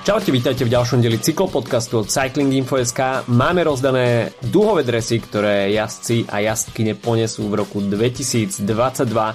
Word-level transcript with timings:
Čaute, 0.00 0.32
vítajte 0.32 0.64
v 0.64 0.72
ďalšom 0.72 1.04
deli 1.04 1.20
cyklopodcastu 1.20 2.00
od 2.00 2.08
Cycling 2.08 2.56
Info.sk. 2.56 3.28
Máme 3.28 3.60
rozdané 3.68 4.32
duhové 4.40 4.80
dresy, 4.80 5.20
ktoré 5.20 5.68
jazdci 5.76 6.24
a 6.24 6.40
jazdkyne 6.40 6.96
ponesú 6.96 7.52
v 7.52 7.60
roku 7.60 7.84
2022. 7.84 8.64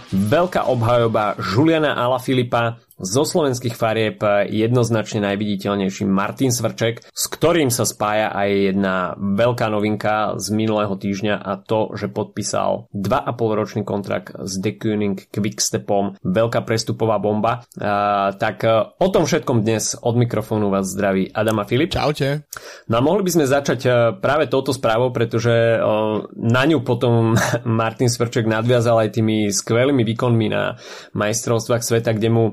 Veľká 0.10 0.66
obhajoba 0.66 1.38
Juliana 1.38 1.94
Alaphilippa, 1.94 2.82
zo 2.96 3.28
slovenských 3.28 3.76
farieb 3.76 4.24
jednoznačne 4.48 5.20
najviditeľnejší 5.28 6.08
Martin 6.08 6.52
Svrček, 6.52 7.04
s 7.12 7.24
ktorým 7.28 7.68
sa 7.68 7.84
spája 7.84 8.32
aj 8.32 8.50
jedna 8.72 8.96
veľká 9.20 9.68
novinka 9.68 10.40
z 10.40 10.48
minulého 10.56 10.96
týždňa 10.96 11.36
a 11.36 11.60
to, 11.60 11.92
že 12.00 12.08
podpísal 12.08 12.88
2,5 12.96 13.60
ročný 13.60 13.82
kontrakt 13.84 14.32
s 14.32 14.56
The 14.64 14.80
Kuning 14.80 15.28
Quickstepom. 15.28 16.16
Veľká 16.24 16.64
prestupová 16.64 17.20
bomba. 17.20 17.68
A, 17.76 18.32
tak 18.40 18.64
e, 18.64 18.72
o 18.96 19.08
tom 19.12 19.28
všetkom 19.28 19.68
dnes 19.68 20.00
od 20.00 20.16
mikrofónu 20.16 20.72
vás 20.72 20.88
zdraví 20.88 21.28
Adama 21.36 21.68
Filip. 21.68 21.92
Čaute. 21.92 22.48
No 22.88 23.00
a 23.00 23.02
mohli 23.04 23.28
by 23.28 23.32
sme 23.36 23.46
začať 23.46 23.80
práve 24.24 24.48
touto 24.48 24.72
správou, 24.72 25.12
pretože 25.12 25.52
na 26.36 26.64
ňu 26.64 26.80
potom 26.88 27.36
Martin 27.68 28.08
Svrček 28.08 28.48
nadviazal 28.48 29.04
aj 29.04 29.20
tými 29.20 29.52
skvelými 29.52 30.08
výkonmi 30.08 30.48
na 30.48 30.80
majstrovstvách 31.12 31.84
sveta, 31.84 32.16
kde 32.16 32.30
mu 32.32 32.44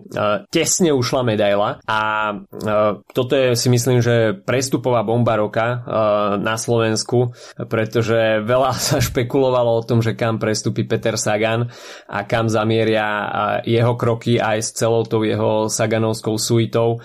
tesne 0.49 0.93
ušla 0.93 1.21
medaila 1.25 1.83
a 1.85 2.01
e, 2.33 2.35
toto 3.13 3.33
je 3.33 3.57
si 3.57 3.69
myslím, 3.69 4.05
že 4.05 4.37
prestupová 4.37 5.05
bomba 5.05 5.37
roka 5.39 5.67
e, 5.67 5.77
na 6.41 6.57
Slovensku, 6.61 7.33
pretože 7.69 8.45
veľa 8.45 8.73
sa 8.93 8.99
špekulovalo 8.99 9.79
o 9.79 9.87
tom, 9.87 10.01
že 10.05 10.17
kam 10.17 10.37
prestúpi 10.37 10.85
Peter 10.85 11.17
Sagan 11.17 11.69
a 12.09 12.25
kam 12.29 12.49
zamieria 12.49 13.07
jeho 13.65 13.95
kroky 13.97 14.39
aj 14.39 14.59
s 14.61 14.71
celou 14.77 15.05
tou 15.07 15.25
jeho 15.25 15.67
Saganovskou 15.69 16.37
suitou 16.37 17.03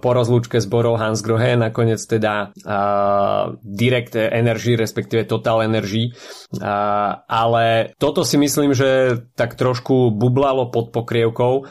po 0.00 0.10
rozlúčke 0.12 0.60
s 0.60 0.68
Borou 0.68 1.00
Hans 1.00 1.24
Grohe, 1.24 1.56
nakoniec 1.56 2.04
teda 2.04 2.52
uh, 2.52 3.56
Direct 3.64 4.12
Energy, 4.16 4.76
respektíve 4.76 5.24
Total 5.24 5.64
Energy. 5.64 6.12
Uh, 6.52 7.24
ale 7.24 7.96
toto 7.96 8.20
si 8.20 8.36
myslím, 8.36 8.76
že 8.76 9.22
tak 9.32 9.56
trošku 9.56 10.12
bublalo 10.12 10.68
pod 10.68 10.92
pokrievkou 10.92 11.64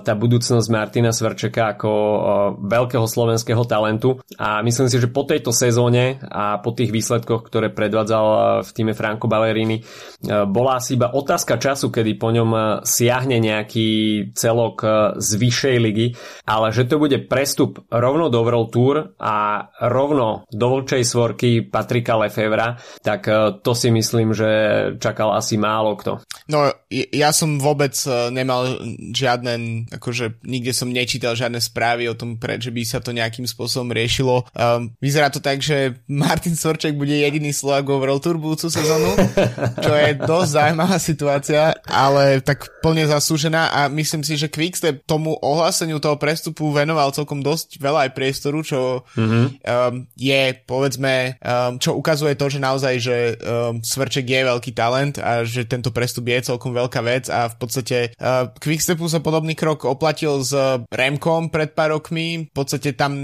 tá 0.00 0.12
budúcnosť 0.14 0.66
Martina 0.70 1.10
Svrčeka 1.10 1.74
ako 1.74 1.90
veľkého 2.64 3.06
slovenského 3.06 3.66
talentu 3.66 4.22
a 4.38 4.62
myslím 4.62 4.86
si, 4.86 4.96
že 5.02 5.10
po 5.10 5.26
tejto 5.26 5.50
sezóne 5.50 6.22
a 6.30 6.62
po 6.62 6.70
tých 6.70 6.94
výsledkoch, 6.94 7.50
ktoré 7.50 7.74
predvádzal 7.74 8.26
v 8.62 8.70
týme 8.70 8.92
Franco 8.94 9.26
Ballerini, 9.26 9.82
bola 10.48 10.78
asi 10.78 10.94
iba 10.94 11.10
otázka 11.10 11.58
času, 11.58 11.90
kedy 11.90 12.14
po 12.14 12.30
ňom 12.30 12.82
siahne 12.86 13.42
nejaký 13.42 13.88
celok 14.38 14.76
z 15.18 15.30
vyššej 15.34 15.76
ligy, 15.82 16.06
ale 16.46 16.70
že 16.70 16.79
že 16.80 16.88
to 16.88 16.96
bude 16.96 17.28
prestup 17.28 17.84
rovno 17.92 18.32
do 18.32 18.40
World 18.40 18.72
Tour 18.72 19.12
a 19.20 19.68
rovno 19.84 20.48
do 20.48 20.66
vlčej 20.80 21.04
svorky 21.04 21.60
Patrika 21.60 22.16
Lefevra, 22.16 22.80
tak 23.04 23.28
e, 23.28 23.60
to 23.60 23.76
si 23.76 23.92
myslím, 23.92 24.32
že 24.32 24.48
čakal 24.96 25.36
asi 25.36 25.60
málo 25.60 25.92
kto. 26.00 26.24
No, 26.48 26.72
ja 26.88 27.36
som 27.36 27.60
vôbec 27.60 27.92
e, 28.08 28.32
nemal 28.32 28.80
žiadne, 29.12 29.84
akože 29.92 30.40
nikde 30.48 30.72
som 30.72 30.88
nečítal 30.88 31.36
žiadne 31.36 31.60
správy 31.60 32.08
o 32.08 32.16
tom, 32.16 32.40
že 32.40 32.72
by 32.72 32.80
sa 32.88 33.04
to 33.04 33.12
nejakým 33.12 33.44
spôsobom 33.44 33.92
riešilo. 33.92 34.48
Um, 34.56 34.96
vyzerá 35.04 35.28
to 35.28 35.44
tak, 35.44 35.60
že 35.60 36.00
Martin 36.08 36.56
Sorček 36.56 36.96
bude 36.96 37.12
jediný 37.12 37.52
Slovak 37.52 37.84
vo 37.84 38.00
World 38.00 38.24
Tour 38.24 38.40
budúcu 38.40 38.72
sezónu, 38.72 39.20
čo 39.84 39.92
je 39.92 40.16
dosť 40.16 40.50
zaujímavá 40.56 40.96
situácia, 40.96 41.76
ale 41.84 42.40
tak 42.40 42.72
plne 42.80 43.04
zaslúžená 43.04 43.68
a 43.68 43.80
myslím 43.92 44.24
si, 44.24 44.40
že 44.40 44.48
Quickstep 44.48 45.04
tomu 45.04 45.36
ohláseniu 45.36 46.00
toho 46.00 46.16
prestupu 46.16 46.69
venoval 46.72 47.12
celkom 47.12 47.44
dosť 47.44 47.78
veľa 47.78 48.08
aj 48.08 48.10
priestoru, 48.16 48.58
čo 48.64 49.04
mm-hmm. 49.04 49.44
um, 49.60 50.08
je, 50.16 50.42
povedzme, 50.64 51.36
um, 51.42 51.76
čo 51.76 51.94
ukazuje 51.94 52.34
to, 52.34 52.46
že 52.48 52.58
naozaj, 52.58 52.94
že 52.96 53.16
um, 53.38 53.82
Svrček 53.84 54.26
je 54.26 54.40
veľký 54.46 54.72
talent 54.72 55.20
a 55.20 55.44
že 55.44 55.68
tento 55.68 55.92
prestup 55.92 56.26
je 56.30 56.48
celkom 56.54 56.72
veľká 56.72 57.00
vec 57.04 57.28
a 57.28 57.50
v 57.50 57.56
podstate 57.60 57.98
uh, 58.16 58.48
Quickstepu 58.56 59.04
sa 59.10 59.20
podobný 59.20 59.52
krok 59.58 59.84
oplatil 59.84 60.40
s 60.40 60.54
Remkom 60.88 61.50
pred 61.50 61.74
pár 61.74 61.90
rokmi. 61.90 62.46
V 62.48 62.54
podstate 62.54 62.94
tam 62.94 63.18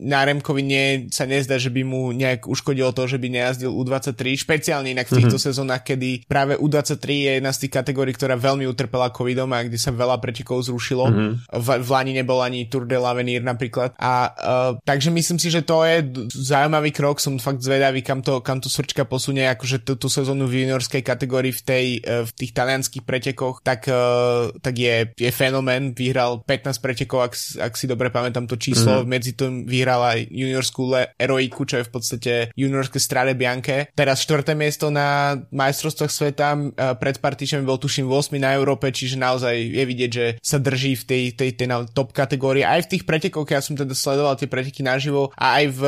na 0.00 0.24
Remkovi 0.24 0.64
nie, 0.64 0.86
sa 1.12 1.28
nezdá, 1.28 1.60
že 1.60 1.68
by 1.68 1.82
mu 1.84 2.10
nejak 2.16 2.48
uškodilo 2.48 2.96
to, 2.96 3.04
že 3.04 3.20
by 3.20 3.28
nejazdil 3.28 3.70
U23, 3.76 4.40
špeciálne 4.40 4.96
inak 4.96 5.06
v 5.06 5.20
týchto 5.20 5.36
mm-hmm. 5.36 5.52
sezónach, 5.52 5.82
kedy 5.84 6.24
práve 6.24 6.56
U23 6.56 7.04
je 7.04 7.32
jedna 7.36 7.52
z 7.52 7.60
tých 7.66 7.72
kategórií, 7.76 8.16
ktorá 8.16 8.40
veľmi 8.40 8.64
utrpela 8.64 9.12
covidom 9.12 9.52
a 9.52 9.66
kde 9.66 9.76
sa 9.76 9.92
veľa 9.92 10.16
pretekov 10.22 10.64
zrušilo. 10.64 11.04
Mm-hmm. 11.10 11.30
V, 11.60 11.68
v 11.84 11.88
Lani 11.90 12.12
nebol 12.16 12.40
ani 12.40 12.69
Tour 12.70 12.86
de 12.86 12.94
l'Avenir 12.94 13.42
napríklad. 13.42 13.98
A 13.98 14.30
uh, 14.30 14.72
takže 14.86 15.10
myslím 15.10 15.42
si, 15.42 15.50
že 15.50 15.66
to 15.66 15.82
je 15.82 16.06
zaujímavý 16.30 16.94
krok, 16.94 17.18
som 17.18 17.36
fakt 17.42 17.60
zvedavý, 17.60 18.00
kam 18.06 18.22
to, 18.22 18.38
kam 18.40 18.62
to 18.62 18.70
srčka 18.70 19.02
posunie, 19.04 19.50
akože 19.50 19.82
tú, 19.82 19.98
tú 19.98 20.06
sezónu 20.06 20.46
v 20.46 20.64
juniorskej 20.64 21.02
kategórii 21.02 21.50
v, 21.50 21.62
tej, 21.66 21.86
uh, 22.06 22.22
v 22.22 22.32
tých 22.32 22.54
talianských 22.54 23.02
pretekoch, 23.02 23.66
tak, 23.66 23.90
uh, 23.90 24.54
tak 24.62 24.78
je, 24.78 25.10
je 25.18 25.30
fenomén, 25.34 25.92
vyhral 25.92 26.46
15 26.46 26.78
pretekov, 26.78 27.26
ak, 27.26 27.34
ak 27.58 27.72
si 27.74 27.90
dobre 27.90 28.14
pamätám 28.14 28.46
to 28.46 28.54
číslo, 28.54 29.02
mm. 29.02 29.06
medzi 29.10 29.34
tým 29.34 29.66
vyhral 29.66 30.00
aj 30.06 30.30
juniorskú 30.30 30.82
le- 30.86 31.10
Eroiku, 31.18 31.66
čo 31.66 31.82
je 31.82 31.88
v 31.88 31.92
podstate 31.92 32.32
juniorské 32.54 33.02
Strade 33.02 33.34
Bianche. 33.34 33.90
Teraz 33.92 34.22
štvrté 34.22 34.54
miesto 34.54 34.88
na 34.88 35.34
majstrovstvách 35.50 36.12
sveta, 36.12 36.48
uh, 36.54 36.94
pred 36.94 37.18
pár 37.18 37.34
týždňami 37.34 37.66
bol 37.66 37.80
tuším 37.80 38.06
8 38.06 38.38
na 38.38 38.54
Európe, 38.54 38.88
čiže 38.94 39.18
naozaj 39.18 39.54
je 39.58 39.84
vidieť, 39.84 40.10
že 40.10 40.26
sa 40.40 40.60
drží 40.60 40.94
v 41.00 41.04
tej, 41.04 41.24
tej, 41.34 41.50
tej, 41.56 41.66
tej 41.66 41.88
top 41.90 42.12
kategórii 42.12 42.59
aj 42.64 42.86
v 42.86 42.90
tých 42.96 43.04
pretekoch, 43.06 43.48
ja 43.48 43.60
som 43.60 43.76
teda 43.76 43.92
sledoval 43.92 44.36
tie 44.36 44.50
preteky 44.50 44.80
naživo 44.84 45.32
a 45.36 45.60
aj 45.60 45.64
v, 45.72 45.80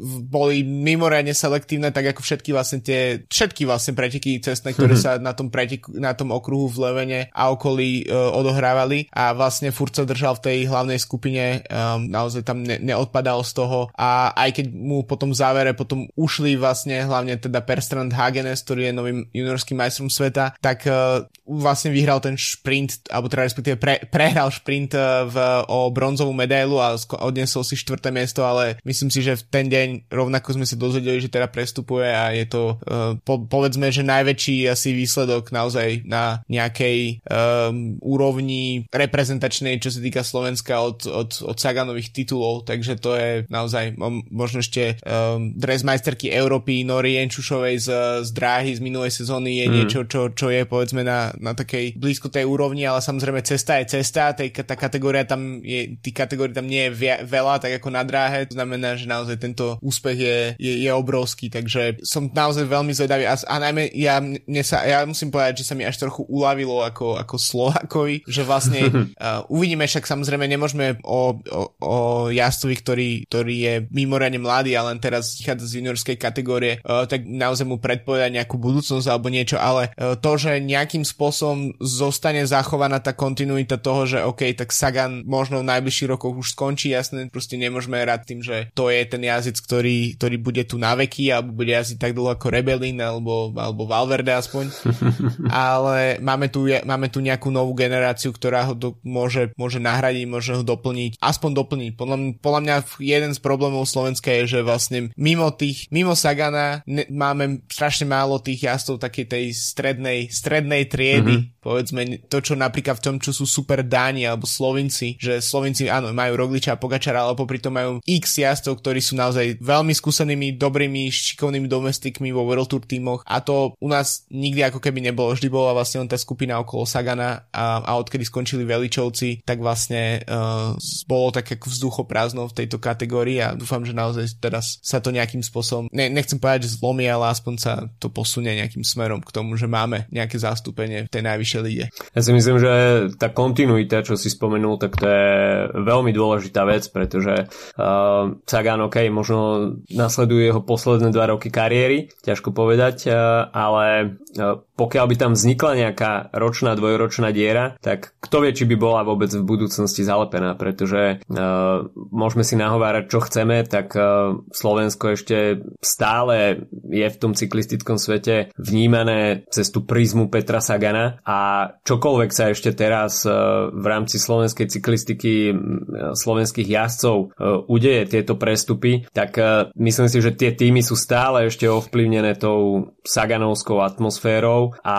v 0.00 0.14
boli 0.26 0.56
mimoriadne 0.64 1.34
selektívne, 1.36 1.92
tak 1.92 2.14
ako 2.16 2.24
všetky 2.24 2.50
vlastne 2.54 2.80
tie, 2.80 3.24
všetky 3.26 3.68
vlastne 3.68 3.92
preteky 3.92 4.40
cestné, 4.40 4.72
ktoré 4.72 4.94
sa 4.96 5.20
na 5.20 5.36
tom 5.36 5.52
preteku, 5.52 5.92
na 5.96 6.16
tom 6.16 6.32
okruhu 6.32 6.72
v 6.72 6.80
Levene 6.88 7.20
a 7.30 7.52
okolí 7.52 8.08
uh, 8.08 8.32
odohrávali. 8.32 9.12
A 9.12 9.36
vlastne 9.36 9.74
furt 9.74 9.92
sa 9.92 10.08
držal 10.08 10.38
v 10.40 10.44
tej 10.48 10.58
hlavnej 10.68 10.98
skupine, 10.98 11.62
um, 11.68 12.08
naozaj 12.08 12.42
tam 12.46 12.64
ne, 12.64 12.80
neodpadal 12.80 13.44
z 13.44 13.52
toho. 13.52 13.92
A 13.94 14.32
aj 14.32 14.62
keď 14.62 14.66
mu 14.72 15.04
potom 15.04 15.30
v 15.32 15.40
závere 15.40 15.72
potom 15.76 16.08
ušli 16.16 16.56
vlastne 16.56 17.04
hlavne 17.04 17.36
teda 17.38 17.60
Perstrand 17.62 18.12
Hagenes, 18.12 18.64
ktorý 18.64 18.90
je 18.90 18.96
novým 18.96 19.18
juniorským 19.30 19.78
majstrom 19.78 20.08
sveta, 20.08 20.56
tak 20.58 20.86
uh, 20.88 21.24
vlastne 21.46 21.92
vyhral 21.92 22.22
ten 22.22 22.38
šprint, 22.38 23.08
alebo 23.12 23.28
teda 23.28 23.44
respektíve 23.44 23.76
pre, 23.76 24.02
prehral 24.08 24.48
šprint 24.50 24.94
uh, 24.96 25.26
v, 25.28 25.36
o 25.68 25.90
bronzovú 26.02 26.34
medailu 26.34 26.82
a 26.82 26.98
odnesol 27.22 27.62
si 27.62 27.78
štvrté 27.78 28.10
miesto, 28.10 28.42
ale 28.42 28.82
myslím 28.82 29.14
si, 29.14 29.22
že 29.22 29.38
v 29.38 29.42
ten 29.46 29.66
deň 29.70 30.10
rovnako 30.10 30.58
sme 30.58 30.66
sa 30.66 30.74
dozvedeli, 30.74 31.22
že 31.22 31.30
teda 31.30 31.46
prestupuje 31.46 32.10
a 32.10 32.34
je 32.34 32.50
to 32.50 32.74
uh, 32.82 33.14
po, 33.22 33.46
povedzme, 33.46 33.86
že 33.94 34.02
najväčší 34.02 34.66
asi 34.66 34.90
výsledok 34.90 35.54
naozaj 35.54 36.02
na 36.02 36.42
nejakej 36.50 37.22
um, 37.22 37.94
úrovni 38.02 38.90
reprezentačnej, 38.90 39.78
čo 39.78 39.94
sa 39.94 40.02
týka 40.02 40.26
Slovenska 40.26 40.82
od, 40.82 41.06
od, 41.06 41.30
od 41.46 41.56
Saganových 41.62 42.10
titulov, 42.10 42.66
takže 42.66 42.98
to 42.98 43.14
je 43.14 43.30
naozaj 43.46 43.94
možno 44.34 44.58
ešte 44.58 44.98
um, 45.06 45.54
dres 45.54 45.86
majsterky 45.86 46.34
Európy 46.34 46.82
Nori 46.82 47.14
Jenčušovej 47.22 47.76
z, 47.78 47.88
z 48.26 48.30
dráhy 48.34 48.74
z 48.74 48.80
minulej 48.82 49.14
sezóny 49.14 49.62
je 49.62 49.66
mm. 49.68 49.72
niečo, 49.78 50.00
čo, 50.10 50.34
čo 50.34 50.50
je 50.50 50.66
povedzme 50.66 51.06
na, 51.06 51.30
na 51.38 51.54
takej 51.54 51.94
blízko 51.94 52.26
tej 52.32 52.48
úrovni, 52.48 52.88
ale 52.88 53.04
samozrejme 53.04 53.44
cesta 53.44 53.78
je 53.78 54.00
cesta, 54.00 54.32
tej, 54.32 54.50
tá 54.50 54.74
kategória 54.74 55.28
tam 55.28 55.60
je, 55.60 55.91
tí 56.00 56.14
kategórií 56.14 56.54
tam 56.54 56.68
nie 56.68 56.88
je 56.88 57.24
veľa, 57.26 57.60
tak 57.60 57.76
ako 57.76 57.88
na 57.92 58.02
dráhe, 58.06 58.48
to 58.48 58.54
znamená, 58.56 58.94
že 58.94 59.10
naozaj 59.10 59.36
tento 59.42 59.76
úspech 59.82 60.18
je, 60.18 60.38
je, 60.56 60.72
je 60.86 60.90
obrovský, 60.92 61.52
takže 61.52 62.00
som 62.06 62.30
naozaj 62.30 62.64
veľmi 62.68 62.92
zvedavý 62.94 63.28
a, 63.28 63.34
a 63.36 63.54
najmä 63.58 63.92
ja, 63.92 64.22
mne 64.22 64.62
sa, 64.62 64.84
ja 64.86 65.04
musím 65.04 65.32
povedať, 65.34 65.64
že 65.64 65.68
sa 65.68 65.74
mi 65.74 65.84
až 65.84 65.98
trochu 66.00 66.24
uľavilo 66.28 66.84
ako, 66.84 67.18
ako 67.18 67.36
Slovákovi, 67.36 68.24
že 68.24 68.46
vlastne 68.46 68.80
uh, 68.92 69.42
uvidíme, 69.52 69.84
však 69.84 70.06
samozrejme 70.06 70.46
nemôžeme 70.46 71.00
o, 71.02 71.36
o, 71.36 71.62
o 71.82 71.98
jazdcovi, 72.30 72.76
ktorý, 72.78 73.10
ktorý 73.28 73.56
je 73.56 73.74
mimoriadne 73.90 74.40
mladý 74.40 74.78
a 74.78 74.86
len 74.86 75.02
teraz 75.02 75.36
vychádza 75.40 75.66
z 75.68 75.76
juniorskej 75.82 76.16
kategórie, 76.16 76.78
uh, 76.84 77.04
tak 77.04 77.26
naozaj 77.26 77.66
mu 77.66 77.76
predpovedať 77.82 78.30
nejakú 78.32 78.56
budúcnosť 78.56 79.06
alebo 79.08 79.32
niečo, 79.32 79.58
ale 79.58 79.90
uh, 79.96 80.14
to, 80.16 80.38
že 80.38 80.62
nejakým 80.62 81.02
spôsobom 81.02 81.74
zostane 81.80 82.44
zachovaná 82.46 83.02
tá 83.02 83.12
kontinuita 83.12 83.80
toho, 83.80 84.06
že 84.06 84.18
OK, 84.22 84.54
tak 84.54 84.70
Sagan 84.70 85.24
možno 85.26 85.62
v 85.62 85.68
najbližších 85.78 86.10
rokoch 86.10 86.34
už 86.36 86.54
skončí, 86.54 86.92
jasné, 86.92 87.28
proste 87.32 87.56
nemôžeme 87.56 87.98
hrať 88.00 88.20
tým, 88.24 88.40
že 88.44 88.56
to 88.76 88.92
je 88.92 89.02
ten 89.08 89.22
jazyc, 89.22 89.56
ktorý, 89.58 90.16
ktorý 90.18 90.36
bude 90.38 90.62
tu 90.68 90.76
na 90.76 90.92
veky 90.98 91.32
alebo 91.32 91.56
bude 91.62 91.72
jazdiť 91.72 91.98
tak 91.98 92.12
dlho 92.12 92.34
ako 92.34 92.52
Rebelin 92.52 92.98
alebo, 93.00 93.50
alebo 93.56 93.88
Valverde 93.88 94.32
aspoň. 94.34 94.70
Ale 95.48 96.20
máme 96.20 96.52
tu, 96.52 96.68
máme 96.68 97.08
tu 97.08 97.18
nejakú 97.20 97.48
novú 97.48 97.72
generáciu, 97.72 98.30
ktorá 98.34 98.68
ho 98.68 98.74
do, 98.76 98.98
môže, 99.02 99.52
môže 99.56 99.80
nahradiť, 99.82 100.24
môže 100.28 100.52
ho 100.56 100.62
doplniť, 100.62 101.18
aspoň 101.18 101.50
doplniť. 101.56 101.90
Podľa, 101.96 102.16
podľa 102.40 102.60
mňa 102.62 102.76
jeden 103.00 103.32
z 103.32 103.40
problémov 103.40 103.88
Slovenska 103.88 104.32
je, 104.42 104.58
že 104.58 104.66
vlastne 104.66 105.10
mimo 105.16 105.50
tých, 105.52 105.88
mimo 105.88 106.12
Sagana 106.12 106.84
ne, 106.84 107.04
máme 107.08 107.64
strašne 107.68 108.08
málo 108.08 108.38
tých 108.38 108.68
jazdov 108.68 109.00
takej 109.00 109.26
tej 109.28 109.44
strednej, 109.52 110.28
strednej 110.28 110.86
triedy, 110.88 111.36
mm-hmm 111.38 111.51
povedzme 111.62 112.26
to, 112.26 112.42
čo 112.42 112.58
napríklad 112.58 112.98
v 112.98 113.04
tom, 113.06 113.16
čo 113.22 113.30
sú 113.30 113.46
super 113.46 113.86
Dáni 113.86 114.26
alebo 114.26 114.44
Slovinci, 114.44 115.16
že 115.16 115.38
Slovinci 115.38 115.86
áno, 115.86 116.10
majú 116.10 116.34
Rogliča 116.34 116.74
a 116.74 116.80
Pogačara, 116.82 117.22
ale 117.22 117.38
popri 117.38 117.62
tom 117.62 117.78
majú 117.78 117.92
x 118.02 118.42
jazdcov, 118.42 118.82
ktorí 118.82 118.98
sú 118.98 119.14
naozaj 119.14 119.62
veľmi 119.62 119.94
skúsenými, 119.94 120.58
dobrými, 120.58 121.06
šikovnými 121.08 121.70
domestikmi 121.70 122.34
vo 122.34 122.42
World 122.42 122.66
Tour 122.66 122.82
tímoch 122.82 123.22
a 123.22 123.38
to 123.38 123.78
u 123.78 123.88
nás 123.88 124.26
nikdy 124.28 124.66
ako 124.66 124.82
keby 124.82 124.98
nebolo. 124.98 125.32
Vždy 125.32 125.48
bola 125.48 125.72
vlastne 125.72 126.02
len 126.02 126.10
tá 126.10 126.18
skupina 126.18 126.58
okolo 126.58 126.82
Sagana 126.82 127.46
a, 127.54 127.80
a 127.86 127.92
odkedy 128.02 128.26
skončili 128.26 128.66
Veličovci, 128.66 129.46
tak 129.46 129.62
vlastne 129.62 130.26
uh, 130.26 130.74
bolo 131.06 131.30
tak 131.30 131.54
ako 131.54 131.70
vzduchoprázdno 131.70 132.50
v 132.50 132.56
tejto 132.64 132.82
kategórii 132.82 133.38
a 133.38 133.54
dúfam, 133.54 133.86
že 133.86 133.94
naozaj 133.94 134.42
teraz 134.42 134.82
sa 134.82 134.98
to 134.98 135.14
nejakým 135.14 135.44
spôsobom, 135.44 135.86
ne, 135.94 136.10
nechcem 136.10 136.42
povedať, 136.42 136.66
že 136.66 136.82
zlomí, 136.82 137.06
ale 137.06 137.30
aspoň 137.30 137.54
sa 137.60 137.72
to 138.02 138.10
posunie 138.10 138.58
nejakým 138.58 138.82
smerom 138.82 139.22
k 139.22 139.30
tomu, 139.30 139.54
že 139.54 139.70
máme 139.70 140.10
nejaké 140.10 140.40
zastúpenie 140.40 141.06
v 141.06 141.12
tej 141.12 141.22
najvyššej 141.22 141.51
líge. 141.60 141.92
Ja 142.16 142.20
si 142.24 142.32
myslím, 142.32 142.56
že 142.56 142.72
tá 143.20 143.28
kontinuita, 143.28 144.06
čo 144.06 144.16
si 144.16 144.32
spomenul, 144.32 144.80
tak 144.80 144.96
to 144.96 145.04
je 145.04 145.28
veľmi 145.76 146.14
dôležitá 146.14 146.64
vec, 146.64 146.88
pretože 146.88 147.50
uh, 147.76 148.32
Sagan, 148.48 148.86
ok, 148.88 149.12
možno 149.12 149.74
nasleduje 149.92 150.48
jeho 150.48 150.62
posledné 150.64 151.12
dva 151.12 151.28
roky 151.28 151.52
kariéry, 151.52 152.08
ťažko 152.24 152.54
povedať, 152.54 153.10
uh, 153.10 153.50
ale 153.52 154.16
uh, 154.40 154.62
pokiaľ 154.82 155.06
by 155.06 155.16
tam 155.16 155.32
vznikla 155.38 155.72
nejaká 155.78 156.34
ročná, 156.34 156.74
dvojročná 156.74 157.30
diera, 157.30 157.78
tak 157.78 158.18
kto 158.18 158.42
vie, 158.42 158.50
či 158.50 158.66
by 158.66 158.74
bola 158.74 159.06
vôbec 159.06 159.30
v 159.30 159.46
budúcnosti 159.46 160.02
zalepená, 160.02 160.58
pretože 160.58 161.22
uh, 161.22 161.86
môžeme 162.10 162.42
si 162.42 162.58
nahovárať, 162.58 163.06
čo 163.06 163.22
chceme, 163.22 163.62
tak 163.62 163.94
uh, 163.94 164.42
Slovensko 164.50 165.14
ešte 165.14 165.62
stále 165.78 166.66
je 166.90 167.06
v 167.06 167.20
tom 167.22 167.38
cyklistickom 167.38 167.94
svete 167.94 168.50
vnímané 168.58 169.46
cez 169.54 169.70
tú 169.70 169.86
prízmu 169.86 170.26
Petra 170.34 170.58
Sagana 170.58 171.22
a 171.22 171.70
čokoľvek 171.86 172.30
sa 172.34 172.50
ešte 172.50 172.74
teraz 172.74 173.22
uh, 173.22 173.70
v 173.70 173.86
rámci 173.86 174.18
slovenskej 174.18 174.66
cyklistiky 174.66 175.54
uh, 175.54 176.16
slovenských 176.18 176.66
jazdcov 176.66 177.16
uh, 177.30 177.62
udeje 177.70 178.18
tieto 178.18 178.34
prestupy, 178.34 179.06
tak 179.14 179.38
uh, 179.38 179.70
myslím 179.78 180.10
si, 180.10 180.18
že 180.18 180.34
tie 180.34 180.50
týmy 180.50 180.82
sú 180.82 180.98
stále 180.98 181.46
ešte 181.46 181.70
ovplyvnené 181.70 182.34
tou 182.34 182.90
Saganovskou 183.06 183.78
atmosférou 183.78 184.71
a 184.80 184.96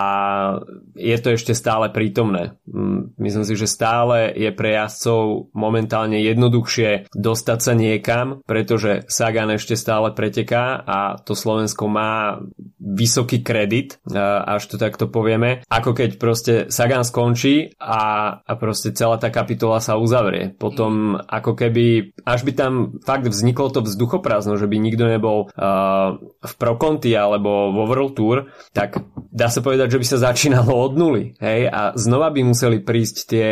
je 0.94 1.16
to 1.18 1.34
ešte 1.34 1.52
stále 1.52 1.90
prítomné. 1.90 2.54
Mm, 2.70 3.18
myslím 3.18 3.44
si, 3.44 3.54
že 3.58 3.66
stále 3.66 4.30
je 4.30 4.50
pre 4.54 4.78
jazdcov 4.78 5.50
momentálne 5.50 6.22
jednoduchšie 6.22 7.10
dostať 7.10 7.58
sa 7.58 7.72
niekam, 7.74 8.40
pretože 8.46 9.04
Sagan 9.10 9.54
ešte 9.58 9.74
stále 9.74 10.14
preteká 10.14 10.78
a 10.86 10.98
to 11.18 11.34
Slovensko 11.34 11.90
má 11.90 12.38
vysoký 12.78 13.40
kredit, 13.40 13.98
až 14.14 14.62
to 14.70 14.76
takto 14.76 15.08
povieme, 15.08 15.64
ako 15.66 15.90
keď 15.96 16.10
proste 16.20 16.54
Sagan 16.68 17.02
skončí 17.06 17.74
a, 17.80 18.36
a 18.44 18.52
proste 18.58 18.92
celá 18.92 19.16
tá 19.16 19.32
kapitola 19.32 19.80
sa 19.80 19.96
uzavrie. 19.96 20.52
Potom 20.54 21.16
ako 21.16 21.56
keby, 21.56 22.16
až 22.22 22.44
by 22.44 22.52
tam 22.52 22.72
fakt 23.02 23.26
vzniklo 23.26 23.70
to 23.72 23.80
vzduchoprázdno, 23.82 24.60
že 24.60 24.68
by 24.68 24.76
nikto 24.78 25.04
nebol 25.08 25.48
uh, 25.50 26.18
v 26.20 26.52
Proconti 26.58 27.12
alebo 27.16 27.72
vo 27.72 27.84
World 27.88 28.14
Tour, 28.14 28.36
tak 28.76 29.00
dá 29.30 29.48
sa 29.54 29.62
povedať, 29.62 29.94
že 29.94 30.00
by 30.02 30.06
sa 30.06 30.18
začínalo 30.30 30.74
od 30.74 30.98
nuly. 30.98 31.38
Hej? 31.38 31.70
A 31.70 31.94
znova 31.94 32.34
by 32.34 32.42
museli 32.42 32.82
prísť 32.82 33.16
tie 33.30 33.50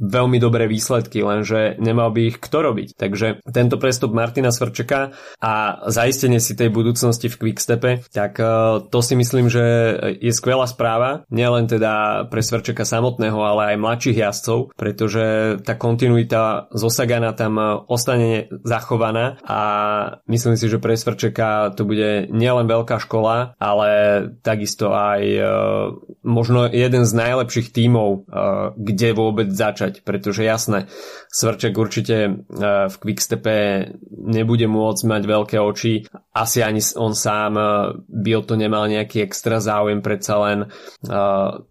veľmi 0.00 0.40
dobré 0.40 0.64
výsledky, 0.64 1.20
lenže 1.20 1.76
nemal 1.76 2.08
by 2.08 2.32
ich 2.32 2.40
kto 2.40 2.58
robiť. 2.72 2.88
Takže 2.96 3.44
tento 3.52 3.76
prestup 3.76 4.16
Martina 4.16 4.48
Svrčeka 4.48 5.12
a 5.42 5.52
zaistenie 5.92 6.40
si 6.40 6.56
tej 6.56 6.72
budúcnosti 6.72 7.28
v 7.28 7.38
Quickstepe, 7.38 8.08
tak 8.08 8.40
uh, 8.40 8.80
to 8.88 8.98
si 9.04 9.12
myslím, 9.18 9.52
že 9.52 9.64
je 10.16 10.32
skvelá 10.32 10.64
správa, 10.64 11.28
nielen 11.28 11.68
teda 11.68 12.26
pre 12.32 12.40
Svrčeka 12.40 12.88
samotného, 12.88 13.36
ale 13.36 13.74
aj 13.74 13.82
mladších 13.82 14.18
jazdcov, 14.22 14.58
pretože 14.78 15.58
tá 15.66 15.76
kontinuita 15.76 16.72
z 16.72 16.82
Osagana 16.82 17.34
tam 17.36 17.58
ostane 17.90 18.48
zachovaná 18.62 19.36
a 19.42 19.60
myslím 20.30 20.54
si, 20.56 20.70
že 20.70 20.78
pre 20.78 20.94
Svrčeka 20.94 21.74
to 21.74 21.82
bude 21.82 22.30
nielen 22.30 22.70
veľká 22.70 23.02
škola, 23.02 23.58
ale 23.58 23.90
takisto 24.40 24.94
aj 25.02 25.22
uh, 25.38 25.46
možno 26.22 26.70
jeden 26.70 27.02
z 27.02 27.12
najlepších 27.18 27.74
tímov, 27.74 28.08
uh, 28.10 28.70
kde 28.78 29.18
vôbec 29.18 29.50
začať, 29.50 30.06
pretože 30.06 30.46
jasné, 30.46 30.86
Svrček 31.32 31.74
určite 31.74 32.16
uh, 32.30 32.86
v 32.86 32.94
Quickstepe 33.02 33.56
nebude 34.12 34.70
môcť 34.70 35.02
mať 35.02 35.22
veľké 35.26 35.56
oči, 35.58 36.06
asi 36.32 36.64
ani 36.64 36.80
on 36.96 37.12
sám 37.12 37.60
by 38.08 38.30
o 38.32 38.42
to 38.42 38.56
nemal 38.56 38.88
nejaký 38.88 39.20
extra 39.20 39.60
záujem, 39.60 40.00
predsa 40.00 40.40
len 40.40 40.58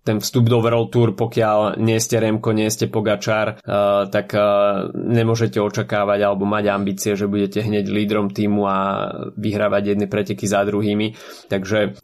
ten 0.06 0.18
vstup 0.22 0.46
do 0.46 0.62
World 0.62 0.94
Tour, 0.94 1.18
pokiaľ 1.18 1.82
nie 1.82 1.98
ste 1.98 2.22
Remko, 2.22 2.54
nie 2.54 2.70
ste 2.70 2.86
Pogačar, 2.86 3.58
tak 4.14 4.38
nemôžete 4.94 5.58
očakávať 5.58 6.20
alebo 6.22 6.46
mať 6.46 6.78
ambície, 6.78 7.18
že 7.18 7.26
budete 7.26 7.66
hneď 7.66 7.90
lídrom 7.90 8.30
týmu 8.30 8.62
a 8.70 8.78
vyhrávať 9.34 9.98
jedny 9.98 10.06
preteky 10.06 10.46
za 10.46 10.62
druhými. 10.62 11.18
Takže 11.50 11.98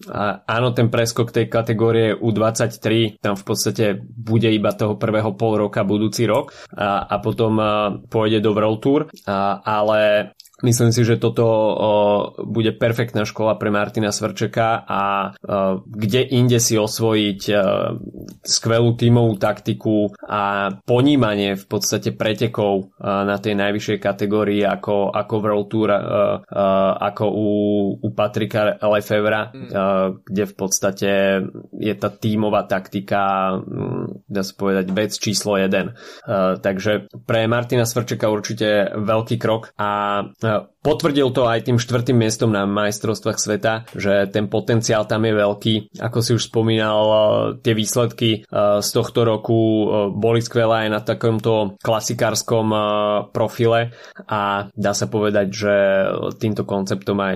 áno, 0.50 0.74
ten 0.74 0.90
preskok 1.18 1.34
tej 1.34 1.50
kategórie 1.50 2.14
U23 2.14 3.18
tam 3.18 3.34
v 3.34 3.42
podstate 3.44 3.98
bude 4.06 4.54
iba 4.54 4.70
toho 4.78 5.02
prvého 5.02 5.34
pol 5.34 5.66
roka 5.66 5.82
budúci 5.82 6.30
rok 6.30 6.54
a, 6.78 7.10
a 7.10 7.18
potom 7.18 7.58
pôjde 8.06 8.38
do 8.46 8.54
World 8.54 8.80
Tour, 8.86 9.02
a, 9.26 9.58
ale 9.66 10.32
Myslím 10.66 10.90
si, 10.90 11.06
že 11.06 11.22
toto 11.22 11.46
o, 11.46 11.92
bude 12.42 12.74
perfektná 12.74 13.30
škola 13.30 13.62
pre 13.62 13.70
Martina 13.70 14.10
Svrčeka 14.10 14.82
a 14.90 15.02
o, 15.30 15.86
kde 15.86 16.26
inde 16.34 16.58
si 16.58 16.74
osvojiť 16.74 17.42
o, 17.46 17.56
skvelú 18.42 18.98
tímovú 18.98 19.38
taktiku 19.38 20.10
a 20.26 20.74
ponímanie 20.82 21.54
v 21.54 21.66
podstate 21.70 22.10
pretekov 22.18 22.74
o, 22.74 22.84
na 23.06 23.38
tej 23.38 23.54
najvyššej 23.54 23.98
kategórii 24.02 24.66
ako, 24.66 25.14
ako 25.14 25.34
World 25.38 25.68
Tour, 25.70 25.90
o, 25.94 25.96
o, 25.96 26.02
ako 27.06 27.26
u, 27.30 27.50
u 28.02 28.10
Patrika 28.18 28.82
Lefevra, 28.82 29.54
mm. 29.54 29.70
o, 29.70 29.70
kde 30.26 30.44
v 30.50 30.54
podstate 30.58 31.10
je 31.78 31.94
tá 31.94 32.10
tímová 32.10 32.66
taktika, 32.66 33.54
mm, 33.62 34.26
dá 34.26 34.42
sa 34.42 34.54
povedať, 34.58 34.90
vec 34.90 35.14
číslo 35.14 35.62
jeden. 35.62 35.94
O, 36.26 36.58
takže 36.58 37.14
pre 37.30 37.46
Martina 37.46 37.86
Svrčeka 37.86 38.26
určite 38.34 38.90
veľký 38.98 39.38
krok 39.38 39.70
a 39.78 40.26
that 40.48 40.72
Potvrdil 40.86 41.34
to 41.34 41.50
aj 41.50 41.66
tým 41.66 41.82
štvrtým 41.82 42.16
miestom 42.16 42.54
na 42.54 42.70
majstrovstvách 42.70 43.40
sveta, 43.42 43.74
že 43.98 44.30
ten 44.30 44.46
potenciál 44.46 45.10
tam 45.10 45.26
je 45.26 45.34
veľký. 45.34 45.74
Ako 46.00 46.22
si 46.22 46.32
už 46.38 46.54
spomínal, 46.54 47.02
e, 47.04 47.18
tie 47.66 47.74
výsledky 47.74 48.30
e, 48.32 48.40
z 48.80 48.90
tohto 48.94 49.26
roku 49.26 49.58
e, 49.58 49.86
boli 50.14 50.40
skvelé 50.40 50.88
aj 50.88 50.90
na 50.94 51.02
takomto 51.02 51.76
klasikárskom 51.82 52.70
profile 53.34 53.92
a 54.30 54.70
dá 54.72 54.94
sa 54.94 55.10
povedať, 55.10 55.48
že 55.50 55.74
týmto 56.38 56.64
konceptom 56.64 57.18
aj 57.20 57.36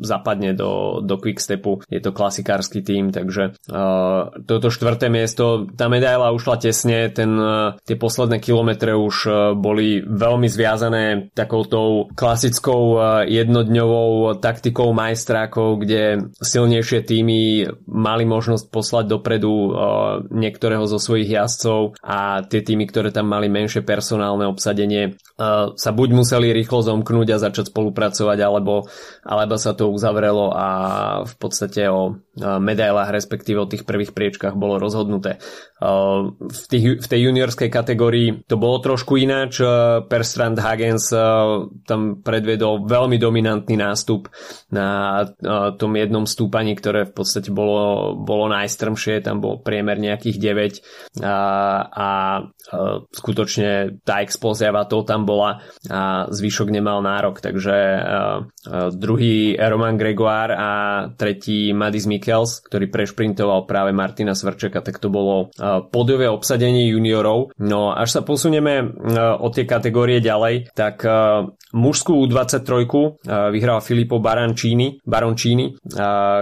zapadne 0.00 0.56
do, 0.56 1.04
do 1.04 1.20
Quickstepu. 1.20 1.84
Je 1.86 2.00
to 2.00 2.16
klasikársky 2.16 2.80
tým, 2.80 3.12
takže 3.12 3.52
toto 4.46 4.68
štvrté 4.72 5.12
miesto, 5.12 5.68
tá 5.76 5.90
medaila 5.92 6.32
ušla 6.32 6.56
tesne, 6.56 7.10
ten, 7.12 7.30
tie 7.84 7.96
posledné 7.98 8.40
kilometre 8.40 8.96
už 8.96 9.16
boli 9.58 10.00
veľmi 10.00 10.48
zviazané 10.48 11.34
takoutou 11.36 12.08
klasickou 12.14 12.79
takou 12.80 12.96
eh, 12.96 13.28
jednodňovou 13.28 14.40
taktikou 14.40 14.88
majstrákov, 14.96 15.84
kde 15.84 16.32
silnejšie 16.40 17.04
týmy 17.04 17.68
mali 17.84 18.24
možnosť 18.24 18.72
poslať 18.72 19.04
dopredu 19.12 19.52
eh, 19.52 19.70
niektorého 20.32 20.88
zo 20.88 20.96
svojich 20.96 21.28
jazdcov 21.28 22.00
a 22.00 22.40
tie 22.48 22.64
týmy, 22.64 22.88
ktoré 22.88 23.12
tam 23.12 23.28
mali 23.28 23.52
menšie 23.52 23.84
personálne 23.84 24.48
obsadenie, 24.48 25.12
eh, 25.12 25.64
sa 25.76 25.90
buď 25.92 26.08
museli 26.16 26.56
rýchlo 26.56 26.80
zomknúť 26.80 27.36
a 27.36 27.42
začať 27.42 27.68
spolupracovať, 27.68 28.38
alebo, 28.40 28.88
alebo 29.20 29.54
sa 29.60 29.76
to 29.76 29.92
uzavrelo 29.92 30.52
a 30.56 30.66
v 31.28 31.34
podstate 31.36 31.84
o 31.92 32.16
medailách, 32.40 33.12
respektíve 33.12 33.60
o 33.60 33.68
tých 33.68 33.84
prvých 33.84 34.16
priečkách 34.16 34.56
bolo 34.56 34.80
rozhodnuté. 34.80 35.36
V, 35.80 36.64
tých, 36.68 37.04
v 37.04 37.06
tej 37.06 37.20
juniorskej 37.28 37.68
kategórii 37.68 38.40
to 38.48 38.56
bolo 38.56 38.80
trošku 38.80 39.20
ináč. 39.20 39.60
Perstrand 40.08 40.56
Hagens 40.56 41.12
tam 41.84 42.20
predviedol 42.24 42.70
to 42.70 42.86
veľmi 42.86 43.18
dominantný 43.18 43.74
nástup 43.74 44.30
na 44.70 45.26
tom 45.74 45.92
jednom 45.98 46.22
stúpaní, 46.22 46.78
ktoré 46.78 47.10
v 47.10 47.14
podstate 47.18 47.50
bolo, 47.50 48.14
bolo 48.14 48.46
najstrmšie, 48.46 49.26
tam 49.26 49.42
bol 49.42 49.58
priemer 49.58 49.98
nejakých 49.98 50.38
9 51.18 51.26
a, 51.26 51.36
a 51.90 52.08
skutočne 53.10 53.98
tá 54.06 54.22
explózia 54.22 54.70
to 54.86 55.02
tam 55.02 55.26
bola 55.26 55.66
a 55.90 56.30
zvyšok 56.30 56.70
nemal 56.70 57.02
nárok, 57.02 57.42
takže 57.42 57.76
druhý 58.94 59.58
Roman 59.58 59.98
Gregoire 59.98 60.54
a 60.54 60.70
tretí 61.18 61.74
Madis 61.74 62.06
Michels, 62.30 62.62
ktorý 62.62 62.86
prešprintoval 62.86 63.66
práve 63.66 63.90
Martina 63.90 64.38
Svrčeka, 64.38 64.86
tak 64.86 65.02
to 65.02 65.10
bolo 65.10 65.50
podové 65.90 66.30
obsadenie 66.30 66.86
juniorov. 66.94 67.50
No 67.58 67.90
až 67.90 68.14
sa 68.14 68.22
posunieme 68.22 68.86
od 69.18 69.50
tie 69.50 69.66
kategórie 69.66 70.22
ďalej, 70.22 70.70
tak 70.70 71.02
mužskú 71.74 72.22
U23 72.30 72.86
vyhral 73.50 73.82
Filippo 73.82 74.22
Baroncini, 74.22 75.02
Baroncini 75.02 75.74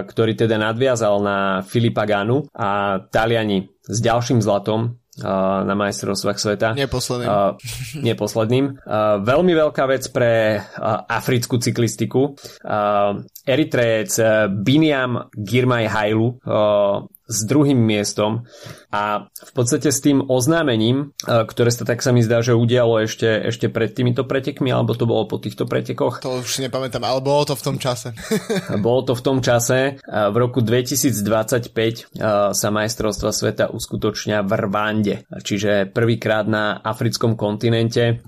ktorý 0.05 0.37
teda 0.37 0.61
nadviazal 0.61 1.17
na 1.25 1.37
Filipa 1.65 2.05
Ganu 2.05 2.45
a 2.53 3.01
Taliani 3.09 3.65
s 3.89 3.97
ďalším 4.05 4.45
zlatom 4.45 4.98
na 5.23 5.75
majstrovstvách 5.75 6.39
sveta. 6.39 6.67
Neposledným. 6.75 7.27
Uh, 7.29 7.53
neposledným. 7.99 8.65
Uh, 8.79 9.19
veľmi 9.23 9.53
veľká 9.55 9.83
vec 9.89 10.07
pre 10.11 10.59
uh, 10.59 11.05
africkú 11.07 11.59
cyklistiku. 11.59 12.35
Uh, 12.63 13.21
Eritrejec 13.43 14.13
Biniam 14.61 15.27
Girmay 15.33 15.89
Hailu 15.89 16.37
uh, 16.45 17.03
s 17.29 17.45
druhým 17.45 17.77
miestom 17.77 18.45
a 18.89 19.29
v 19.29 19.51
podstate 19.53 19.93
s 19.93 20.01
tým 20.01 20.25
oznámením, 20.25 21.13
e, 21.21 21.45
ktoré 21.45 21.69
sa 21.69 21.85
tak 21.85 22.01
sa 22.01 22.09
mi 22.09 22.25
zdá, 22.25 22.41
že 22.41 22.57
udialo 22.57 23.05
ešte, 23.05 23.29
ešte 23.45 23.69
pred 23.69 23.93
týmito 23.93 24.25
pretekmi, 24.25 24.73
alebo 24.73 24.97
to 24.97 25.05
bolo 25.05 25.29
po 25.29 25.37
týchto 25.37 25.69
pretekoch? 25.69 26.25
To 26.25 26.41
už 26.41 26.57
si 26.57 26.65
nepamätám, 26.65 27.05
ale 27.05 27.21
bolo 27.21 27.45
to 27.45 27.53
v 27.53 27.63
tom 27.69 27.77
čase. 27.77 28.17
bolo 28.85 29.05
to 29.05 29.13
v 29.13 29.21
tom 29.21 29.45
čase. 29.45 30.01
V 30.01 30.35
roku 30.41 30.65
2025 30.65 31.69
e, 31.69 32.01
sa 32.49 32.69
majstrovstva 32.73 33.29
sveta 33.29 33.69
uskutočnia 33.69 34.41
v 34.41 34.51
Rwande, 34.57 35.15
čiže 35.45 35.93
prvýkrát 35.93 36.49
na 36.49 36.81
africkom 36.81 37.37
kontinente. 37.37 38.25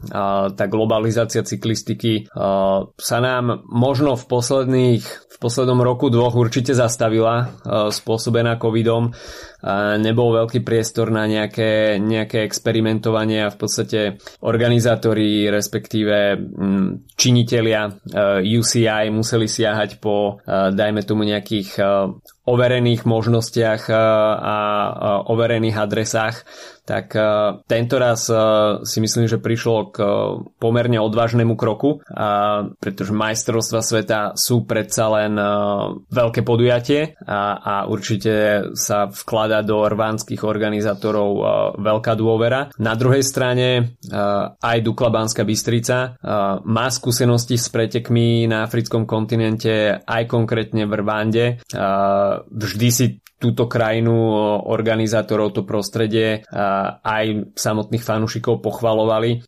Tá 0.53 0.65
globalizácia 0.69 1.41
cyklistiky 1.41 2.13
e, 2.21 2.23
sa 2.85 3.17
nám 3.17 3.65
možno 3.65 4.13
v 4.13 4.25
posledných 4.29 5.05
v 5.31 5.37
poslednom 5.49 5.81
roku 5.81 6.13
dvoch 6.13 6.37
určite 6.37 6.77
zastavila 6.77 7.49
spôsobená 7.89 8.61
covidom 8.61 9.09
nebol 9.97 10.33
veľký 10.33 10.50
priestor 10.59 11.07
na 11.07 11.23
nejaké, 11.23 11.95
nejaké 11.95 12.43
experimentovanie 12.43 13.47
a 13.47 13.53
v 13.53 13.57
podstate 13.57 13.99
organizátori, 14.43 15.47
respektíve 15.47 16.35
mm, 16.35 17.15
činitelia 17.15 17.87
eh, 17.87 18.43
UCI 18.43 19.07
museli 19.07 19.47
siahať 19.47 20.03
po, 20.03 20.43
eh, 20.43 20.75
dajme 20.75 21.07
tomu 21.07 21.23
nejakých 21.23 21.69
eh, 21.79 21.87
overených 22.41 23.05
možnostiach 23.05 23.93
a 23.93 24.57
overených 25.29 25.77
adresách, 25.77 26.41
tak 26.81 27.13
tento 27.69 27.95
raz 28.01 28.25
si 28.83 28.97
myslím, 28.99 29.29
že 29.29 29.37
prišlo 29.37 29.77
k 29.93 29.97
pomerne 30.57 30.97
odvážnemu 30.97 31.53
kroku, 31.53 32.01
pretože 32.81 33.13
majstrovstva 33.13 33.81
sveta 33.85 34.19
sú 34.33 34.65
predsa 34.65 35.05
len 35.13 35.37
veľké 36.09 36.41
podujatie 36.41 37.15
a, 37.21 37.57
a 37.61 37.75
určite 37.85 38.65
sa 38.73 39.07
vklada 39.07 39.61
do 39.61 39.85
rvánskych 39.85 40.41
organizátorov 40.41 41.29
veľká 41.79 42.13
dôvera. 42.17 42.73
Na 42.81 42.97
druhej 42.97 43.23
strane 43.23 43.97
aj 44.59 44.77
Dukla 44.81 45.13
Banská 45.13 45.45
Bystrica 45.45 46.17
má 46.65 46.87
skúsenosti 46.89 47.55
s 47.55 47.69
pretekmi 47.69 48.49
na 48.49 48.65
africkom 48.65 49.05
kontinente 49.05 50.01
aj 50.01 50.23
konkrétne 50.27 50.89
v 50.89 50.93
Rwande 50.97 51.45
vždy 52.51 52.89
si 52.91 53.05
túto 53.41 53.65
krajinu 53.65 54.13
organizátorov, 54.69 55.57
to 55.57 55.65
prostredie 55.65 56.45
aj 57.01 57.57
samotných 57.57 58.05
fanúšikov 58.05 58.61
pochvalovali. 58.61 59.41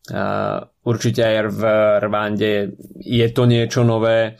Určite 0.83 1.21
aj 1.23 1.37
v 1.47 1.61
Rwande 2.03 2.75
je 2.99 3.27
to 3.31 3.47
niečo 3.47 3.87
nové, 3.87 4.35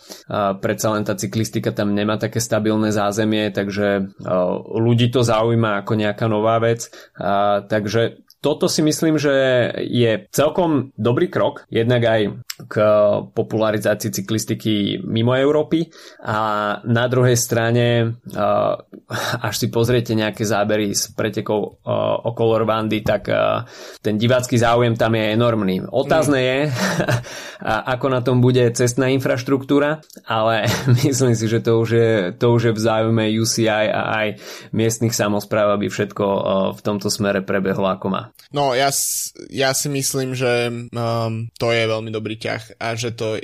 predsa 0.60 0.92
len 0.92 1.08
tá 1.08 1.16
cyklistika 1.16 1.72
tam 1.72 1.96
nemá 1.96 2.20
také 2.20 2.44
stabilné 2.44 2.92
zázemie, 2.92 3.48
takže 3.54 4.12
ľudí 4.76 5.08
to 5.08 5.24
zaujíma 5.24 5.86
ako 5.86 5.94
nejaká 5.96 6.26
nová 6.28 6.60
vec. 6.60 6.92
Takže 7.70 8.23
toto 8.44 8.68
si 8.68 8.84
myslím, 8.84 9.16
že 9.16 9.32
je 9.88 10.28
celkom 10.28 10.92
dobrý 11.00 11.32
krok, 11.32 11.64
jednak 11.72 12.04
aj 12.04 12.22
k 12.68 12.76
popularizácii 13.32 14.12
cyklistiky 14.12 15.00
mimo 15.08 15.32
Európy 15.34 15.88
a 16.22 16.78
na 16.84 17.08
druhej 17.08 17.40
strane 17.40 18.20
až 19.40 19.56
si 19.56 19.72
pozriete 19.72 20.12
nejaké 20.14 20.44
zábery 20.44 20.92
z 20.92 21.16
pretekov 21.16 21.82
okolo 22.28 22.62
Rwandy, 22.62 23.00
tak 23.02 23.32
ten 24.04 24.20
divácky 24.20 24.60
záujem 24.60 25.00
tam 25.00 25.16
je 25.16 25.34
enormný. 25.34 25.88
Otázne 25.88 26.40
je, 26.44 26.60
ako 27.96 28.06
na 28.12 28.20
tom 28.20 28.44
bude 28.44 28.76
cestná 28.76 29.08
infraštruktúra, 29.08 30.04
ale 30.28 30.68
myslím 31.08 31.34
si, 31.34 31.48
že 31.48 31.64
to 31.64 31.80
už 31.80 31.90
je, 31.96 32.12
to 32.36 32.52
už 32.52 32.62
je 32.70 32.74
v 32.76 32.84
záujme 32.84 33.24
UCI 33.40 33.88
a 33.88 34.02
aj 34.20 34.28
miestnych 34.76 35.16
samozpráv, 35.16 35.80
aby 35.80 35.88
všetko 35.88 36.26
v 36.76 36.82
tomto 36.84 37.08
smere 37.08 37.40
prebehlo 37.40 37.88
ako 37.88 38.08
má. 38.12 38.33
No 38.54 38.78
ja, 38.78 38.94
ja 39.50 39.74
si 39.74 39.90
myslím, 39.90 40.38
že 40.38 40.70
um, 40.94 41.50
to 41.58 41.74
je 41.74 41.90
veľmi 41.90 42.14
dobrý 42.14 42.38
ťah 42.38 42.78
a 42.78 42.94
že 42.94 43.18
to 43.18 43.42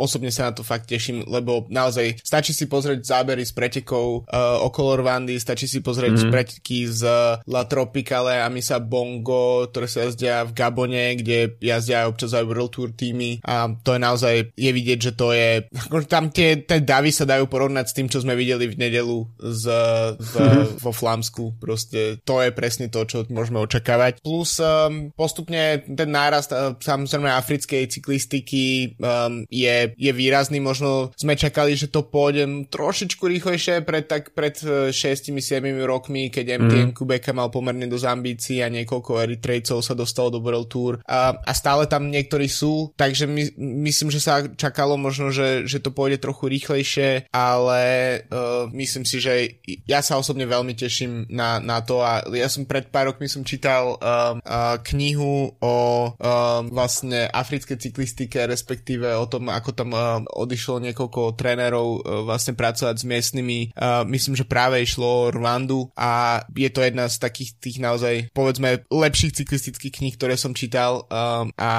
osobne 0.00 0.32
sa 0.32 0.48
na 0.48 0.52
to 0.56 0.64
fakt 0.64 0.88
teším, 0.88 1.28
lebo 1.28 1.68
naozaj 1.68 2.24
stačí 2.24 2.56
si 2.56 2.64
pozrieť 2.64 3.04
zábery 3.04 3.44
z 3.44 3.52
pretekov 3.52 4.24
uh, 4.24 4.64
okolo 4.64 5.04
Rwandy, 5.04 5.36
stačí 5.36 5.68
si 5.68 5.84
pozrieť 5.84 6.16
mm-hmm. 6.16 6.32
preteky 6.32 6.88
z 6.88 7.02
La 7.44 7.68
Tropicale 7.68 8.40
a 8.40 8.48
Misa 8.48 8.80
Bongo, 8.80 9.68
ktoré 9.68 9.84
sa 9.84 10.08
jazdia 10.08 10.40
v 10.48 10.56
Gabone, 10.56 11.20
kde 11.20 11.60
jazdia 11.60 12.08
občas 12.08 12.32
aj 12.32 12.48
World 12.48 12.72
Tour 12.72 12.96
týmy 12.96 13.44
a 13.44 13.68
to 13.84 13.92
je 13.92 14.00
naozaj, 14.00 14.34
je 14.56 14.70
vidieť, 14.72 14.98
že 15.04 15.12
to 15.20 15.36
je 15.36 15.68
tam 16.08 16.32
tie, 16.32 16.64
tie 16.64 16.80
davy 16.80 17.12
sa 17.12 17.28
dajú 17.28 17.44
porovnať 17.44 17.92
s 17.92 17.96
tým, 17.96 18.08
čo 18.08 18.24
sme 18.24 18.32
videli 18.32 18.72
v 18.72 18.88
nedelu 18.88 19.20
z, 19.36 19.64
v, 20.16 20.32
mm-hmm. 20.32 20.80
vo 20.88 20.92
Flámsku, 20.96 21.60
proste 21.60 22.16
to 22.24 22.40
je 22.40 22.48
presne 22.56 22.88
to, 22.88 23.04
čo 23.04 23.28
môžeme 23.28 23.60
očakávať 23.60 24.09
plus 24.18 24.58
um, 24.58 25.14
postupne 25.14 25.86
ten 25.86 26.10
nárast 26.10 26.50
uh, 26.50 26.74
samozrejme 26.74 27.30
africkej 27.30 27.86
cyklistiky 27.86 28.96
um, 28.98 29.46
je, 29.46 29.94
je 29.94 30.12
výrazný, 30.12 30.58
možno 30.58 31.14
sme 31.14 31.38
čakali, 31.38 31.78
že 31.78 31.86
to 31.86 32.02
pôjde 32.02 32.66
trošičku 32.74 33.22
rýchlejšie 33.22 33.86
pred, 33.86 34.10
tak 34.10 34.34
pred 34.34 34.58
6-7 34.58 35.30
uh, 35.30 35.86
rokmi, 35.86 36.32
keď 36.32 36.58
MTN 36.58 36.90
mm. 36.92 36.96
Kubeka 36.96 37.30
mal 37.30 37.52
pomerne 37.52 37.86
dosť 37.86 38.06
ambícií 38.10 38.58
a 38.64 38.72
niekoľko 38.72 39.22
Eritrejcov 39.22 39.84
sa 39.84 39.94
dostalo 39.94 40.34
do 40.34 40.40
World 40.42 40.68
Tour. 40.72 40.92
A, 41.06 41.36
a 41.36 41.52
stále 41.52 41.86
tam 41.86 42.08
niektorí 42.08 42.50
sú, 42.50 42.90
takže 42.96 43.30
my, 43.30 43.54
myslím, 43.86 44.08
že 44.10 44.20
sa 44.20 44.42
čakalo 44.44 44.96
možno, 44.96 45.30
že, 45.30 45.68
že 45.68 45.78
to 45.78 45.94
pôjde 45.94 46.22
trochu 46.22 46.48
rýchlejšie, 46.48 47.30
ale 47.30 47.80
uh, 48.32 48.66
myslím 48.72 49.04
si, 49.04 49.20
že 49.20 49.62
ja 49.84 50.00
sa 50.00 50.16
osobne 50.16 50.48
veľmi 50.48 50.72
teším 50.72 51.28
na, 51.28 51.60
na 51.60 51.84
to 51.84 52.00
a 52.00 52.24
ja 52.32 52.48
som 52.48 52.64
pred 52.64 52.88
pár 52.88 53.12
rokmi 53.12 53.28
som 53.28 53.44
čítal 53.44 53.99
uh, 54.00 54.40
uh, 54.40 54.76
knihu 54.90 55.52
o 55.60 55.76
uh, 56.10 56.64
vlastne 56.72 57.28
africkej 57.28 57.76
cyklistike, 57.76 58.40
respektíve 58.48 59.12
o 59.14 59.28
tom, 59.28 59.52
ako 59.52 59.70
tam 59.76 59.92
uh, 59.92 60.24
odišlo 60.24 60.80
niekoľko 60.90 61.36
trénerov 61.36 61.88
uh, 62.00 62.24
vlastne 62.24 62.56
pracovať 62.56 62.96
s 62.96 63.04
miestnymi. 63.04 63.58
Uh, 63.76 64.02
myslím, 64.08 64.34
že 64.34 64.48
práve 64.48 64.80
išlo 64.80 65.06
o 65.06 65.28
Rwandu 65.30 65.92
a 65.94 66.42
je 66.50 66.70
to 66.72 66.80
jedna 66.80 67.06
z 67.06 67.16
takých 67.20 67.50
tých 67.60 67.76
naozaj, 67.78 68.32
povedzme, 68.32 68.88
lepších 68.88 69.44
cyklistických 69.44 70.00
kníh, 70.00 70.14
ktoré 70.16 70.34
som 70.40 70.56
čítal 70.56 71.04
um, 71.06 71.52
a 71.60 71.70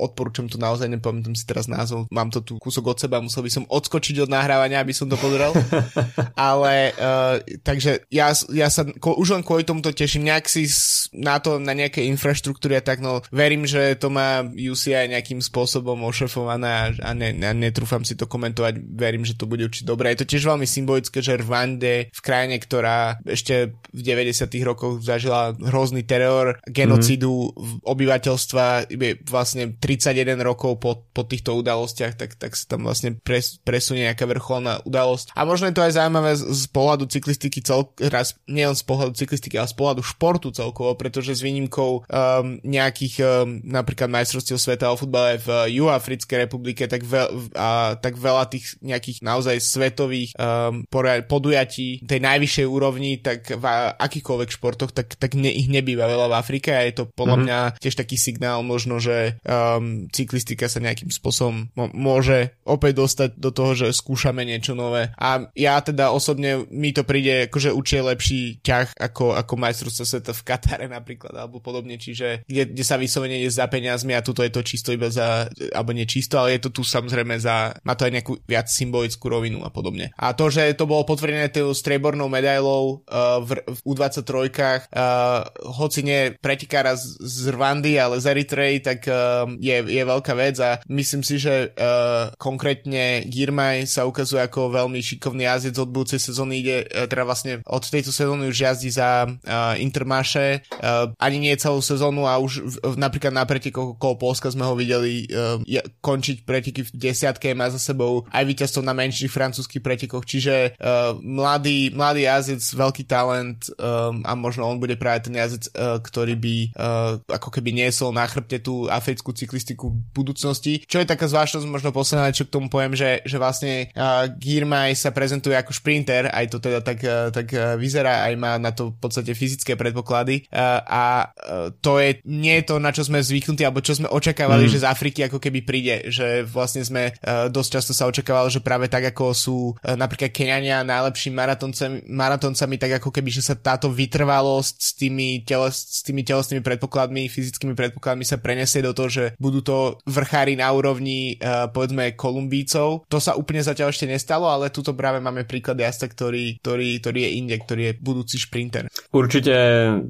odporúčam 0.00 0.48
to 0.48 0.56
naozaj, 0.56 0.88
nepamätám 0.88 1.36
si 1.36 1.44
teraz 1.44 1.68
názov, 1.68 2.08
mám 2.08 2.32
to 2.32 2.40
tu 2.40 2.56
kúsok 2.56 2.96
od 2.96 2.98
seba, 2.98 3.20
musel 3.20 3.44
by 3.44 3.50
som 3.52 3.64
odskočiť 3.68 4.24
od 4.24 4.32
nahrávania, 4.32 4.80
aby 4.80 4.96
som 4.96 5.10
to 5.10 5.20
pozrel. 5.20 5.52
Ale 6.38 6.96
uh, 6.96 7.36
takže 7.60 8.06
ja, 8.08 8.32
ja 8.52 8.68
sa 8.70 8.86
ko, 8.98 9.18
už 9.18 9.36
len 9.36 9.44
kvôli 9.44 9.66
tomuto 9.66 9.92
teším, 9.92 10.28
nejak 10.30 10.46
si 10.46 10.68
na 11.12 11.42
to, 11.42 11.55
na 11.60 11.72
nejaké 11.72 12.04
infraštruktúry 12.10 12.78
a 12.78 12.82
tak, 12.84 13.00
no 13.00 13.24
verím, 13.30 13.68
že 13.68 13.96
to 13.96 14.12
má 14.12 14.44
UCI 14.46 15.10
nejakým 15.10 15.40
spôsobom 15.40 16.00
ošefované 16.06 16.96
a, 17.00 17.10
ne, 17.12 17.30
a 17.42 17.52
netrúfam 17.52 18.02
si 18.02 18.14
to 18.14 18.28
komentovať, 18.28 18.78
verím, 18.80 19.24
že 19.24 19.36
to 19.36 19.48
bude 19.48 19.64
určite 19.64 19.88
dobré. 19.88 20.12
Je 20.12 20.22
to 20.24 20.30
tiež 20.36 20.44
veľmi 20.48 20.66
symbolické, 20.68 21.18
že 21.22 21.38
Rwande 21.40 22.10
v 22.12 22.20
krajine, 22.20 22.56
ktorá 22.60 23.20
ešte 23.24 23.76
v 23.92 24.00
90 24.02 24.48
rokoch 24.66 25.00
zažila 25.00 25.54
hrozný 25.56 26.02
teror, 26.02 26.58
genocidu 26.68 27.52
mm-hmm. 27.52 27.86
obyvateľstva, 27.86 28.90
vlastne 29.26 29.76
31 29.78 30.40
rokov 30.42 30.78
po, 30.80 31.06
po 31.12 31.22
týchto 31.24 31.56
udalostiach, 31.56 32.18
tak, 32.18 32.34
tak 32.36 32.58
sa 32.58 32.76
tam 32.76 32.86
vlastne 32.86 33.16
pres, 33.16 33.58
presunie 33.62 34.06
nejaká 34.06 34.26
vrcholná 34.28 34.82
udalosť. 34.84 35.32
A 35.34 35.46
možno 35.46 35.70
je 35.70 35.76
to 35.76 35.84
aj 35.84 35.96
zaujímavé 35.96 36.32
z, 36.36 36.42
z 36.46 36.64
pohľadu 36.70 37.04
cyklistiky 37.08 37.62
cel, 37.62 37.88
raz, 38.10 38.36
nielen 38.46 38.74
z 38.76 38.84
pohľadu 38.84 39.16
cyklistiky, 39.16 39.56
ale 39.56 39.70
z 39.70 39.76
pohľadu 39.76 40.02
športu 40.04 40.48
celkovo, 40.52 40.94
pretože 40.98 41.38
z 41.38 41.45
výnimkou 41.46 42.02
um, 42.02 42.58
nejakých 42.66 43.14
um, 43.22 43.62
napríklad 43.62 44.10
majstrovstiev 44.10 44.58
sveta 44.58 44.90
o 44.90 44.98
futbale 44.98 45.38
v 45.38 45.78
Juhoafrickej 45.78 46.50
republike, 46.50 46.90
tak, 46.90 47.06
veľ, 47.06 47.54
a, 47.54 47.94
tak 47.94 48.18
veľa 48.18 48.50
tých 48.50 48.74
nejakých 48.82 49.22
naozaj 49.22 49.62
svetových 49.62 50.34
um, 50.34 50.82
podujatí 51.30 52.02
tej 52.02 52.20
najvyššej 52.20 52.66
úrovni, 52.66 53.22
tak 53.22 53.46
v 53.54 53.64
akýchkoľvek 53.94 54.50
športoch, 54.50 54.90
tak, 54.90 55.14
tak 55.14 55.38
ne, 55.38 55.54
ich 55.54 55.70
nebýva 55.70 56.10
veľa 56.10 56.34
v 56.34 56.38
Afrike 56.38 56.74
a 56.74 56.82
je 56.82 56.98
to 56.98 57.04
podľa 57.06 57.38
mm-hmm. 57.38 57.46
mňa 57.46 57.60
tiež 57.78 57.94
taký 57.94 58.16
signál 58.18 58.66
možno, 58.66 58.98
že 58.98 59.38
um, 59.46 60.10
cyklistika 60.10 60.66
sa 60.66 60.82
nejakým 60.82 61.12
spôsobom 61.12 61.70
môže 61.94 62.56
opäť 62.64 62.92
dostať 62.98 63.30
do 63.36 63.50
toho, 63.52 63.72
že 63.76 63.94
skúšame 63.94 64.42
niečo 64.42 64.72
nové. 64.72 65.12
A 65.20 65.46
ja 65.52 65.78
teda 65.84 66.10
osobne 66.10 66.64
mi 66.72 66.90
to 66.90 67.04
príde 67.04 67.46
akože 67.52 67.70
určite 67.70 68.02
lepší 68.02 68.40
ťah 68.64 68.96
ako, 68.96 69.36
ako 69.36 69.52
majstrovstvo 69.60 70.04
sveta 70.08 70.32
v 70.32 70.44
Katare 70.46 70.86
napríklad 70.88 71.35
alebo 71.36 71.60
podobne, 71.60 72.00
čiže 72.00 72.48
kde, 72.48 72.72
kde 72.72 72.84
sa 72.84 72.96
vyslovene 72.96 73.38
ide 73.38 73.52
za 73.52 73.68
peniazmi 73.68 74.16
a 74.16 74.24
tuto 74.24 74.40
je 74.40 74.52
to 74.52 74.64
čisto 74.64 74.90
iba 74.90 75.12
za, 75.12 75.46
alebo 75.76 75.92
nie 75.92 76.08
čisto, 76.08 76.40
ale 76.40 76.56
je 76.56 76.68
to 76.68 76.80
tu 76.80 76.82
samozrejme 76.82 77.36
za, 77.36 77.76
má 77.84 77.92
to 77.94 78.08
aj 78.08 78.12
nejakú 78.12 78.32
viac 78.48 78.66
symbolickú 78.72 79.28
rovinu 79.28 79.62
a 79.62 79.70
podobne. 79.70 80.10
A 80.16 80.32
to, 80.32 80.48
že 80.48 80.72
to 80.74 80.88
bolo 80.88 81.04
potvrdené 81.04 81.52
tou 81.52 81.70
striebornou 81.76 82.26
medailou 82.32 83.04
uh, 83.06 83.44
v, 83.44 83.60
v 83.64 83.78
U23, 83.84 84.32
uh, 84.56 85.44
hoci 85.76 86.00
nie 86.02 86.32
pretikára 86.40 86.96
z, 86.96 87.20
z 87.20 87.52
Rwandy, 87.52 88.00
ale 88.00 88.18
z 88.22 88.32
Eritrej, 88.32 88.74
tak 88.86 89.04
uh, 89.08 89.44
je, 89.60 89.76
je 89.84 90.02
veľká 90.02 90.32
vec 90.32 90.56
a 90.62 90.80
myslím 90.88 91.22
si, 91.22 91.36
že 91.36 91.72
uh, 91.76 92.32
konkrétne 92.40 93.26
Girmay 93.28 93.84
sa 93.84 94.08
ukazuje 94.08 94.40
ako 94.40 94.72
veľmi 94.72 94.98
šikovný 95.02 95.44
jazdec 95.44 95.76
od 95.76 95.90
budúcej 95.92 96.20
sezóny 96.22 96.62
ide, 96.62 96.88
uh, 96.88 97.04
teda 97.10 97.24
vlastne 97.26 97.60
od 97.66 97.82
tejto 97.84 98.10
sezóny 98.14 98.48
už 98.48 98.56
jazdí 98.56 98.90
za 98.92 99.26
uh, 99.26 99.74
Intermarše, 99.76 100.64
uh, 100.80 101.12
ani 101.26 101.42
nie 101.42 101.54
celú 101.58 101.82
sezónu 101.82 102.30
a 102.30 102.38
už 102.38 102.78
napríklad 102.94 103.34
na 103.34 103.42
pretekoch 103.42 103.98
okolo 103.98 104.14
Polska 104.14 104.46
sme 104.46 104.62
ho 104.62 104.78
videli 104.78 105.26
uh, 105.34 105.58
končiť 105.98 106.46
preteky 106.46 106.86
v 106.86 106.90
desiatke, 106.94 107.50
má 107.58 107.66
za 107.66 107.82
sebou 107.82 108.22
aj 108.30 108.46
víťazstvo 108.46 108.86
na 108.86 108.94
menších 108.94 109.32
francúzských 109.32 109.82
pretekoch, 109.82 110.22
čiže 110.22 110.78
uh, 110.78 111.18
mladý, 111.18 111.90
mladý 111.90 112.30
jazdec, 112.30 112.62
veľký 112.62 113.04
talent 113.10 113.66
um, 113.74 114.22
a 114.22 114.38
možno 114.38 114.70
on 114.70 114.78
bude 114.78 114.94
práve 114.94 115.26
ten 115.26 115.34
jazdec, 115.34 115.66
uh, 115.74 115.98
ktorý 115.98 116.38
by 116.38 116.56
uh, 116.78 117.12
ako 117.26 117.48
keby 117.50 117.74
niesol 117.74 118.14
na 118.14 118.22
chrbte 118.22 118.62
tú 118.62 118.86
africkú 118.86 119.34
cyklistiku 119.34 119.90
v 119.90 119.98
budúcnosti. 120.14 120.86
Čo 120.86 121.02
je 121.02 121.10
taká 121.10 121.26
zvláštnosť, 121.26 121.66
možno 121.66 121.90
posledná, 121.90 122.30
čo 122.30 122.46
k 122.46 122.54
tomu 122.54 122.70
poviem, 122.70 122.94
že, 122.94 123.26
že 123.26 123.40
vlastne 123.42 123.90
uh, 123.98 124.30
Girmay 124.30 124.94
sa 124.94 125.10
prezentuje 125.10 125.58
ako 125.58 125.74
šprinter, 125.74 126.30
aj 126.30 126.46
to 126.54 126.62
teda 126.62 126.80
tak, 126.84 127.02
uh, 127.02 127.34
tak 127.34 127.50
vyzerá, 127.80 128.28
aj 128.30 128.34
má 128.38 128.54
na 128.60 128.70
to 128.70 128.94
v 128.94 128.98
podstate 129.00 129.32
fyzické 129.32 129.74
predpoklady 129.74 130.46
uh, 130.52 130.84
a 130.86 131.04
uh, 131.24 131.72
to 131.80 131.96
je 132.02 132.20
nie 132.28 132.60
je 132.60 132.64
to, 132.68 132.74
na 132.76 132.92
čo 132.92 133.06
sme 133.06 133.24
zvyknutí, 133.24 133.64
alebo 133.64 133.80
čo 133.80 133.96
sme 133.96 134.10
očakávali, 134.10 134.68
mm. 134.68 134.72
že 134.72 134.82
z 134.82 134.88
Afriky 134.90 135.20
ako 135.24 135.40
keby 135.40 135.60
príde, 135.64 135.94
že 136.12 136.44
vlastne 136.44 136.84
sme 136.84 137.16
uh, 137.16 137.48
dosť 137.48 137.70
často 137.80 137.92
sa 137.96 138.10
očakávalo, 138.10 138.52
že 138.52 138.60
práve 138.60 138.90
tak 138.90 139.08
ako 139.14 139.24
sú 139.32 139.58
uh, 139.72 139.96
napríklad 139.96 140.34
Keňania 140.34 140.84
najlepšími 140.84 141.34
maratoncami, 141.36 141.96
maratoncami, 142.10 142.74
tak 142.76 143.00
ako 143.00 143.08
keby, 143.14 143.30
že 143.32 143.42
sa 143.46 143.54
táto 143.56 143.88
vytrvalosť 143.88 144.76
s 144.76 144.90
tými, 144.98 145.46
teles, 145.46 145.76
s 145.78 146.00
tými 146.04 146.26
telesnými 146.26 146.60
predpokladmi, 146.60 147.30
fyzickými 147.30 147.72
predpokladmi 147.72 148.26
sa 148.26 148.42
prenesie 148.42 148.82
do 148.82 148.92
toho, 148.92 149.08
že 149.08 149.24
budú 149.38 149.62
to 149.62 149.78
vrchári 150.08 150.58
na 150.58 150.68
úrovni 150.74 151.38
povedzme 151.70 152.16
Kolumbícov. 152.18 153.06
To 153.06 153.18
sa 153.22 153.38
úplne 153.38 153.62
zatiaľ 153.62 153.92
ešte 153.92 154.10
nestalo, 154.10 154.50
ale 154.50 154.74
tuto 154.74 154.96
práve 154.96 155.22
máme 155.22 155.46
príklad 155.46 155.78
jazda, 155.78 156.10
ktorý, 156.10 156.58
ktorý, 156.60 156.98
ktorý 156.98 157.18
je 157.22 157.30
inde, 157.38 157.56
ktorý 157.60 157.82
je 157.90 157.92
budúci 158.00 158.36
šprinter. 158.40 158.88
Určite 159.12 159.54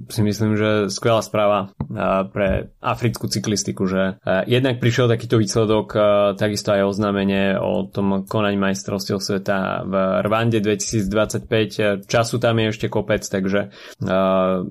si 0.09 0.21
myslím, 0.23 0.57
že 0.57 0.89
skvelá 0.97 1.21
správa 1.21 1.77
pre 2.33 2.73
africkú 2.81 3.29
cyklistiku, 3.29 3.85
že 3.85 4.17
jednak 4.49 4.81
prišiel 4.81 5.13
takýto 5.13 5.37
výsledok, 5.37 5.93
takisto 6.41 6.73
aj 6.73 6.89
oznámenie 6.89 7.61
o 7.61 7.85
tom 7.85 8.25
konaní 8.25 8.57
majstrovstiev 8.57 9.21
sveta 9.21 9.85
v 9.85 9.95
Rwande 10.25 10.65
2025. 10.65 12.09
Času 12.09 12.37
tam 12.41 12.57
je 12.57 12.73
ešte 12.73 12.89
kopec, 12.89 13.21
takže 13.29 13.69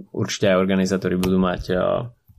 určite 0.10 0.46
aj 0.50 0.58
organizátori 0.58 1.14
budú 1.22 1.38
mať 1.38 1.64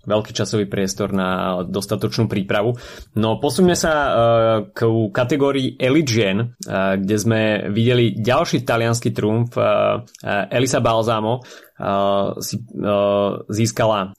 veľký 0.06 0.32
časový 0.32 0.70
priestor 0.70 1.10
na 1.12 1.60
dostatočnú 1.66 2.30
prípravu. 2.30 2.78
No 3.18 3.42
posuňme 3.42 3.74
sa 3.74 3.92
uh, 3.92 4.12
k 4.70 4.86
kategórii 5.10 5.74
Elite 5.76 6.08
Gen, 6.08 6.38
uh, 6.38 6.94
kde 6.94 7.16
sme 7.18 7.40
videli 7.74 8.14
ďalší 8.14 8.62
talianský 8.64 9.10
trumf. 9.10 9.58
Uh, 9.58 10.06
Elisa 10.48 10.80
Balzamo 10.80 11.42
si 12.40 12.56
získala 13.52 14.16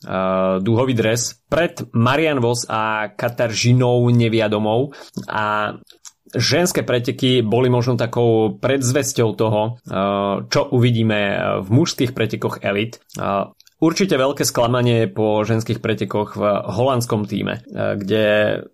dúhový 0.62 0.94
dres 0.94 1.41
pred 1.50 1.89
Marian 1.89 2.38
Vos 2.38 2.70
a 2.70 3.10
Kataržinou 3.10 4.06
Neviadomou 4.13 4.94
a 5.25 5.74
ženské 6.38 6.86
preteky 6.86 7.41
boli 7.41 7.74
možno 7.74 7.98
takou 7.98 8.62
predzvesťou 8.62 9.29
toho, 9.34 9.82
čo 10.53 10.62
uvidíme 10.70 11.20
v 11.66 11.68
mužských 11.74 12.14
pretekoch 12.14 12.61
elit. 12.61 13.01
Určite 13.77 14.18
veľké 14.18 14.42
sklamanie 14.42 15.05
po 15.05 15.46
ženských 15.46 15.85
pretekoch 15.85 16.33
v 16.33 16.44
holandskom 16.66 17.29
týme, 17.29 17.61
eh, 17.61 17.94
kde 17.94 18.25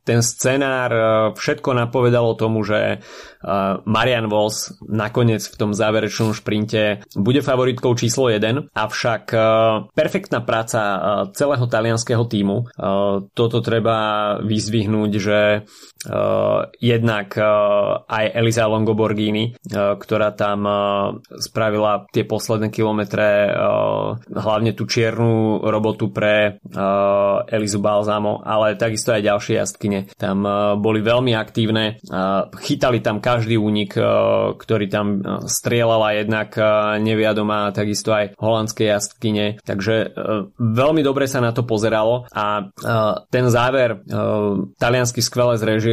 ten 0.08 0.24
scenár 0.24 0.89
eh, 0.96 1.04
všetko 1.36 1.76
napovedalo 1.76 2.39
tomu, 2.39 2.63
že 2.63 2.80
eh, 2.80 3.00
Marian 3.84 4.32
Vos 4.32 4.80
nakoniec 4.88 5.44
v 5.44 5.56
tom 5.60 5.76
záverečnom 5.76 6.32
šprinte 6.32 7.04
bude 7.20 7.44
favoritkou 7.44 7.92
číslo 8.00 8.32
1, 8.32 8.72
avšak 8.72 9.36
perfektná 9.92 10.39
práca 10.39 10.82
celého 11.36 11.66
talianského 11.68 12.24
týmu. 12.24 12.70
Toto 13.34 13.58
treba 13.60 13.98
vyzvihnúť, 14.39 15.12
že 15.20 15.39
jednak 16.80 17.38
aj 18.08 18.26
Elisa 18.36 18.68
Longoborghini, 18.68 19.56
ktorá 19.72 20.36
tam 20.36 20.66
spravila 21.39 22.06
tie 22.12 22.28
posledné 22.28 22.70
kilometre 22.70 23.54
hlavne 24.34 24.72
tú 24.76 24.86
čiernu 24.89 25.63
robotu 25.63 26.10
pre 26.10 26.58
uh, 26.58 27.46
Elizu 27.48 27.80
Balzamo, 27.80 28.42
ale 28.44 28.76
takisto 28.76 29.13
aj 29.13 29.22
ďalšie 29.26 29.54
jazdkyne. 29.62 30.00
Tam 30.18 30.44
uh, 30.44 30.76
boli 30.80 31.00
veľmi 31.00 31.34
aktívne, 31.38 31.98
uh, 32.10 32.50
chytali 32.62 33.00
tam 33.00 33.22
každý 33.24 33.58
únik, 33.58 33.96
uh, 33.98 34.54
ktorý 34.58 34.86
tam 34.89 35.08
uh, 35.20 35.46
strieľala 35.46 36.18
jednak 36.20 36.54
uh, 36.58 36.98
neviadomá, 37.00 37.72
takisto 37.72 38.13
aj 38.13 38.36
holandské 38.38 38.89
jazdkyne, 38.89 39.62
takže 39.63 40.13
uh, 40.13 40.50
veľmi 40.58 41.02
dobre 41.06 41.30
sa 41.30 41.39
na 41.39 41.54
to 41.54 41.63
pozeralo 41.66 42.26
a 42.34 42.68
uh, 42.68 43.24
ten 43.30 43.48
záver 43.50 44.02
uh, 44.02 44.70
taliansky 44.78 45.22
skvele, 45.22 45.58
zreži, 45.58 45.93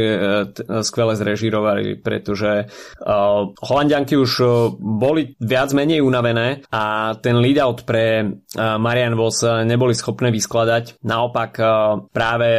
skvele 0.81 1.13
zrežirovali, 1.15 1.99
pretože 2.01 2.65
uh, 2.67 3.51
holandianky 3.55 4.17
už 4.17 4.31
boli 4.79 5.33
viac 5.39 5.71
menej 5.71 6.03
unavené 6.03 6.63
a 6.69 7.15
ten 7.19 7.37
lead-out 7.39 7.83
pre 7.87 8.25
Marian 8.57 9.15
Vos 9.15 9.41
neboli 9.43 9.95
schopné 9.95 10.29
vyskladať. 10.33 11.01
Naopak 11.03 11.51
práve 12.11 12.49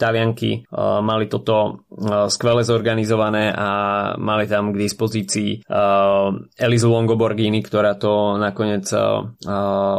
Talianky 0.00 0.64
mali 1.02 1.26
toto 1.28 1.86
skvele 2.28 2.62
zorganizované 2.64 3.52
a 3.52 3.68
mali 4.16 4.48
tam 4.48 4.72
k 4.72 4.80
dispozícii 4.80 5.64
Elizu 6.56 6.88
Longoborghini, 6.88 7.60
ktorá 7.62 7.96
to 8.00 8.40
nakoniec 8.40 8.88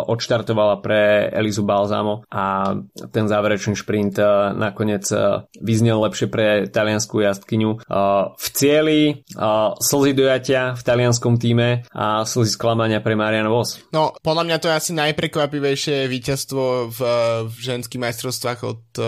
odštartovala 0.08 0.82
pre 0.82 1.30
Elizu 1.34 1.64
Balzamo 1.64 2.26
a 2.30 2.76
ten 3.14 3.26
záverečný 3.30 3.76
šprint 3.78 4.18
nakoniec 4.58 5.06
vyznel 5.62 6.02
lepšie 6.02 6.28
pre 6.30 6.48
taliansku 6.78 7.26
jazdkyňu. 7.26 7.72
V 8.38 8.48
cieli 8.54 9.26
slzy 9.82 10.14
dojatia 10.14 10.78
v 10.78 10.82
talianskom 10.86 11.42
týme 11.42 11.82
a 11.90 12.22
slzy 12.22 12.54
sklamania 12.54 13.02
pre 13.02 13.18
Marian 13.18 13.50
Vos. 13.50 13.82
No, 13.90 14.14
podľa 14.22 14.44
mňa 14.46 14.58
to 14.62 14.70
je 14.70 14.76
asi 14.78 14.92
najprekvapivejšie 14.94 16.06
víťazstvo 16.06 16.94
v, 16.94 17.00
v 17.48 17.58
ženských 17.58 18.04
majstrovstvách 18.04 18.60
od 18.68 18.82
uh, 19.00 19.08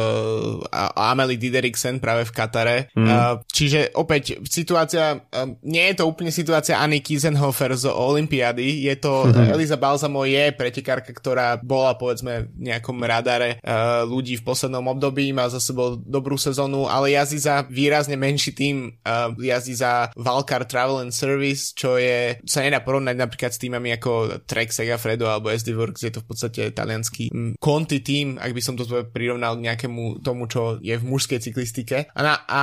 Amelie 0.96 1.38
Dideriksen 1.38 2.00
práve 2.00 2.24
v 2.26 2.32
Katare. 2.32 2.78
Mm. 2.96 3.06
Uh, 3.06 3.44
čiže 3.52 3.92
opäť 3.94 4.40
situácia, 4.48 5.20
uh, 5.20 5.52
nie 5.68 5.84
je 5.92 6.00
to 6.00 6.08
úplne 6.08 6.32
situácia 6.32 6.80
Anny 6.80 7.04
Kiesenhofer 7.04 7.76
z 7.76 7.92
Olympiády, 7.92 8.88
je 8.88 8.96
to 8.96 9.28
mm-hmm. 9.28 9.52
Eliza 9.52 9.76
Balsamo 9.76 10.24
je 10.24 10.56
pretekárka, 10.56 11.12
ktorá 11.12 11.60
bola 11.60 12.00
povedzme 12.00 12.48
v 12.56 12.72
nejakom 12.72 12.98
radare 13.04 13.60
uh, 13.60 14.08
ľudí 14.08 14.40
v 14.40 14.46
poslednom 14.48 14.88
období, 14.88 15.30
má 15.36 15.52
za 15.52 15.60
sebou 15.60 16.00
dobrú 16.00 16.40
sezónu, 16.40 16.88
ale 16.88 17.12
jazdí 17.14 17.44
za 17.44 17.59
výrazne 17.68 18.16
menší 18.16 18.56
tým, 18.56 19.00
uh, 19.04 19.34
jazdí 19.36 19.76
za 19.76 20.14
Valkar 20.16 20.64
Travel 20.66 21.08
and 21.08 21.16
Service, 21.16 21.76
čo 21.76 22.00
je, 22.00 22.40
sa 22.46 22.64
nedá 22.64 22.80
porovnať 22.80 23.16
napríklad 23.16 23.52
s 23.52 23.62
týmami 23.62 23.96
ako 24.00 24.44
Trek 24.46 24.72
Segafredo 24.72 25.28
alebo 25.28 25.52
SD 25.52 25.76
Works, 25.76 26.06
je 26.06 26.14
to 26.14 26.24
v 26.24 26.28
podstate 26.28 26.62
talianský 26.72 27.32
Conti 27.60 28.00
tým, 28.00 28.40
ak 28.40 28.52
by 28.56 28.62
som 28.64 28.76
to 28.80 28.86
prirovnal 29.12 29.58
k 29.60 29.66
nejakému 29.70 30.24
tomu, 30.24 30.48
čo 30.48 30.80
je 30.80 30.96
v 30.96 31.04
mužskej 31.04 31.40
cyklistike. 31.44 32.12
A, 32.14 32.20
na, 32.22 32.34
a 32.46 32.62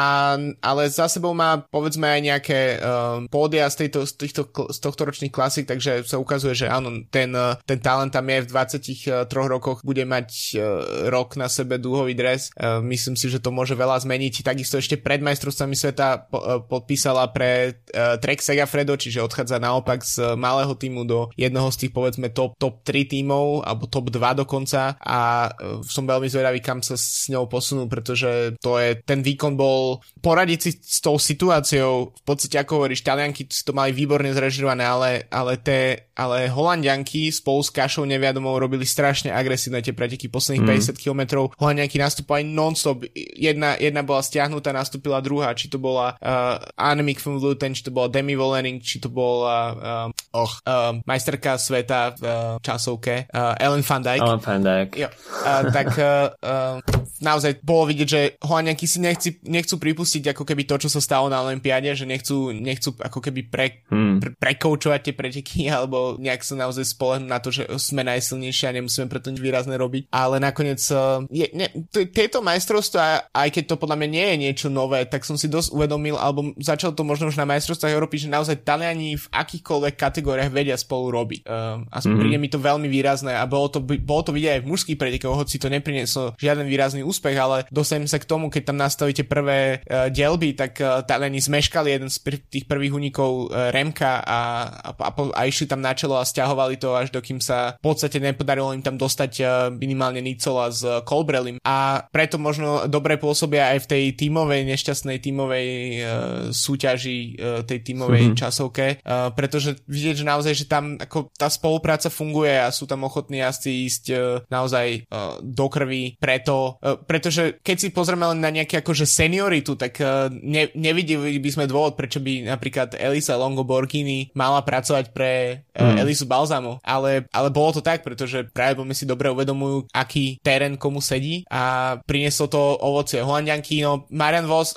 ale 0.61 0.83
za 0.91 1.07
sebou 1.11 1.33
má 1.33 1.63
povedzme 1.69 2.07
aj 2.07 2.21
nejaké 2.21 2.61
um, 2.79 3.27
pódia 3.29 3.69
z, 3.71 3.87
tejto, 3.87 4.07
z, 4.07 4.13
týchto, 4.17 4.43
z 4.49 4.79
tohto 4.79 5.03
ročných 5.07 5.33
klasik, 5.33 5.69
takže 5.69 6.07
sa 6.07 6.21
ukazuje, 6.21 6.55
že 6.55 6.67
áno, 6.71 7.05
ten, 7.11 7.33
ten 7.65 7.79
talent 7.81 8.13
tam 8.13 8.27
je 8.27 8.45
v 8.45 8.51
23 8.51 9.27
rokoch, 9.31 9.83
bude 9.83 10.03
mať 10.05 10.29
uh, 10.57 10.63
rok 11.11 11.35
na 11.41 11.51
sebe 11.51 11.77
dúhový 11.81 12.15
dres. 12.15 12.51
Uh, 12.57 12.81
myslím 12.85 13.15
si, 13.15 13.29
že 13.29 13.43
to 13.43 13.53
môže 13.53 13.75
veľa 13.77 14.01
zmeniť. 14.03 14.47
Takisto 14.47 14.79
ešte 14.87 15.03
pred 15.03 15.19
majstrovstvami 15.19 15.75
sveta 15.75 16.31
po, 16.31 16.39
uh, 16.39 16.63
podpísala 16.63 17.35
pre 17.35 17.75
uh, 17.91 18.15
Trek 18.23 18.39
Segafredo, 18.39 18.95
čiže 18.95 19.27
odchádza 19.27 19.59
naopak 19.59 20.07
z 20.07 20.39
malého 20.39 20.79
týmu 20.79 21.03
do 21.03 21.35
jednoho 21.35 21.75
z 21.75 21.87
tých 21.87 21.93
povedzme 21.93 22.31
top, 22.31 22.55
top 22.55 22.87
3 22.87 23.11
tímov, 23.11 23.67
alebo 23.67 23.91
top 23.91 24.15
2 24.15 24.47
dokonca 24.47 24.95
a 25.03 25.51
uh, 25.51 25.83
som 25.83 26.07
veľmi 26.07 26.31
zvedavý, 26.31 26.63
kam 26.63 26.81
sa 26.87 26.95
s 26.95 27.27
ňou 27.27 27.51
posunú, 27.51 27.91
pretože 27.91 28.55
to 28.63 28.79
je, 28.79 29.03
ten 29.03 29.27
výkon 29.27 29.59
bol 29.59 29.99
poradiť 30.23 30.59
si 30.63 30.71
s 30.79 31.03
tou 31.03 31.19
situáciou, 31.19 32.15
v 32.15 32.23
podstate 32.23 32.63
ako 32.63 32.83
hovoríš, 32.83 33.03
Talianky 33.03 33.49
to 33.49 33.73
mali 33.75 33.91
výborne 33.91 34.31
zrežirované, 34.31 34.85
ale, 34.87 35.11
ale, 35.33 35.59
te, 35.59 36.11
ale 36.15 36.47
Holandianky 36.47 37.35
spolu 37.35 37.65
s 37.65 37.71
Kašou 37.75 38.07
neviadomou 38.07 38.55
robili 38.59 38.87
strašne 38.87 39.35
agresívne 39.35 39.83
tie 39.83 39.97
preteky 39.97 40.31
posledných 40.31 40.63
mm. 40.63 40.71
50 40.95 41.03
km. 41.03 41.23
Holandianky 41.59 41.97
nastúpali 41.99 42.47
non-stop, 42.47 43.03
jedna, 43.15 43.75
jedna 43.81 44.03
bola 44.07 44.23
stiahnutá, 44.23 44.66
nastúpila 44.73 45.19
druhá, 45.21 45.53
či 45.53 45.67
to 45.67 45.77
bola 45.77 46.15
uh, 46.19 46.63
Annemiek 46.79 47.21
van 47.21 47.39
Vleuten, 47.43 47.75
či 47.75 47.83
to 47.85 47.93
bola 47.93 48.09
Demi 48.09 48.39
Vollering, 48.39 48.79
či 48.83 49.03
to 49.03 49.11
bola 49.11 49.57
uh, 49.75 50.07
uh, 50.33 50.51
uh, 50.67 50.99
majsterka 51.05 51.59
sveta 51.59 52.15
v 52.17 52.23
uh, 52.23 52.35
časovke 52.63 53.29
uh, 53.31 53.59
Ellen 53.59 53.83
van 53.83 54.03
Dijk. 54.03 54.23
Ellen 54.23 54.43
van 54.43 54.63
Dijk. 54.63 54.89
Jo, 54.97 55.09
uh, 55.11 55.63
tak 55.71 55.89
uh, 55.99 56.31
uh, 56.41 56.79
naozaj 57.21 57.61
bolo 57.65 57.89
vidieť, 57.89 58.09
že 58.09 58.21
Holandianky 58.45 58.87
si 58.89 58.99
nechci, 59.01 59.29
nechcú 59.47 59.81
pripustiť 59.81 60.33
ako 60.33 60.43
keby 60.45 60.63
to, 60.69 60.77
čo 60.87 60.89
sa 60.93 61.01
stalo 61.01 61.27
na 61.33 61.41
Olympiáde, 61.41 61.93
že 61.97 62.09
nechcú, 62.09 62.53
nechcú 62.53 62.97
ako 63.01 63.19
keby 63.21 63.41
pre, 63.49 63.67
hmm. 63.89 64.17
pre, 64.21 64.31
prekoučovať 64.37 65.01
tie 65.11 65.15
preteky 65.15 65.61
alebo 65.77 66.17
nejak 66.21 66.43
sa 66.45 66.57
naozaj 66.59 66.85
spolehnúť 66.87 67.31
na 67.31 67.39
to, 67.41 67.53
že 67.53 67.69
sme 67.81 68.05
najsilnejší 68.05 68.65
a 68.69 68.77
nemusíme 68.77 69.09
preto 69.09 69.33
nič 69.33 69.41
výrazné 69.41 69.77
robiť. 69.77 70.13
Ale 70.13 70.41
nakoniec 70.41 70.81
uh, 70.93 71.25
je, 71.29 71.47
ne, 71.53 71.69
t- 71.89 72.09
tieto 72.11 72.41
majstrovstvá, 72.45 73.33
aj 73.33 73.49
keď 73.53 73.75
to 73.75 73.81
podľa 73.81 73.97
mňa 74.01 74.09
nie 74.09 74.27
je 74.27 74.37
niečo 74.49 74.56
nové, 74.73 75.05
tak 75.05 75.29
som 75.29 75.37
si 75.37 75.53
dosť 75.53 75.77
uvedomil, 75.77 76.17
alebo 76.17 76.57
začal 76.57 76.97
to 76.97 77.05
možno 77.05 77.29
už 77.29 77.37
na 77.37 77.45
majstrovstvách 77.45 77.93
Európy, 77.93 78.17
že 78.17 78.33
naozaj 78.33 78.65
Taliani 78.65 79.21
v 79.21 79.27
akýchkoľvek 79.29 79.95
kategóriách 79.95 80.49
vedia 80.49 80.81
spolu 80.81 81.13
robiť. 81.13 81.41
Uh, 81.45 81.85
a 81.93 82.01
mm-hmm. 82.01 82.17
príde 82.17 82.39
mi 82.41 82.49
to 82.49 82.57
veľmi 82.57 82.89
výrazné 82.89 83.37
a 83.37 83.45
bolo 83.45 83.69
to, 83.69 83.85
bolo 83.85 84.23
to 84.25 84.33
vidieť 84.33 84.53
aj 84.57 84.63
v 84.65 84.71
mužských 84.73 84.99
pretekoch, 84.99 85.37
hoci 85.37 85.61
to 85.61 85.69
neprinieslo 85.69 86.33
žiaden 86.41 86.65
výrazný 86.65 87.05
úspech, 87.05 87.37
ale 87.37 87.69
dostanem 87.69 88.09
sa 88.09 88.17
k 88.17 88.25
tomu, 88.25 88.49
keď 88.49 88.73
tam 88.73 88.79
nastavíte 88.81 89.29
prvé 89.29 89.85
uh, 89.85 90.09
dielby, 90.09 90.57
tak 90.57 90.81
uh, 90.81 91.05
Taliani 91.05 91.43
zmeškali 91.43 91.93
jeden 91.93 92.09
z 92.09 92.19
pr- 92.25 92.45
tých 92.49 92.65
prvých 92.65 92.97
unikov 92.97 93.53
uh, 93.53 93.69
Remka 93.69 94.25
a, 94.25 94.41
a, 94.81 94.91
a, 94.97 95.11
a 95.13 95.41
išli 95.45 95.69
tam 95.69 95.85
na 95.85 95.93
čelo 95.93 96.17
a 96.17 96.25
stiahovali 96.25 96.81
to 96.81 96.97
až 96.97 97.13
dokým 97.13 97.43
sa 97.43 97.77
v 97.77 97.93
podstate 97.93 98.23
nepodarilo 98.23 98.73
im 98.73 98.81
tam 98.81 98.97
dostať 98.97 99.33
uh, 99.43 99.49
minimálne 99.75 100.25
Nicola 100.25 100.73
s 100.73 100.81
uh, 100.87 101.03
Colbrelim 101.03 101.59
a 101.67 102.07
preto 102.09 102.39
možno 102.39 102.87
dobre 102.87 103.19
pôsobia 103.19 103.75
aj 103.75 103.85
v 103.85 103.91
tej 103.91 104.05
tímovej, 104.15 104.46
nešťastnej 104.51 105.19
tímovej 105.23 105.69
uh, 105.71 106.07
súťaži, 106.51 107.19
uh, 107.37 107.63
tej 107.67 107.79
tímovej 107.83 108.23
mm-hmm. 108.31 108.39
časovke, 108.39 108.87
uh, 109.03 109.31
pretože 109.33 109.79
vidieť, 109.87 110.23
že 110.23 110.25
naozaj, 110.27 110.53
že 110.55 110.67
tam 110.67 110.99
ako 110.99 111.31
tá 111.35 111.51
spolupráca 111.51 112.11
funguje 112.11 112.55
a 112.57 112.71
sú 112.71 112.85
tam 112.87 113.07
ochotní 113.07 113.43
asi 113.43 113.87
ísť 113.87 114.05
uh, 114.11 114.19
naozaj 114.51 115.07
uh, 115.07 115.39
do 115.43 115.67
krvi 115.71 116.17
preto, 116.19 116.79
uh, 116.81 116.99
pretože 116.99 117.61
keď 117.63 117.77
si 117.77 117.89
pozrieme 117.95 118.27
len 118.31 118.41
na 118.43 118.51
nejaké 118.51 118.81
akože 118.81 119.07
senioritu, 119.07 119.79
tak 119.79 119.99
uh, 120.01 120.31
ne, 120.31 120.71
nevideli 120.75 121.39
by 121.39 121.51
sme 121.53 121.65
dôvod, 121.71 121.95
prečo 121.95 122.19
by 122.23 122.49
napríklad 122.49 122.97
Elisa 122.97 123.39
Longoborghini 123.39 124.33
mala 124.33 124.63
pracovať 124.63 125.13
pre 125.13 125.65
uh, 125.77 125.95
mm. 125.95 125.97
Elisu 126.03 126.25
Balzamo, 126.27 126.81
ale, 126.83 127.29
ale 127.31 127.49
bolo 127.53 127.79
to 127.79 127.83
tak, 127.85 128.03
pretože 128.03 128.47
práve 128.51 128.79
si 128.97 129.05
dobre 129.05 129.29
uvedomujú, 129.29 129.93
aký 129.93 130.41
terén 130.41 130.81
komu 130.81 131.05
sedí 131.05 131.45
a 131.53 131.97
prinieslo 132.05 132.49
to 132.49 132.61
ovocie 132.81 133.21
Holandianky, 133.21 133.85
no 133.85 134.09
Marian 134.37 134.53
Vos, 134.53 134.77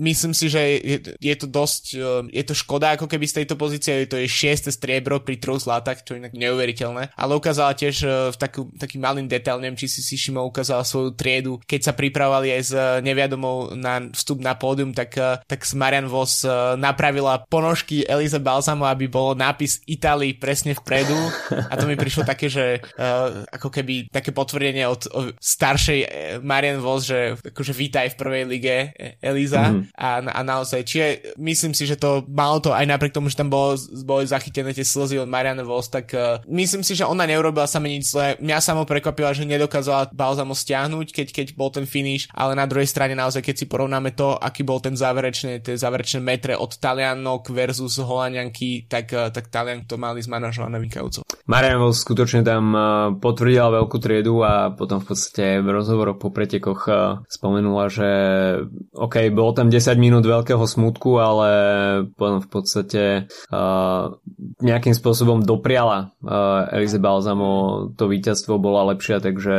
myslím 0.00 0.32
si, 0.32 0.48
že 0.48 0.80
je, 0.80 0.96
je 1.20 1.34
to 1.36 1.44
dosť, 1.44 1.84
uh, 2.00 2.24
je 2.32 2.40
to 2.40 2.56
škoda 2.56 2.96
ako 2.96 3.04
keby 3.04 3.28
z 3.28 3.44
tejto 3.44 3.60
pozície, 3.60 4.08
to 4.08 4.16
je 4.16 4.24
šieste 4.24 4.72
striebro 4.72 5.20
pri 5.20 5.36
troch 5.36 5.60
zlatách, 5.60 6.08
čo 6.08 6.16
je 6.16 6.24
inak 6.24 6.32
neuveriteľné, 6.32 7.12
ale 7.12 7.36
ukázala 7.36 7.76
tiež 7.76 7.96
uh, 8.08 8.32
v 8.32 8.36
takú, 8.40 8.72
takým 8.80 9.04
malým 9.04 9.28
detail, 9.28 9.60
neviem, 9.60 9.76
či 9.76 9.92
si 9.92 10.00
si 10.00 10.16
Šimo 10.16 10.40
ukázala 10.48 10.88
svoju 10.88 11.12
triedu, 11.12 11.60
keď 11.68 11.80
sa 11.84 11.92
pripravovali 11.92 12.48
aj 12.56 12.62
s 12.64 12.72
uh, 12.72 13.04
neviadomou 13.04 13.76
na 13.76 14.08
vstup 14.16 14.40
na 14.40 14.56
pódium, 14.56 14.96
tak, 14.96 15.20
tak 15.44 15.60
Marian 15.76 16.08
Vos 16.08 16.48
napravila 16.80 17.44
ponožky 17.44 18.08
Elize 18.08 18.40
Balsamo, 18.40 18.88
aby 18.88 19.04
bolo 19.04 19.36
nápis 19.36 19.84
Itálii 19.84 20.40
presne 20.40 20.72
vpredu. 20.72 21.16
A 21.52 21.76
to 21.76 21.84
mi 21.84 21.98
prišlo 21.98 22.24
také, 22.24 22.48
že 22.48 22.80
ako 23.50 23.68
keby 23.68 24.08
také 24.08 24.30
potvrdenie 24.30 24.86
od, 24.88 25.10
od 25.10 25.36
staršej 25.36 26.00
Marian 26.46 26.80
Vos, 26.80 27.10
že 27.10 27.34
akože 27.42 27.74
vítaj 27.74 28.14
v 28.14 28.18
prvej 28.20 28.42
lige 28.46 28.76
Eliza 29.18 29.74
mm-hmm. 29.74 29.98
a, 29.98 30.08
a 30.22 30.40
naozaj, 30.46 30.80
čiže 30.86 31.06
myslím 31.38 31.74
si, 31.74 31.84
že 31.84 31.98
to 31.98 32.22
malo 32.30 32.62
to 32.62 32.70
aj 32.70 32.86
napriek 32.86 33.14
tomu, 33.14 33.26
že 33.26 33.38
tam 33.38 33.50
bolo, 33.50 33.74
boli 34.06 34.24
zachytené 34.24 34.70
tie 34.70 34.86
slzy 34.86 35.18
od 35.18 35.28
Marian 35.28 35.58
Vos, 35.66 35.90
tak 35.90 36.14
uh, 36.14 36.38
myslím 36.46 36.86
si, 36.86 36.94
že 36.94 37.06
ona 37.06 37.26
neurobila 37.26 37.66
sa 37.66 37.82
nič 37.82 38.14
zle. 38.14 38.38
Mňa 38.38 38.58
samo 38.62 38.82
prekvapila, 38.86 39.34
že 39.34 39.48
nedokázala 39.48 40.14
Balsamo 40.14 40.54
stiahnuť, 40.54 41.10
keď, 41.10 41.28
keď 41.34 41.46
bol 41.58 41.74
ten 41.74 41.84
finish, 41.84 42.30
ale 42.30 42.54
na 42.54 42.64
druhej 42.70 42.86
strane 42.86 43.18
naozaj, 43.18 43.42
keď 43.42 43.54
si 43.54 43.66
porovnáme 43.66 44.14
to, 44.14 44.38
aký 44.38 44.62
bol 44.62 44.78
ten 44.78 44.94
záverečný, 44.94 45.60
tie 45.60 45.74
záverečné 45.74 46.22
metre 46.22 46.54
od 46.54 46.70
Talianok 46.78 47.50
versus 47.50 47.98
Holandianky, 47.98 48.86
tak, 48.86 49.10
eh, 49.10 49.30
tak 49.34 49.50
Talian 49.50 49.84
to 49.84 49.98
mali 49.98 50.22
zmanažované 50.22 50.78
vynikajúco. 50.78 51.26
Marian 51.44 51.82
skutočne 51.92 52.46
tam 52.46 52.64
eh, 52.72 52.82
potvrdila 53.18 53.82
veľkú 53.82 53.96
triedu 53.98 54.40
a 54.46 54.70
potom 54.72 55.02
v 55.02 55.12
podstate 55.12 55.60
v 55.60 55.68
rozhovoroch 55.68 56.18
po 56.20 56.30
pretekoch 56.30 56.80
eh, 56.86 56.96
spomenula, 57.28 57.90
že 57.90 58.08
OK, 58.92 59.32
bolo 59.32 59.56
tam 59.56 59.72
10 59.72 59.96
minút 59.96 60.28
veľkého 60.28 60.62
smutku, 60.66 61.16
ale 61.16 61.50
v 62.18 62.48
podstate 62.50 63.30
uh, 63.48 64.12
nejakým 64.60 64.92
spôsobom 64.92 65.40
dopriala 65.40 66.12
uh, 66.20 66.68
Elize 66.74 67.00
Balzamo 67.00 67.88
to 67.96 68.10
víťazstvo 68.10 68.60
bola 68.60 68.92
lepšia, 68.92 69.22
takže 69.24 69.56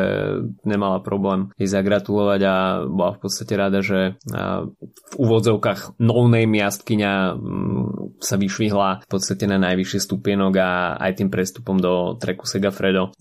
nemala 0.67 1.01
problém 1.01 1.49
jej 1.57 1.71
zagratulovať 1.71 2.41
a 2.45 2.55
bola 2.85 3.11
v 3.15 3.19
podstate 3.25 3.53
rada, 3.57 3.79
že 3.81 4.15
uh, 4.31 4.69
v 5.11 5.13
úvodzovkách 5.15 5.99
no-name 5.99 6.61
jazdkyňa 6.61 7.13
mm, 7.35 8.19
sa 8.21 8.35
vyšvihla 8.37 9.03
v 9.03 9.07
podstate 9.09 9.49
na 9.49 9.57
najvyšší 9.59 9.99
stupienok 9.99 10.53
a 10.61 10.69
aj 10.99 11.23
tým 11.23 11.29
prestupom 11.31 11.77
do 11.79 12.15
treku 12.19 12.47
Segafredo 12.47 13.11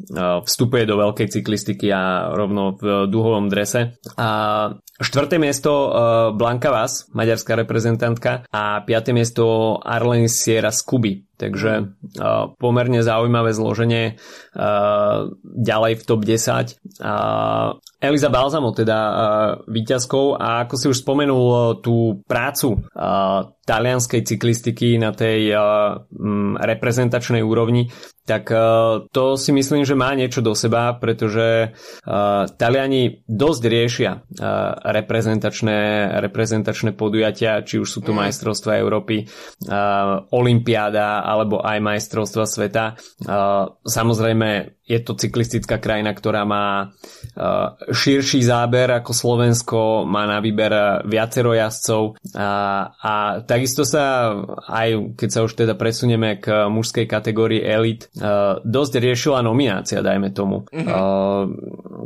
vstupuje 0.44 0.86
do 0.86 0.96
veľkej 1.00 1.28
cyklistiky 1.30 1.90
a 1.90 2.32
rovno 2.32 2.78
v 2.78 3.10
duhovom 3.10 3.50
drese. 3.50 3.98
A 4.18 4.28
Štvrté 4.94 5.42
miesto 5.42 5.90
Blanka 6.34 6.70
Vás, 6.74 7.06
maďarská 7.14 7.54
reprezentantka 7.54 8.48
a 8.50 8.82
piaté 8.82 9.14
miesto 9.14 9.76
Arlen 9.78 10.26
Sierra 10.26 10.74
z 10.74 10.82
Kuby. 10.82 11.12
Takže 11.34 11.72
uh, 11.82 12.54
pomerne 12.62 13.02
zaujímavé 13.02 13.50
zloženie 13.50 14.14
uh, 14.14 15.34
ďalej 15.42 15.92
v 15.98 16.02
top 16.06 16.20
10. 16.22 16.78
Uh, 17.02 17.74
Eliza 17.98 18.30
Balzamo 18.30 18.70
teda 18.70 18.98
uh, 18.98 19.16
víťazkou 19.66 20.38
a 20.38 20.62
ako 20.62 20.74
si 20.78 20.86
už 20.94 21.02
spomenul 21.02 21.44
uh, 21.50 21.58
tú 21.82 22.22
prácu 22.22 22.78
uh, 22.78 23.50
talianskej 23.66 24.22
cyklistiky 24.22 24.94
na 24.94 25.10
tej 25.10 25.50
uh, 25.50 26.06
um, 26.14 26.54
reprezentačnej 26.54 27.42
úrovni, 27.42 27.90
tak 28.24 28.48
uh, 28.48 29.04
to 29.12 29.36
si 29.36 29.52
myslím, 29.52 29.84
že 29.84 29.92
má 29.92 30.16
niečo 30.16 30.40
do 30.40 30.56
seba, 30.56 30.96
pretože 30.96 31.76
uh, 31.76 32.48
Taliani 32.56 33.20
dosť 33.28 33.62
riešia 33.68 34.12
uh, 34.16 34.80
reprezentačné, 34.80 36.08
reprezentačné 36.24 36.96
podujatia, 36.96 37.60
či 37.60 37.76
už 37.76 37.88
sú 37.88 38.00
to 38.00 38.16
mm. 38.16 38.24
majstrovstvá 38.24 38.80
Európy, 38.80 39.28
uh, 39.28 40.24
Olympiáda 40.32 41.20
alebo 41.20 41.60
aj 41.60 41.78
majstrovstva 41.84 42.44
sveta. 42.48 42.96
Uh, 43.20 43.76
samozrejme 43.84 44.80
je 44.84 44.98
to 45.00 45.16
cyklistická 45.16 45.80
krajina, 45.80 46.12
ktorá 46.12 46.44
má 46.44 46.92
uh, 46.92 47.74
širší 47.88 48.44
záber 48.44 48.92
ako 48.92 49.16
Slovensko, 49.16 49.80
má 50.04 50.28
na 50.28 50.44
výber 50.44 51.00
viacero 51.08 51.56
jazdcov 51.56 52.20
a, 52.36 52.50
a 52.92 53.12
takisto 53.48 53.88
sa 53.88 54.36
aj 54.68 55.16
keď 55.16 55.28
sa 55.32 55.40
už 55.44 55.52
teda 55.56 55.74
presunieme 55.74 56.36
k 56.36 56.68
mužskej 56.68 57.08
kategórii 57.08 57.64
elit, 57.64 58.12
uh, 58.20 58.60
dosť 58.60 58.92
riešila 59.00 59.40
nominácia, 59.40 60.04
dajme 60.04 60.30
tomu. 60.36 60.68
Mm-hmm. 60.68 60.92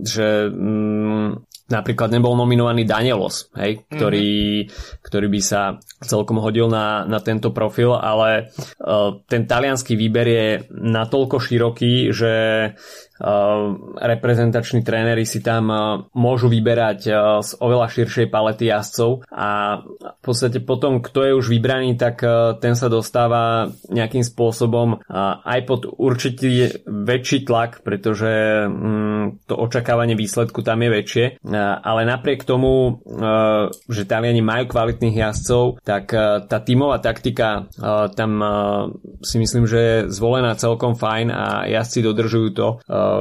Že 0.07 0.29
um, 0.55 1.43
napríklad 1.69 2.09
nebol 2.09 2.33
nominovaný 2.33 2.89
Danielos, 2.89 3.53
hej, 3.53 3.85
ktorý, 3.93 4.65
mm-hmm. 4.65 5.05
ktorý 5.05 5.27
by 5.29 5.41
sa 5.45 5.77
celkom 6.01 6.41
hodil 6.41 6.73
na, 6.73 7.05
na 7.05 7.21
tento 7.21 7.53
profil, 7.53 7.93
ale 7.93 8.51
uh, 8.81 9.21
ten 9.29 9.45
talianský 9.45 9.93
výber 9.93 10.27
je 10.27 10.49
natoľko 10.73 11.37
široký, 11.37 12.09
že 12.09 12.33
reprezentační 13.99 14.87
tréneri 14.87 15.27
si 15.27 15.43
tam 15.43 15.71
môžu 16.15 16.47
vyberať 16.47 17.01
z 17.43 17.51
oveľa 17.59 17.87
širšej 17.91 18.27
palety 18.31 18.71
jazdcov 18.71 19.27
a 19.31 19.83
v 19.83 20.23
podstate 20.23 20.63
potom, 20.63 21.03
kto 21.03 21.27
je 21.27 21.33
už 21.35 21.47
vybraný, 21.51 21.99
tak 21.99 22.23
ten 22.63 22.75
sa 22.79 22.87
dostáva 22.87 23.75
nejakým 23.91 24.23
spôsobom 24.23 25.03
aj 25.43 25.61
pod 25.67 25.91
určitý 25.91 26.71
väčší 26.87 27.43
tlak, 27.43 27.83
pretože 27.83 28.65
mm, 28.71 29.51
to 29.51 29.55
očakávanie 29.59 30.15
výsledku 30.15 30.63
tam 30.63 30.83
je 30.87 30.91
väčšie, 30.91 31.25
ale 31.83 32.01
napriek 32.07 32.47
tomu, 32.47 33.03
že 33.91 34.09
Taliani 34.09 34.43
majú 34.43 34.71
kvalitných 34.71 35.17
jazdcov, 35.27 35.83
tak 35.83 36.15
tá 36.47 36.59
tímová 36.63 37.03
taktika 37.03 37.67
tam 38.15 38.31
si 39.23 39.37
myslím, 39.43 39.67
že 39.67 39.79
je 39.79 39.97
zvolená 40.13 40.55
celkom 40.55 40.95
fajn 40.95 41.27
a 41.33 41.67
jazdci 41.67 42.05
dodržujú 42.05 42.49
to, 42.55 42.69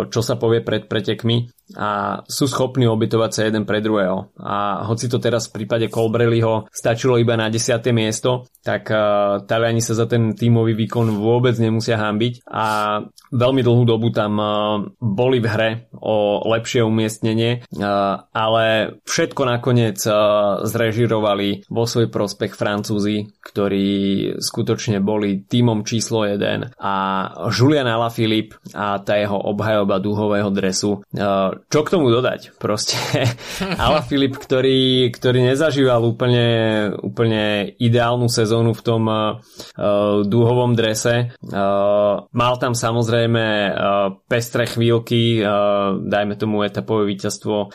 čo 0.07 0.21
sa 0.23 0.39
povie 0.39 0.63
pred 0.63 0.85
pretekmi 0.87 1.56
a 1.75 2.21
sú 2.23 2.47
schopní 2.47 2.87
obytovať 2.87 3.31
sa 3.33 3.41
jeden 3.43 3.67
pre 3.67 3.83
druhého. 3.83 4.31
A 4.39 4.87
hoci 4.87 5.11
to 5.11 5.19
teraz 5.19 5.51
v 5.51 5.63
prípade 5.63 5.91
Colbrelliho 5.91 6.71
stačilo 6.71 7.19
iba 7.19 7.35
na 7.35 7.51
10. 7.51 7.83
miesto, 7.91 8.47
tak 8.63 8.87
uh, 8.87 9.43
Taliani 9.43 9.83
sa 9.83 9.97
za 9.97 10.07
ten 10.07 10.31
tímový 10.31 10.77
výkon 10.79 11.19
vôbec 11.19 11.59
nemusia 11.59 11.99
hambiť 11.99 12.47
a 12.47 12.65
veľmi 13.31 13.61
dlhú 13.63 13.83
dobu 13.83 14.15
tam 14.15 14.39
uh, 14.39 14.47
boli 14.99 15.43
v 15.43 15.47
hre 15.47 15.69
o 15.97 16.47
lepšie 16.47 16.85
umiestnenie, 16.85 17.67
uh, 17.75 18.23
ale 18.31 18.99
všetko 19.03 19.41
nakoniec 19.43 19.99
uh, 20.07 20.63
zrežirovali 20.63 21.67
vo 21.67 21.83
svoj 21.83 22.07
prospech 22.07 22.55
Francúzi, 22.55 23.27
ktorí 23.43 23.87
skutočne 24.39 25.03
boli 25.03 25.43
tímom 25.43 25.83
číslo 25.83 26.23
1 26.23 26.79
a 26.79 26.93
Julian 27.51 27.89
Alaphilippe 27.89 28.59
a 28.71 28.99
tá 29.03 29.19
jeho 29.19 29.35
obhajoba 29.35 29.99
dúhového 29.99 30.51
dresu 30.53 31.01
uh, 31.01 31.56
čo 31.65 31.81
k 31.81 31.91
tomu 31.97 32.13
dodať? 32.13 32.55
Proste 32.61 32.95
Ala 33.81 34.05
Filip, 34.05 34.37
ktorý, 34.37 35.09
ktorý 35.09 35.49
nezažíval 35.53 36.05
úplne, 36.05 36.45
úplne 37.01 37.73
ideálnu 37.81 38.29
sezónu 38.29 38.77
v 38.77 38.81
tom 38.85 39.03
uh, 39.09 39.41
dúhovom 40.23 40.77
drese. 40.77 41.33
Uh, 41.41 42.27
mal 42.31 42.53
tam 42.61 42.77
samozrejme 42.77 43.43
uh, 43.43 43.73
pestré 44.29 44.69
chvíľky, 44.69 45.41
uh, 45.41 45.97
dajme 45.97 46.37
tomu 46.37 46.61
etapové 46.63 47.09
víťazstvo 47.13 47.55
uh, 47.67 47.71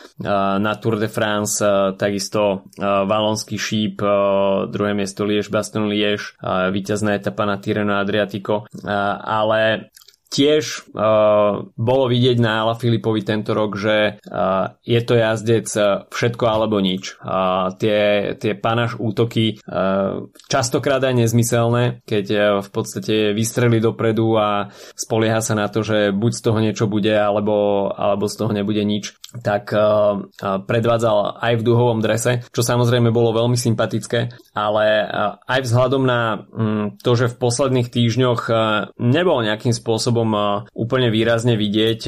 na 0.57 0.73
Tour 0.79 0.97
de 0.97 1.09
France, 1.11 1.59
uh, 1.59 1.95
takisto 1.95 2.67
uh, 2.79 3.03
Valonský 3.03 3.59
šíp, 3.59 3.99
uh, 4.03 4.67
druhé 4.71 4.95
miesto 4.95 5.27
Liež, 5.27 5.51
Baston 5.51 5.91
Liež, 5.91 6.35
uh, 6.39 6.71
víťazná 6.71 7.15
etapa 7.19 7.43
na 7.43 7.59
Tireno 7.59 7.99
Adriatico, 7.99 8.65
uh, 8.65 8.89
ale 9.23 9.93
Tiež 10.33 10.89
uh, 10.97 11.69
bolo 11.77 12.09
vidieť 12.09 12.41
na 12.41 12.65
Ala 12.65 12.73
Filipovi 12.73 13.21
tento 13.21 13.53
rok, 13.53 13.77
že 13.77 14.17
uh, 14.17 14.73
je 14.81 14.97
to 15.05 15.13
jazdec 15.13 15.69
uh, 15.77 16.09
všetko 16.09 16.43
alebo 16.49 16.81
nič. 16.81 17.21
Uh, 17.21 17.69
tie, 17.77 18.33
tie 18.41 18.57
panaš 18.57 18.97
útoky 18.97 19.61
uh, 19.61 20.25
častokrát 20.49 21.05
aj 21.05 21.21
nezmyselné, 21.21 22.01
keď 22.09 22.25
uh, 22.33 22.41
v 22.65 22.69
podstate 22.73 23.37
vystreli 23.37 23.77
dopredu 23.77 24.33
a 24.33 24.73
spolieha 24.97 25.37
sa 25.37 25.53
na 25.53 25.69
to, 25.69 25.85
že 25.85 26.09
buď 26.09 26.31
z 26.33 26.41
toho 26.41 26.57
niečo 26.57 26.85
bude, 26.89 27.13
alebo, 27.13 27.87
alebo 27.93 28.25
z 28.25 28.33
toho 28.33 28.57
nebude 28.57 28.81
nič, 28.81 29.13
tak 29.45 29.69
uh, 29.69 30.17
uh, 30.17 30.57
predvádzal 30.65 31.45
aj 31.45 31.53
v 31.61 31.65
duhovom 31.65 32.01
drese, 32.01 32.41
čo 32.49 32.65
samozrejme 32.65 33.13
bolo 33.13 33.37
veľmi 33.37 33.53
sympatické, 33.53 34.33
ale 34.57 35.05
uh, 35.05 35.37
aj 35.45 35.61
vzhľadom 35.61 36.03
na 36.09 36.41
um, 36.49 36.97
to, 36.97 37.13
že 37.13 37.29
v 37.29 37.37
posledných 37.37 37.93
týždňoch 37.93 38.41
uh, 38.49 38.89
nebol 38.97 39.45
nejakým 39.45 39.77
spôsobom 39.77 40.22
spôsobom 40.23 40.71
úplne 40.73 41.11
výrazne 41.11 41.59
vidieť. 41.59 42.07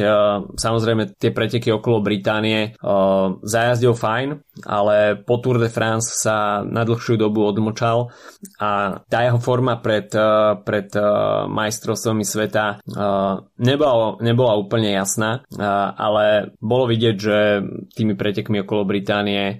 Samozrejme 0.55 1.19
tie 1.19 1.31
preteky 1.35 1.69
okolo 1.75 1.99
Británie 2.01 2.73
zajazdil 3.43 3.93
fajn, 3.93 4.39
ale 4.63 5.19
po 5.19 5.37
Tour 5.43 5.59
de 5.59 5.67
France 5.67 6.15
sa 6.23 6.63
na 6.63 6.87
dlhšiu 6.87 7.19
dobu 7.19 7.43
odmočal 7.43 8.11
a 8.59 9.01
tá 9.05 9.19
jeho 9.27 9.39
forma 9.39 9.79
pred, 9.83 10.07
pred 10.63 10.87
majstrovstvami 11.51 12.23
sveta 12.23 12.79
nebola, 13.59 14.15
nebola 14.23 14.53
úplne 14.55 14.95
jasná, 14.95 15.43
ale 15.99 16.55
bolo 16.63 16.87
vidieť, 16.87 17.15
že 17.19 17.37
tými 17.93 18.15
pretekmi 18.15 18.63
okolo 18.63 18.87
Británie 18.87 19.59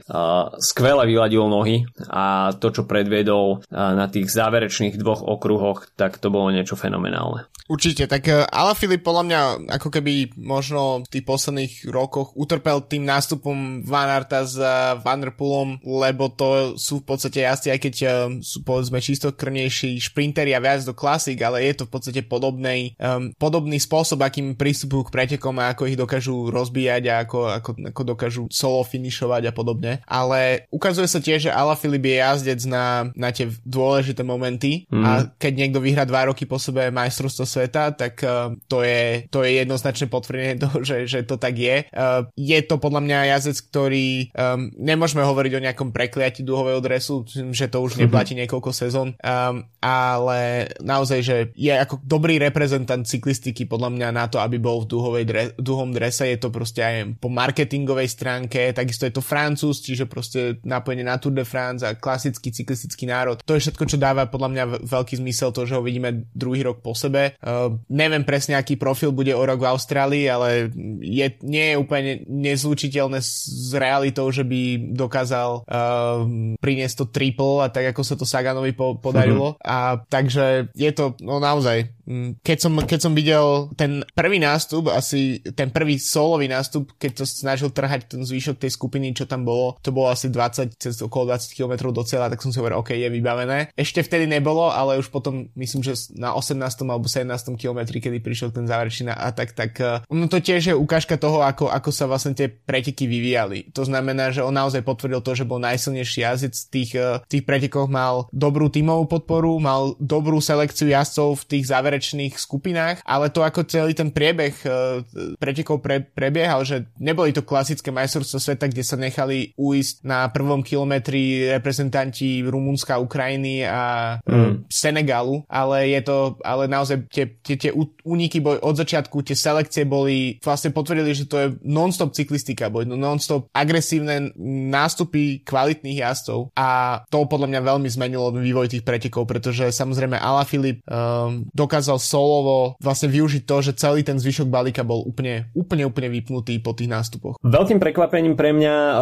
skvele 0.60 1.04
vyladil 1.06 1.46
nohy 1.46 1.84
a 2.08 2.56
to, 2.56 2.72
čo 2.72 2.88
predviedol 2.88 3.66
na 3.72 4.08
tých 4.08 4.32
záverečných 4.32 4.96
dvoch 4.96 5.22
okruhoch, 5.26 5.92
tak 6.00 6.18
to 6.22 6.32
bolo 6.32 6.54
niečo 6.54 6.80
fenomenálne. 6.80 7.50
Určite, 7.66 8.06
tak 8.06 8.30
Ala 8.50 8.74
Filip 8.78 9.02
podľa 9.06 9.24
mňa 9.26 9.40
ako 9.80 9.90
keby 9.90 10.36
možno 10.38 11.06
v 11.06 11.12
tých 11.12 11.26
posledných 11.26 11.74
rokoch 11.90 12.34
utrpel 12.34 12.84
tým 12.86 13.06
nástupom 13.06 13.86
Van 13.86 14.10
Arta 14.10 14.44
s 14.44 14.58
uh, 14.58 14.98
Van 15.02 15.22
Der 15.22 15.34
Poolom, 15.34 15.78
lebo 15.84 16.34
to 16.34 16.76
sú 16.76 17.02
v 17.02 17.08
podstate 17.08 17.46
jazdci, 17.46 17.70
aj 17.72 17.80
keď 17.80 17.96
uh, 18.04 18.12
sú 18.42 18.66
povedzme 18.66 19.00
čistokrvnejší 19.00 20.02
šprinteri 20.02 20.52
a 20.58 20.64
viac 20.64 20.82
do 20.84 20.98
klasik, 20.98 21.40
ale 21.46 21.64
je 21.66 21.74
to 21.80 21.84
v 21.88 21.92
podstate 21.94 22.22
podobný, 22.26 22.98
um, 22.98 23.32
podobný 23.38 23.78
spôsob, 23.78 24.26
akým 24.26 24.58
prístupujú 24.58 25.08
k 25.08 25.14
pretekom 25.14 25.56
a 25.62 25.72
ako 25.72 25.88
ich 25.88 25.98
dokážu 26.00 26.50
rozbíjať 26.50 27.04
a 27.12 27.14
ako, 27.24 27.40
ako, 27.48 27.72
ako 27.94 28.02
dokážu 28.04 28.44
solo 28.50 28.82
finišovať 28.84 29.50
a 29.50 29.54
podobne. 29.54 30.02
Ale 30.10 30.66
ukazuje 30.74 31.06
sa 31.06 31.22
tiež, 31.22 31.50
že 31.50 31.56
Ala 31.56 31.78
Filip 31.78 32.04
je 32.04 32.18
jazdec 32.18 32.62
na, 32.66 33.14
na 33.14 33.30
tie 33.30 33.48
dôležité 33.62 34.26
momenty 34.26 34.90
mm. 34.90 35.04
a 35.04 35.10
keď 35.38 35.54
niekto 35.54 35.80
vyhrá 35.80 36.04
dva 36.04 36.28
roky 36.28 36.50
po 36.50 36.58
sebe 36.58 36.90
majstrovstvo 36.90 37.46
sveta, 37.46 37.94
tak 37.94 38.25
to, 38.68 38.80
je, 38.82 39.30
to 39.30 39.46
je 39.46 39.52
jednoznačné 39.62 40.06
potvrdenie 40.10 40.56
toho, 40.64 40.82
že, 40.82 41.06
že 41.06 41.24
to 41.24 41.36
tak 41.38 41.56
je. 41.58 41.86
Uh, 41.92 42.28
je 42.36 42.60
to 42.66 42.78
podľa 42.78 43.02
mňa 43.06 43.20
jazdec, 43.36 43.58
ktorý 43.72 44.08
um, 44.32 44.72
nemôžeme 44.78 45.24
hovoriť 45.24 45.52
o 45.58 45.64
nejakom 45.66 45.90
prekliati 45.92 46.42
dúhového 46.46 46.80
dresu, 46.80 47.26
že 47.28 47.68
to 47.68 47.82
už 47.82 47.98
mhm. 47.98 48.00
neplatí 48.08 48.34
niekoľko 48.38 48.72
sezón, 48.72 49.18
um, 49.20 49.66
ale 49.82 50.72
naozaj, 50.82 51.20
že 51.22 51.38
je 51.54 51.74
ako 51.74 52.02
dobrý 52.04 52.38
reprezentant 52.40 53.04
cyklistiky 53.06 53.66
podľa 53.66 53.90
mňa 53.92 54.10
na 54.14 54.26
to, 54.30 54.40
aby 54.40 54.58
bol 54.62 54.86
v 54.86 54.90
dúhovej 54.90 55.26
dre, 55.26 55.44
dúhom 55.60 55.92
drese, 55.92 56.30
je 56.30 56.40
to 56.40 56.50
proste 56.54 56.82
aj 56.82 56.96
po 57.20 57.28
marketingovej 57.28 58.08
stránke, 58.08 58.72
takisto 58.72 59.10
je 59.10 59.14
to 59.14 59.24
Francúz, 59.26 59.82
čiže 59.82 60.06
proste 60.06 60.62
napojenie 60.64 61.04
na 61.04 61.18
Tour 61.18 61.36
de 61.36 61.44
France 61.44 61.84
a 61.84 61.98
klasický 61.98 62.54
cyklistický 62.54 63.10
národ. 63.10 63.42
To 63.44 63.58
je 63.58 63.64
všetko, 63.68 63.84
čo 63.90 63.98
dáva 64.00 64.30
podľa 64.30 64.50
mňa 64.52 64.64
veľký 64.86 65.20
zmysel 65.20 65.50
to, 65.52 65.68
že 65.68 65.76
ho 65.76 65.82
vidíme 65.84 66.30
druhý 66.32 66.64
rok 66.64 66.86
po 66.86 66.94
sebe. 66.96 67.36
Uh, 67.42 67.76
neviem 67.92 68.15
presne, 68.24 68.56
aký 68.56 68.80
profil 68.80 69.12
bude 69.12 69.36
o 69.36 69.44
rok 69.44 69.60
v 69.60 69.70
Austrálii, 69.74 70.26
ale 70.30 70.72
je, 71.02 71.28
nie 71.44 71.74
je 71.74 71.76
úplne 71.76 72.12
nezlučiteľné 72.30 73.20
s 73.20 73.74
realitou, 73.76 74.30
že 74.32 74.48
by 74.48 74.94
dokázal 74.96 75.66
uh, 75.66 76.24
priniesť 76.62 76.96
to 77.02 77.06
triple 77.12 77.60
a 77.60 77.68
tak, 77.68 77.92
ako 77.92 78.02
sa 78.06 78.16
to 78.16 78.24
Saganovi 78.24 78.72
po, 78.72 78.96
podarilo. 78.96 79.58
Mm-hmm. 79.58 79.66
A 79.68 79.78
takže 80.06 80.72
je 80.78 80.92
to, 80.94 81.18
no 81.20 81.42
naozaj, 81.42 81.96
Mm, 82.06 82.38
keď 82.46 82.58
som, 82.62 82.74
keď 82.78 83.00
som 83.02 83.18
videl 83.18 83.74
ten 83.74 84.06
prvý 84.14 84.38
nástup, 84.38 84.94
asi 84.94 85.42
ten 85.58 85.74
prvý 85.74 85.98
solový 85.98 86.46
nástup, 86.46 86.94
keď 87.02 87.22
to 87.22 87.24
snažil 87.26 87.74
trhať 87.74 88.14
ten 88.14 88.22
zvyšok 88.22 88.62
tej 88.62 88.72
skupiny, 88.78 89.18
čo 89.18 89.26
tam 89.26 89.42
bolo, 89.42 89.82
to 89.82 89.90
bolo 89.90 90.14
asi 90.14 90.30
20, 90.30 90.78
cez 90.78 91.02
okolo 91.02 91.34
20 91.34 91.58
km 91.58 91.90
do 91.90 92.06
cieľa, 92.06 92.30
tak 92.30 92.46
som 92.46 92.54
si 92.54 92.62
hovoril, 92.62 92.78
OK, 92.78 92.94
je 92.94 93.10
vybavené. 93.10 93.74
Ešte 93.74 94.06
vtedy 94.06 94.30
nebolo, 94.30 94.70
ale 94.70 95.02
už 95.02 95.10
potom 95.10 95.50
myslím, 95.58 95.82
že 95.82 96.14
na 96.14 96.38
18. 96.38 96.62
alebo 96.86 97.10
17. 97.10 97.26
km, 97.58 97.82
kedy 98.06 98.22
prišiel 98.22 98.54
ten 98.54 98.70
záverečný 98.70 99.10
atak, 99.10 99.58
tak 99.58 99.72
uh, 99.82 100.06
no 100.14 100.30
to 100.30 100.38
tiež 100.38 100.70
je 100.70 100.76
ukážka 100.78 101.18
toho, 101.18 101.42
ako, 101.42 101.74
ako 101.74 101.90
sa 101.90 102.06
vlastne 102.06 102.38
tie 102.38 102.46
preteky 102.46 103.10
vyvíjali. 103.10 103.74
To 103.74 103.82
znamená, 103.82 104.30
že 104.30 104.46
on 104.46 104.54
naozaj 104.54 104.86
potvrdil 104.86 105.26
to, 105.26 105.34
že 105.34 105.50
bol 105.50 105.58
najsilnejší 105.58 106.22
jazdec 106.22 106.54
v 106.54 106.70
tých, 106.70 106.92
uh, 106.94 107.18
tých 107.26 107.44
pretekoch, 107.50 107.90
mal 107.90 108.30
dobrú 108.30 108.70
tímovú 108.70 109.10
podporu, 109.10 109.58
mal 109.58 109.98
dobrú 109.98 110.38
selekciu 110.38 110.94
jazdcov 110.94 111.42
v 111.42 111.48
tých 111.50 111.66
záver 111.72 111.96
záverečných 111.96 112.36
skupinách, 112.36 113.00
ale 113.08 113.32
to 113.32 113.46
ako 113.46 113.64
celý 113.70 113.96
ten 113.96 114.12
priebeh 114.12 114.58
uh, 114.68 115.00
pretekov 115.40 115.80
pre, 115.80 116.04
prebiehal, 116.04 116.68
že 116.68 116.90
neboli 117.00 117.32
to 117.32 117.46
klasické 117.46 117.94
majstrovstvo 117.94 118.42
sveta, 118.42 118.68
kde 118.68 118.84
sa 118.84 119.00
nechali 119.00 119.56
uísť 119.56 120.04
na 120.04 120.28
prvom 120.28 120.60
kilometri 120.60 121.48
reprezentanti 121.54 122.44
Rumunska, 122.44 123.00
Ukrajiny 123.00 123.64
a 123.64 124.18
mm. 124.26 124.68
Senegalu, 124.68 125.48
ale 125.48 125.96
je 125.96 126.02
to, 126.04 126.18
ale 126.44 126.68
naozaj 126.68 127.08
tie, 127.08 127.32
tie, 127.46 127.56
tie 127.56 127.72
úniky 128.04 128.44
boli 128.44 128.60
od 128.60 128.76
začiatku, 128.76 129.24
tie 129.24 129.38
selekcie 129.38 129.88
boli, 129.88 130.42
vlastne 130.42 130.74
potvrdili, 130.76 131.16
že 131.16 131.30
to 131.30 131.38
je 131.40 131.48
non-stop 131.64 132.12
cyklistika, 132.12 132.74
boli 132.74 132.90
non-stop 132.90 133.48
agresívne 133.54 134.34
nástupy 134.72 135.46
kvalitných 135.46 136.02
jazdcov 136.02 136.52
a 136.58 137.02
to 137.08 137.24
podľa 137.30 137.48
mňa 137.52 137.62
veľmi 137.62 137.90
zmenilo 137.90 138.34
vývoj 138.34 138.72
tých 138.72 138.84
pretekov, 138.84 139.30
pretože 139.30 139.72
samozrejme 139.72 140.18
Ala 140.18 140.44
Filip 140.44 140.82
um, 140.86 141.46
dokázal 141.54 142.02
solovo 142.02 142.76
vlastne 142.82 143.12
využiť 143.12 143.44
to, 143.46 143.58
že 143.62 143.78
celý 143.78 144.02
ten 144.02 144.18
zvyšok 144.18 144.48
balíka 144.50 144.82
bol 144.82 145.06
úplne, 145.06 145.50
úplne, 145.54 145.86
úplne 145.86 146.10
vypnutý 146.10 146.58
po 146.60 146.74
tých 146.74 146.90
nástupoch. 146.90 147.38
Veľkým 147.46 147.78
prekvapením 147.78 148.34
pre 148.34 148.52
mňa 148.52 148.76
uh, 148.76 148.96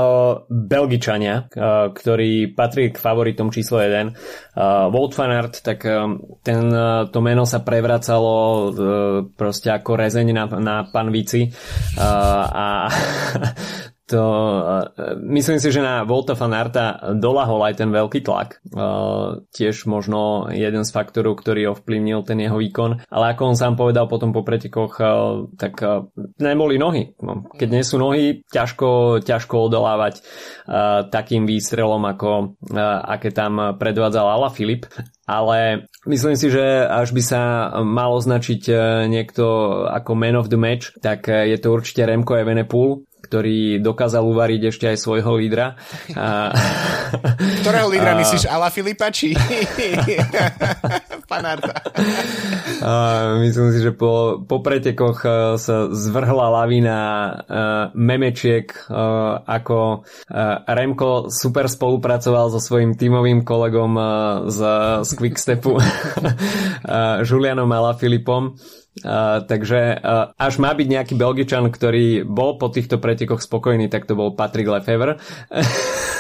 Belgičania, 0.52 1.48
uh, 1.54 1.92
ktorí 1.94 2.52
patrí 2.52 2.92
k 2.92 2.98
favoritom 2.98 3.50
číslo 3.50 3.80
1. 3.80 4.14
Uh, 4.54 4.92
Wout 4.92 5.16
van 5.16 5.34
tak 5.50 5.84
um, 5.88 6.20
ten, 6.44 6.70
uh, 6.70 7.10
to 7.10 7.20
meno 7.20 7.44
sa 7.48 7.64
prevracalo 7.64 8.34
uh, 8.70 8.83
proste 9.36 9.70
ako 9.72 9.98
rezeň 9.98 10.28
na, 10.34 10.46
na 10.60 10.76
panvici 10.88 11.50
uh, 11.50 12.44
a 12.48 12.68
to 14.12 14.22
uh, 14.22 15.16
myslím 15.24 15.58
si, 15.58 15.72
že 15.72 15.82
na 15.82 16.04
Volta 16.04 16.36
van 16.36 16.54
Arta 16.54 17.16
dolahol 17.16 17.64
aj 17.66 17.80
ten 17.80 17.90
veľký 17.90 18.20
tlak. 18.22 18.60
Tiež 19.56 19.88
možno 19.88 20.52
jeden 20.52 20.84
z 20.84 20.94
faktorov, 20.94 21.40
ktorý 21.40 21.74
ovplyvnil 21.74 22.22
ten 22.28 22.38
jeho 22.44 22.60
výkon. 22.60 23.08
Ale 23.10 23.26
ako 23.34 23.42
on 23.54 23.58
sám 23.58 23.74
povedal 23.80 24.06
potom 24.12 24.36
po 24.36 24.44
pretekoch, 24.44 25.00
tak 25.56 25.74
neboli 26.38 26.76
nohy. 26.78 27.16
No, 27.24 27.48
keď 27.56 27.70
nie 27.72 27.84
sú 27.88 27.98
nohy, 27.98 28.44
ťažko, 28.52 29.24
ťažko 29.24 29.72
odolávať 29.72 30.20
takým 31.10 31.48
výstrelom, 31.48 32.04
ako 32.04 32.60
aké 33.08 33.32
tam 33.32 33.80
predvádzal 33.80 34.26
Ala 34.28 34.52
Filip 34.52 34.86
ale 35.24 35.88
myslím 36.04 36.36
si, 36.36 36.52
že 36.52 36.84
až 36.84 37.16
by 37.16 37.22
sa 37.24 37.42
mal 37.82 38.12
označiť 38.12 38.68
niekto 39.08 39.46
ako 39.88 40.12
man 40.20 40.36
of 40.36 40.52
the 40.52 40.60
match, 40.60 40.92
tak 41.00 41.32
je 41.32 41.56
to 41.60 41.72
určite 41.72 42.04
Remko 42.04 42.36
Evenepoel, 42.36 43.08
ktorý 43.24 43.80
dokázal 43.80 44.20
uvariť 44.20 44.62
ešte 44.70 44.86
aj 44.92 44.98
svojho 45.00 45.40
lídra. 45.40 45.80
A... 46.12 46.52
Ktorého 47.64 47.88
lídra 47.88 48.14
a... 48.14 48.20
myslíš? 48.20 48.52
Ala 48.52 48.68
Filipa 48.68 49.08
či 49.16 49.32
Panarta? 51.32 51.74
A 52.84 52.92
myslím 53.40 53.72
si, 53.72 53.80
že 53.80 53.96
po, 53.96 54.44
po 54.44 54.60
pretekoch 54.60 55.24
e, 55.24 55.30
sa 55.56 55.88
zvrhla 55.88 56.52
lavina 56.52 57.00
uh, 57.00 57.36
memečiek, 57.96 58.68
uh, 58.92 59.40
ako 59.48 60.04
Remko 60.68 61.32
super 61.32 61.72
spolupracoval 61.72 62.52
so 62.52 62.60
svojím 62.60 63.00
tímovým 63.00 63.48
kolegom 63.48 63.96
z, 64.52 64.60
z 65.06 65.10
Quickstepu 65.16 65.80
Julianom 67.28 67.72
Filipom 67.96 68.58
Uh, 69.02 69.42
takže 69.50 69.98
uh, 69.98 70.38
až 70.38 70.62
má 70.62 70.70
byť 70.70 70.86
nejaký 70.86 71.14
Belgičan, 71.18 71.66
ktorý 71.74 72.22
bol 72.30 72.62
po 72.62 72.70
týchto 72.70 73.02
pretekoch 73.02 73.42
spokojný, 73.42 73.90
tak 73.90 74.06
to 74.06 74.14
bol 74.14 74.38
Patrick 74.38 74.70
Lefevre. 74.70 75.18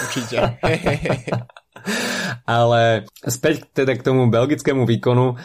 Určite. 0.10 0.58
Ale 2.44 3.08
späť 3.24 3.68
teda 3.72 3.96
k 3.96 4.06
tomu 4.06 4.28
belgickému 4.28 4.84
výkonu. 4.84 5.40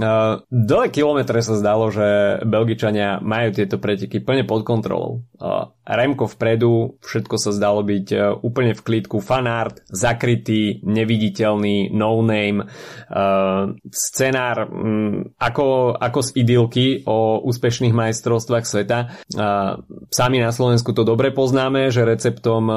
Uh, 0.00 0.40
dole 0.48 0.88
kilometre 0.88 1.44
sa 1.44 1.60
zdalo, 1.60 1.92
že 1.92 2.40
Belgičania 2.48 3.20
majú 3.20 3.52
tieto 3.52 3.76
preteky 3.76 4.24
plne 4.24 4.48
pod 4.48 4.64
kontrolou. 4.64 5.28
Uh, 5.36 5.76
Remko 5.84 6.24
vpredu, 6.24 6.96
všetko 7.04 7.36
sa 7.36 7.52
zdalo 7.52 7.84
byť 7.84 8.06
uh, 8.16 8.32
úplne 8.40 8.72
v 8.72 8.80
klidku. 8.80 9.20
Fanart, 9.20 9.84
zakrytý, 9.92 10.80
neviditeľný, 10.88 11.92
no 11.92 12.24
name. 12.24 12.64
Uh, 13.12 13.76
scenár 13.92 14.72
um, 14.72 15.36
ako, 15.36 15.92
ako 16.00 16.18
z 16.24 16.30
idylky 16.32 16.86
o 17.04 17.44
úspešných 17.44 17.92
majstrovstvách 17.92 18.64
sveta. 18.64 19.12
Uh, 19.36 19.84
sami 20.08 20.40
na 20.40 20.48
Slovensku 20.48 20.96
to 20.96 21.04
dobre 21.04 21.28
poznáme, 21.28 21.92
že 21.92 22.08
receptom 22.08 22.64
uh, 22.72 22.76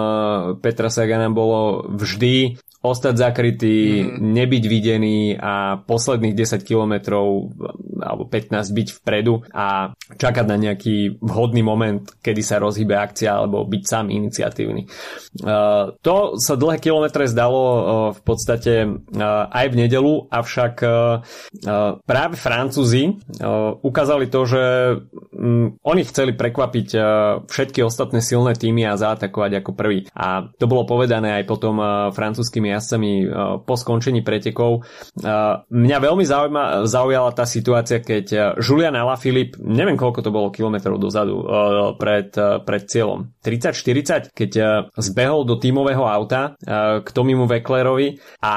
Petra 0.59 0.91
Sagana 0.91 1.31
bolo 1.31 1.87
vždy 1.87 2.59
ostať 2.89 3.15
zakrytý, 3.19 4.03
mm. 4.03 4.19
nebyť 4.19 4.63
videný 4.67 5.17
a 5.35 5.79
posledných 5.83 6.35
10 6.35 6.63
kilometrov 6.63 7.53
alebo 8.01 8.23
15 8.29 8.53
byť 8.53 8.87
vpredu 9.01 9.43
a 9.51 9.91
čakať 10.15 10.45
na 10.45 10.57
nejaký 10.57 11.19
vhodný 11.19 11.65
moment, 11.65 12.05
kedy 12.21 12.41
sa 12.45 12.61
rozhybe 12.61 12.93
akcia 12.93 13.33
alebo 13.33 13.65
byť 13.65 13.83
sám 13.83 14.05
iniciatívny. 14.13 14.87
Uh, 15.41 15.97
to 16.01 16.37
sa 16.37 16.55
dlhé 16.55 16.79
kilometre 16.79 17.25
zdalo 17.27 17.61
uh, 17.61 17.77
v 18.13 18.21
podstate 18.21 18.73
uh, 18.85 19.49
aj 19.49 19.65
v 19.73 19.75
nedelu, 19.75 20.13
avšak 20.29 20.79
práve 22.05 22.35
Francúzi 22.37 23.17
ukázali 23.81 24.29
to, 24.29 24.41
že 24.45 24.63
um, 25.33 25.75
oni 25.81 26.01
chceli 26.05 26.33
prekvapiť 26.33 26.87
všetky 27.47 27.81
ostatné 27.81 28.21
silné 28.21 28.53
týmy 28.53 28.85
a 28.87 28.99
zaatakovať 28.99 29.61
ako 29.61 29.71
prvý. 29.73 30.05
A 30.13 30.47
to 30.57 30.65
bolo 30.69 30.87
povedané 30.87 31.41
aj 31.41 31.49
potom 31.49 31.79
francúzskými 32.13 32.71
jazdcami 32.77 33.11
po 33.65 33.73
skončení 33.73 34.21
pretekov. 34.21 34.85
Mňa 35.67 35.97
veľmi 35.97 36.23
zaujíma, 36.23 36.85
zaujala 36.85 37.33
tá 37.33 37.43
situácia, 37.49 37.99
keď 37.99 38.55
Julian 38.61 38.93
Alaphilippe, 38.93 39.57
neviem 39.59 39.97
koľko 39.97 40.21
to 40.21 40.29
bolo 40.29 40.53
kilometrov 40.53 41.01
dozadu 41.01 41.41
pred, 41.97 42.31
pred 42.63 42.83
cieľom, 42.85 43.33
30-40, 43.41 44.31
keď 44.31 44.51
zbehol 44.93 45.43
do 45.43 45.57
tímového 45.57 46.05
auta 46.05 46.53
k 47.01 47.07
Tomimu 47.09 47.49
Veklerovi 47.49 48.21
a 48.45 48.55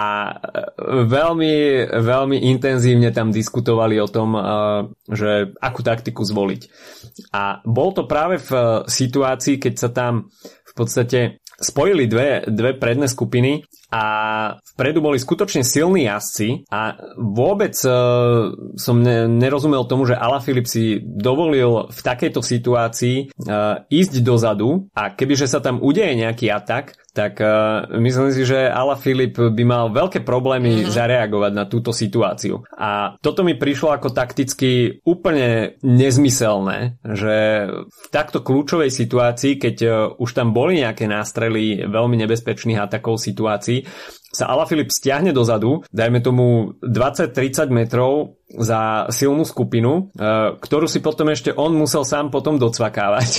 veľmi, 1.09 1.54
veľmi 1.88 2.37
intenzívne 2.52 3.09
tam 3.11 3.33
diskutovali 3.33 3.96
o 3.98 4.09
tom, 4.11 4.37
že 5.09 5.56
akú 5.56 5.80
taktiku 5.80 6.22
zvoliť. 6.22 6.62
A 7.33 7.64
bol 7.64 7.96
to 7.96 8.04
práve 8.04 8.37
v 8.42 8.85
situácii, 8.85 9.56
keď 9.56 9.74
sa 9.78 9.88
tam 9.88 10.28
v 10.66 10.72
podstate 10.74 11.20
spojili 11.61 12.06
dve, 12.09 12.46
dve 12.48 12.72
predné 12.78 13.06
skupiny 13.11 13.64
a 13.90 14.03
vpredu 14.74 15.03
boli 15.03 15.18
skutočne 15.18 15.66
silní 15.66 16.07
jazdci 16.07 16.70
a 16.70 16.94
vôbec 17.18 17.74
uh, 17.83 18.55
som 18.79 19.03
ne, 19.03 19.26
nerozumel 19.26 19.85
tomu, 19.90 20.07
že 20.07 20.18
Filip 20.40 20.70
si 20.70 21.03
dovolil 21.03 21.90
v 21.90 22.00
takejto 22.00 22.40
situácii 22.40 23.35
uh, 23.44 23.83
ísť 23.90 24.22
dozadu 24.22 24.88
a 24.94 25.11
kebyže 25.12 25.50
sa 25.50 25.59
tam 25.59 25.83
udeje 25.83 26.14
nejaký 26.14 26.48
atak, 26.48 26.94
tak 27.11 27.42
uh, 27.42 27.90
myslím 27.98 28.31
si, 28.31 28.46
že 28.46 28.70
Ala 28.70 28.94
Filip 28.94 29.35
by 29.35 29.64
mal 29.66 29.90
veľké 29.90 30.22
problémy 30.22 30.87
mm-hmm. 30.87 30.94
zareagovať 30.94 31.53
na 31.53 31.66
túto 31.66 31.90
situáciu. 31.90 32.62
A 32.79 33.18
toto 33.18 33.42
mi 33.42 33.59
prišlo 33.59 33.90
ako 33.90 34.14
takticky 34.14 35.03
úplne 35.03 35.74
nezmyselné, 35.83 37.03
že 37.03 37.37
v 37.83 38.07
takto 38.14 38.40
kľúčovej 38.46 38.94
situácii, 38.94 39.59
keď 39.59 39.76
uh, 39.83 39.92
už 40.14 40.31
tam 40.31 40.55
boli 40.55 40.79
nejaké 40.79 41.11
nástrely 41.11 41.83
veľmi 41.90 42.14
nebezpečných 42.22 42.79
atakov 42.79 43.18
situácií, 43.18 43.80
sa 44.31 44.47
Alaphilippe 44.47 44.95
stiahne 44.95 45.35
dozadu, 45.35 45.83
dajme 45.90 46.23
tomu 46.23 46.79
20-30 46.81 47.66
metrov 47.75 48.38
za 48.47 49.11
silnú 49.11 49.43
skupinu, 49.43 50.14
e, 50.14 50.55
ktorú 50.55 50.87
si 50.87 51.03
potom 51.03 51.35
ešte 51.35 51.51
on 51.51 51.75
musel 51.75 52.07
sám 52.07 52.31
potom 52.31 52.55
docvakávať. 52.55 53.31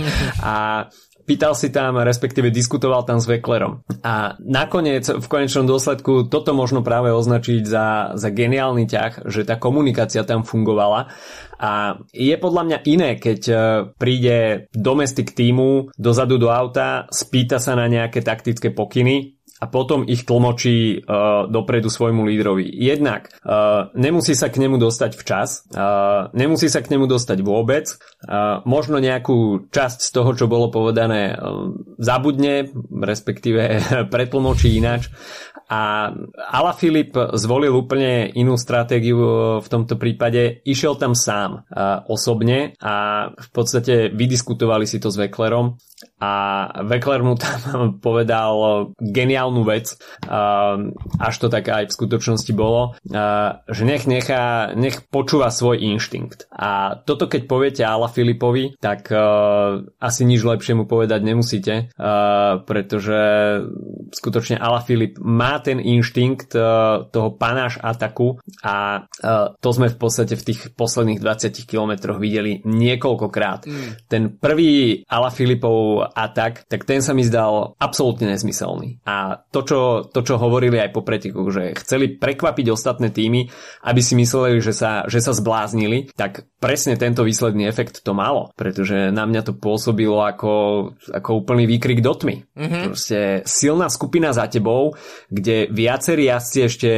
a 0.42 0.86
pýtal 1.30 1.54
si 1.54 1.70
tam, 1.70 2.02
respektíve 2.02 2.50
diskutoval 2.50 3.06
tam 3.06 3.22
s 3.22 3.30
Veklerom. 3.30 3.86
A 4.02 4.34
nakoniec, 4.42 5.06
v 5.06 5.22
konečnom 5.30 5.62
dôsledku, 5.62 6.26
toto 6.26 6.50
možno 6.50 6.82
práve 6.82 7.14
označiť 7.14 7.62
za, 7.62 8.18
za 8.18 8.28
geniálny 8.34 8.90
ťah, 8.90 9.30
že 9.30 9.46
tá 9.46 9.54
komunikácia 9.54 10.26
tam 10.26 10.42
fungovala. 10.42 11.14
A 11.60 12.02
je 12.10 12.34
podľa 12.34 12.62
mňa 12.66 12.78
iné, 12.90 13.10
keď 13.20 13.40
e, 13.46 13.54
príde 13.94 14.66
domestik 14.74 15.30
týmu 15.30 15.94
dozadu 15.94 16.40
do 16.40 16.50
auta, 16.50 17.06
spýta 17.14 17.62
sa 17.62 17.78
na 17.78 17.86
nejaké 17.86 18.24
taktické 18.26 18.74
pokyny, 18.74 19.39
a 19.60 19.68
potom 19.68 20.08
ich 20.08 20.24
tlmočí 20.24 21.04
uh, 21.04 21.44
dopredu 21.44 21.92
svojmu 21.92 22.24
lídrovi. 22.24 22.64
Jednak 22.64 23.28
uh, 23.44 23.92
nemusí 23.92 24.32
sa 24.32 24.48
k 24.48 24.56
nemu 24.56 24.80
dostať 24.80 25.20
včas, 25.20 25.68
uh, 25.76 26.32
nemusí 26.32 26.72
sa 26.72 26.80
k 26.80 26.96
nemu 26.96 27.04
dostať 27.04 27.44
vôbec, 27.44 27.92
uh, 27.92 28.64
možno 28.64 28.96
nejakú 28.96 29.68
časť 29.68 29.98
z 30.00 30.10
toho, 30.16 30.32
čo 30.32 30.48
bolo 30.48 30.72
povedané, 30.72 31.36
uh, 31.36 31.76
zabudne, 32.00 32.72
respektíve 32.88 33.84
pretlmočí 34.12 34.80
ináč. 34.80 35.12
A 35.70 36.10
Ala 36.50 36.74
Filip 36.74 37.14
zvolil 37.38 37.70
úplne 37.70 38.26
inú 38.34 38.58
stratégiu 38.58 39.22
v 39.62 39.68
tomto 39.70 39.94
prípade. 39.94 40.66
Išiel 40.66 40.98
tam 40.98 41.14
sám 41.14 41.62
osobne 42.10 42.74
a 42.82 43.30
v 43.30 43.48
podstate 43.54 44.10
vydiskutovali 44.10 44.82
si 44.82 44.98
to 44.98 45.14
s 45.14 45.20
Veklerom 45.22 45.78
a 46.20 46.32
Vekler 46.84 47.24
mu 47.24 47.34
tam 47.36 47.96
povedal 48.06 48.52
geniálnu 49.00 49.62
vec, 49.64 49.96
až 51.20 51.34
to 51.40 51.46
tak 51.48 51.68
aj 51.68 51.88
v 51.88 51.96
skutočnosti 51.96 52.52
bolo, 52.52 52.96
že 53.66 53.82
nech 53.84 54.04
nechá, 54.04 54.72
nech 54.76 55.04
počúva 55.08 55.52
svoj 55.52 55.80
inštinkt. 55.80 56.48
A 56.52 57.00
toto 57.02 57.26
keď 57.26 57.42
poviete 57.48 57.82
Ala 57.84 58.08
Filipovi, 58.08 58.76
tak 58.78 59.12
asi 60.00 60.22
nič 60.24 60.44
lepšie 60.44 60.76
mu 60.76 60.84
povedať 60.84 61.20
nemusíte, 61.24 61.74
pretože 62.64 63.20
skutočne 64.12 64.60
Ala 64.60 64.84
Filip 64.84 65.16
má 65.20 65.58
ten 65.60 65.80
inštinkt 65.80 66.52
toho 67.10 67.28
panáš 67.36 67.80
ataku 67.80 68.40
a 68.64 69.06
to 69.60 69.68
sme 69.72 69.88
v 69.88 69.98
podstate 69.98 70.34
v 70.36 70.46
tých 70.46 70.60
posledných 70.74 71.20
20 71.20 71.68
kilometroch 71.68 72.18
videli 72.20 72.60
niekoľkokrát. 72.64 73.66
Mm. 73.66 73.90
Ten 74.06 74.22
prvý 74.36 75.02
Ala 75.06 75.30
Filipov 75.32 75.89
atak, 75.98 76.70
tak 76.70 76.86
ten 76.86 77.02
sa 77.02 77.10
mi 77.10 77.26
zdal 77.26 77.74
absolútne 77.82 78.30
nezmyselný. 78.30 79.02
A 79.02 79.42
to, 79.50 79.66
čo, 79.66 79.80
to, 80.06 80.22
čo 80.22 80.38
hovorili 80.38 80.78
aj 80.78 80.94
po 80.94 81.02
pretekoch, 81.02 81.50
že 81.50 81.74
chceli 81.82 82.14
prekvapiť 82.14 82.66
ostatné 82.70 83.10
týmy, 83.10 83.50
aby 83.82 84.00
si 84.00 84.14
mysleli, 84.14 84.62
že 84.62 84.70
sa, 84.70 85.04
že 85.10 85.18
sa 85.18 85.34
zbláznili, 85.34 86.14
tak 86.14 86.46
presne 86.62 86.94
tento 86.94 87.26
výsledný 87.26 87.66
efekt 87.66 88.06
to 88.06 88.14
malo, 88.14 88.54
pretože 88.54 89.10
na 89.10 89.26
mňa 89.26 89.42
to 89.50 89.52
pôsobilo 89.58 90.22
ako, 90.22 90.54
ako 91.10 91.30
úplný 91.34 91.66
výkrik 91.66 92.04
do 92.04 92.14
tmy. 92.14 92.46
Mm-hmm. 92.54 92.82
Proste 92.86 93.18
silná 93.48 93.90
skupina 93.90 94.30
za 94.30 94.46
tebou, 94.46 94.94
kde 95.32 95.66
viacerí 95.72 96.30
jazdci 96.30 96.58
ešte 96.68 96.90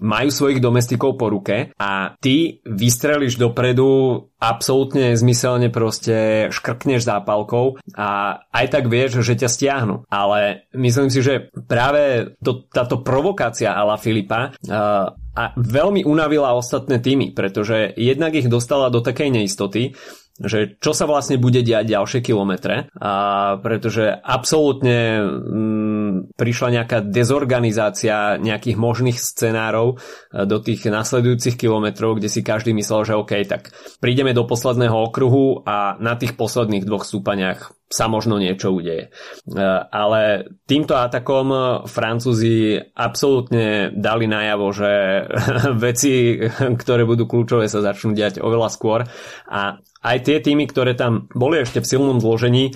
majú 0.00 0.32
svojich 0.32 0.58
domestikov 0.64 1.20
po 1.20 1.28
ruke 1.28 1.76
a 1.76 2.16
ty 2.18 2.64
vystreliš 2.64 3.36
dopredu 3.36 4.24
absolútne 4.40 5.12
zmyselne 5.14 5.68
proste 5.68 6.48
škrkneš 6.48 7.04
zápalkou 7.04 7.76
a 7.92 8.40
aj 8.48 8.66
tak 8.72 8.88
vieš, 8.88 9.20
že 9.20 9.36
ťa 9.36 9.48
stiahnu. 9.52 9.96
Ale 10.08 10.64
myslím 10.72 11.12
si, 11.12 11.20
že 11.20 11.52
práve 11.68 12.34
to, 12.40 12.64
táto 12.72 13.04
provokácia 13.04 13.76
ala 13.76 14.00
Filipa 14.00 14.56
uh, 14.56 15.12
a 15.36 15.42
veľmi 15.54 16.02
unavila 16.08 16.56
ostatné 16.56 16.98
týmy, 16.98 17.36
pretože 17.36 17.94
jednak 17.94 18.34
ich 18.34 18.50
dostala 18.50 18.88
do 18.88 19.04
takej 19.04 19.30
neistoty, 19.30 19.94
že 20.40 20.80
čo 20.80 20.96
sa 20.96 21.04
vlastne 21.04 21.36
bude 21.36 21.60
diať 21.60 21.92
ďalšie 21.92 22.20
kilometre, 22.24 22.88
a 22.96 23.12
pretože 23.60 24.08
absolútne 24.08 25.20
mm, 25.20 26.36
prišla 26.36 26.68
nejaká 26.80 26.98
dezorganizácia 27.04 28.40
nejakých 28.40 28.76
možných 28.80 29.18
scenárov 29.20 29.94
e, 29.94 30.44
do 30.48 30.58
tých 30.64 30.88
nasledujúcich 30.88 31.60
kilometrov, 31.60 32.16
kde 32.16 32.32
si 32.32 32.40
každý 32.40 32.72
myslel, 32.72 33.04
že 33.04 33.18
OK, 33.18 33.32
tak 33.44 33.72
prídeme 34.00 34.32
do 34.32 34.48
posledného 34.48 34.96
okruhu 35.12 35.62
a 35.68 36.00
na 36.00 36.16
tých 36.16 36.34
posledných 36.40 36.88
dvoch 36.88 37.04
stúpaniach 37.04 37.76
sa 37.90 38.06
možno 38.06 38.38
niečo 38.38 38.70
udeje. 38.70 39.10
E, 39.10 39.60
ale 39.90 40.46
týmto 40.64 40.94
atakom 40.94 41.84
Francúzi 41.90 42.78
absolútne 42.94 43.90
dali 43.92 44.30
najavo, 44.30 44.66
že 44.70 44.92
veci, 45.84 46.38
ktoré 46.80 47.02
budú 47.04 47.26
kľúčové, 47.26 47.66
sa 47.66 47.82
začnú 47.84 48.14
diať 48.14 48.38
oveľa 48.40 48.68
skôr 48.70 49.04
a 49.50 49.82
aj 50.00 50.18
tie 50.24 50.36
týmy, 50.40 50.64
ktoré 50.68 50.96
tam 50.96 51.28
boli 51.36 51.60
ešte 51.60 51.84
v 51.84 51.88
silnom 51.88 52.18
zložení, 52.18 52.72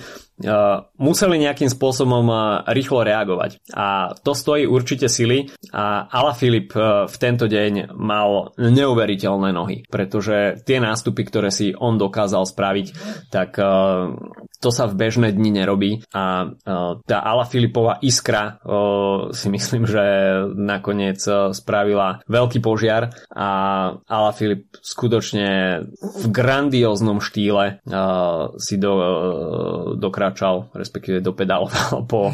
museli 0.99 1.39
nejakým 1.39 1.71
spôsobom 1.71 2.27
rýchlo 2.67 3.07
reagovať. 3.07 3.63
A 3.71 4.11
to 4.19 4.35
stojí 4.35 4.67
určite 4.67 5.07
sily. 5.07 5.47
A 5.71 6.11
Ala 6.11 6.35
Filip 6.35 6.75
v 7.07 7.15
tento 7.15 7.47
deň 7.47 7.95
mal 7.95 8.51
neuveriteľné 8.59 9.55
nohy, 9.55 9.87
pretože 9.87 10.59
tie 10.67 10.83
nástupy, 10.83 11.23
ktoré 11.23 11.55
si 11.55 11.71
on 11.71 11.95
dokázal 11.95 12.43
spraviť, 12.43 12.87
tak 13.31 13.55
to 14.59 14.69
sa 14.73 14.91
v 14.91 14.97
bežné 14.99 15.31
dni 15.31 15.63
nerobí. 15.63 16.03
A 16.11 16.51
tá 17.07 17.17
Ala 17.23 17.47
Filipová 17.47 18.03
iskra 18.03 18.59
si 19.31 19.47
myslím, 19.47 19.87
že 19.87 20.03
nakoniec 20.51 21.23
spravila 21.55 22.19
veľký 22.27 22.59
požiar. 22.59 23.15
A 23.31 23.47
Ala 24.03 24.35
Filip 24.35 24.67
skutočne 24.83 25.79
v 25.95 26.25
grandióznom 26.27 27.23
štýle 27.23 27.79
si 28.59 28.75
do, 28.75 28.93
dokázal 29.95 30.24
pokračal, 30.25 30.73
respektíve 30.73 31.21
dopedaloval 31.21 32.01
po 32.11 32.33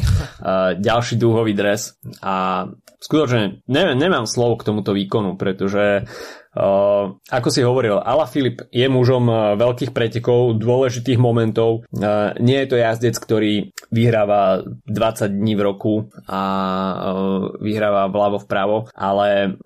ďalší 0.80 1.20
dúhový 1.20 1.52
dres. 1.52 2.00
A 2.24 2.64
skutočne 2.96 3.60
neviem, 3.68 4.00
nemám 4.00 4.24
slovo 4.24 4.56
k 4.56 4.72
tomuto 4.72 4.96
výkonu, 4.96 5.36
pretože 5.36 6.08
Uh, 6.52 7.16
ako 7.32 7.48
si 7.48 7.64
hovoril, 7.64 7.96
Ala 7.96 8.28
Filip 8.28 8.68
je 8.68 8.84
mužom 8.84 9.24
uh, 9.24 9.56
veľkých 9.56 9.96
pretekov, 9.96 10.60
dôležitých 10.60 11.16
momentov. 11.16 11.88
Uh, 11.88 12.36
nie 12.44 12.60
je 12.60 12.68
to 12.68 12.76
jazdec, 12.76 13.16
ktorý 13.16 13.72
vyhráva 13.88 14.60
20 14.84 15.32
dní 15.32 15.56
v 15.56 15.64
roku 15.64 15.94
a 16.28 16.40
vyhráva 17.60 18.08
vľavo 18.08 18.38
vpravo, 18.44 18.76
ale 18.96 19.60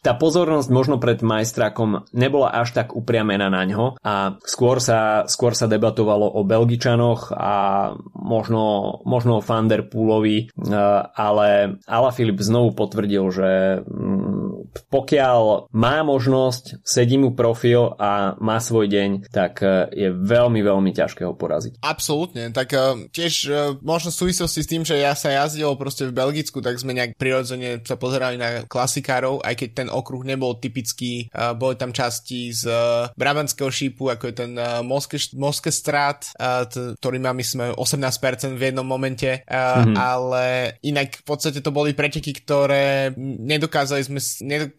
tá 0.00 0.12
pozornosť 0.16 0.68
možno 0.72 0.96
pred 0.96 1.20
majstrákom 1.20 2.08
nebola 2.16 2.52
až 2.56 2.72
tak 2.72 2.96
upriamená 2.96 3.52
na 3.52 3.62
ňo 3.68 4.00
a 4.00 4.40
skôr 4.44 4.80
sa, 4.80 5.28
skôr 5.28 5.52
sa 5.52 5.68
debatovalo 5.68 6.24
o 6.24 6.40
Belgičanoch 6.44 7.36
a 7.36 7.54
možno, 8.16 8.96
možno 9.04 9.40
o 9.40 9.44
Fanderpoolovi, 9.44 10.56
ale 11.12 11.78
Ala 11.84 12.10
Filip 12.16 12.40
znovu 12.40 12.72
potvrdil, 12.72 13.24
že 13.28 13.50
mm, 13.84 14.45
pokiaľ 14.88 15.72
má 15.72 16.02
možnosť 16.04 16.80
sedí 16.82 17.16
mu 17.16 17.32
profil 17.32 17.94
a 17.96 18.36
má 18.38 18.58
svoj 18.60 18.88
deň, 18.90 19.10
tak 19.30 19.64
e, 19.64 19.90
je 19.92 20.08
veľmi, 20.12 20.60
veľmi 20.60 20.90
ťažké 20.92 21.24
ho 21.24 21.34
poraziť. 21.34 21.80
Absolútne, 21.82 22.50
tak 22.50 22.72
uh, 22.72 22.96
tiež 23.10 23.34
uh, 23.48 23.56
možno 23.82 24.10
v 24.12 24.20
súvislosti 24.26 24.60
s 24.62 24.70
tým, 24.70 24.82
že 24.82 24.98
ja 24.98 25.12
sa 25.12 25.32
jazdil 25.32 25.72
proste 25.76 26.08
v 26.08 26.16
Belgicku, 26.16 26.60
tak 26.60 26.78
sme 26.80 26.96
nejak 26.96 27.18
prirodzene 27.18 27.82
sa 27.82 27.96
pozerali 27.98 28.36
na 28.40 28.64
klasikárov, 28.64 29.44
aj 29.44 29.54
keď 29.54 29.68
ten 29.84 29.88
okruh 29.88 30.22
nebol 30.24 30.58
typický, 30.58 31.28
boli 31.58 31.74
tam 31.76 31.92
časti 31.92 32.52
z 32.52 32.68
Brabantského 33.14 33.68
šípu, 33.68 34.08
ako 34.12 34.24
je 34.30 34.34
ten 34.34 34.52
uh, 34.56 34.80
Moske, 34.80 35.20
Moske 35.36 35.70
Strát, 35.70 36.28
uh, 36.36 36.64
t- 36.66 36.96
ktorý 36.98 37.18
má 37.20 37.32
myslím 37.36 37.76
18% 37.76 38.56
v 38.56 38.62
jednom 38.72 38.86
momente, 38.86 39.44
mm-hmm. 39.44 39.96
ale 39.96 40.76
inak 40.82 41.20
v 41.20 41.24
podstate 41.24 41.60
to 41.60 41.70
boli 41.74 41.92
preteky, 41.92 42.32
ktoré 42.32 43.12
nedokázali 43.18 44.02
sme, 44.06 44.20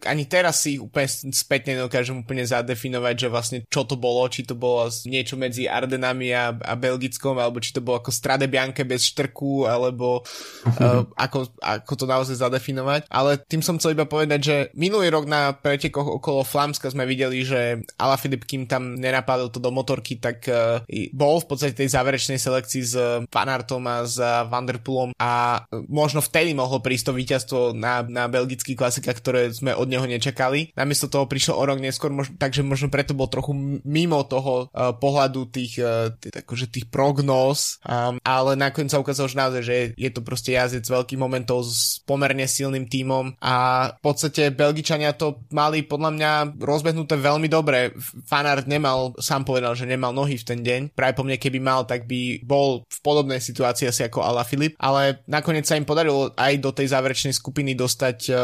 ani 0.04 0.24
teraz 0.28 0.64
si 0.64 0.76
úplne 0.76 1.08
spätne 1.32 1.78
nedokážem 1.78 2.16
úplne 2.18 2.44
zadefinovať, 2.44 3.14
že 3.14 3.28
vlastne 3.28 3.58
čo 3.66 3.84
to 3.84 3.96
bolo, 3.96 4.24
či 4.26 4.44
to 4.44 4.54
bolo 4.54 4.88
niečo 5.06 5.38
medzi 5.38 5.70
Ardenami 5.70 6.32
a, 6.34 6.52
a 6.52 6.74
Belgickom, 6.74 7.36
alebo 7.38 7.62
či 7.62 7.72
to 7.72 7.84
bolo 7.84 8.00
ako 8.00 8.10
Strade 8.12 8.46
Bianche 8.50 8.82
bez 8.84 9.06
štrku, 9.08 9.68
alebo 9.68 10.22
uh, 10.22 11.02
ako, 11.14 11.52
ako 11.60 11.92
to 11.94 12.04
naozaj 12.04 12.36
zadefinovať. 12.38 13.08
Ale 13.08 13.40
tým 13.44 13.62
som 13.64 13.76
chcel 13.76 13.94
iba 13.94 14.08
povedať, 14.08 14.40
že 14.40 14.56
minulý 14.74 15.12
rok 15.12 15.24
na 15.28 15.54
pretekoch 15.54 16.20
okolo 16.20 16.42
Flamska 16.44 16.90
sme 16.90 17.08
videli, 17.08 17.44
že 17.44 17.82
Filip, 18.18 18.50
kým 18.50 18.66
tam 18.66 18.98
nenapadol 18.98 19.54
to 19.54 19.62
do 19.62 19.70
motorky, 19.70 20.18
tak 20.18 20.42
uh, 20.50 20.82
bol 21.14 21.38
v 21.38 21.48
podstate 21.48 21.74
tej 21.78 21.94
záverečnej 21.94 22.40
selekcii 22.40 22.82
s 22.82 22.94
Fanartom 23.30 23.84
a 23.86 24.02
s 24.02 24.18
Vanderpoolom 24.48 25.14
a 25.18 25.62
možno 25.86 26.18
vtedy 26.24 26.52
mohlo 26.56 26.82
prísť 26.82 27.10
to 27.10 27.12
víťazstvo 27.14 27.58
na, 27.76 28.02
na 28.06 28.26
belgický 28.26 28.74
klasika, 28.74 29.14
ktoré 29.14 29.50
sme 29.52 29.67
od 29.74 29.88
neho 29.88 30.04
nečakali. 30.04 30.72
Namiesto 30.76 31.10
toho 31.10 31.26
prišiel 31.26 31.56
o 31.56 31.64
rok 31.64 31.82
neskôr, 31.82 32.12
mož, 32.12 32.32
takže 32.36 32.64
možno 32.64 32.88
preto 32.88 33.16
bol 33.16 33.28
trochu 33.28 33.52
mimo 33.84 34.20
toho 34.24 34.68
uh, 34.68 34.94
pohľadu 34.96 35.50
tých, 35.50 35.80
uh, 35.80 36.12
tých, 36.16 36.44
akože 36.44 36.66
tých 36.70 36.86
prognóz, 36.88 37.82
um, 37.84 38.20
ale 38.22 38.54
nakoniec 38.54 38.92
sa 38.92 39.02
ukázalo, 39.02 39.28
že 39.28 39.40
naozaj, 39.40 39.62
že 39.64 39.76
je 39.96 40.10
to 40.12 40.20
proste 40.22 40.54
jazdec 40.54 40.84
veľkých 40.84 41.20
momentov 41.20 41.66
s 41.66 42.00
pomerne 42.04 42.44
silným 42.46 42.88
tímom 42.88 43.36
a 43.42 43.88
v 43.96 44.02
podstate 44.02 44.54
Belgičania 44.54 45.16
to 45.16 45.42
mali 45.52 45.84
podľa 45.84 46.10
mňa 46.14 46.32
rozbehnuté 46.60 47.18
veľmi 47.18 47.48
dobre. 47.50 47.92
Fanart 48.28 48.68
nemal, 48.68 49.16
sám 49.18 49.44
povedal, 49.44 49.74
že 49.74 49.88
nemal 49.88 50.12
nohy 50.12 50.38
v 50.38 50.46
ten 50.46 50.60
deň. 50.62 50.80
Práve 50.94 51.16
po 51.18 51.24
mne, 51.26 51.40
keby 51.40 51.58
mal, 51.58 51.84
tak 51.84 52.04
by 52.04 52.44
bol 52.44 52.84
v 52.86 52.98
podobnej 53.00 53.40
situácii 53.42 53.88
asi 53.88 54.06
ako 54.06 54.24
Ala 54.24 54.44
Filip, 54.44 54.76
ale 54.78 55.22
nakoniec 55.26 55.64
sa 55.64 55.76
im 55.76 55.88
podarilo 55.88 56.32
aj 56.36 56.52
do 56.60 56.70
tej 56.72 56.92
záverečnej 56.92 57.34
skupiny 57.34 57.74
dostať 57.74 58.18
uh, 58.28 58.36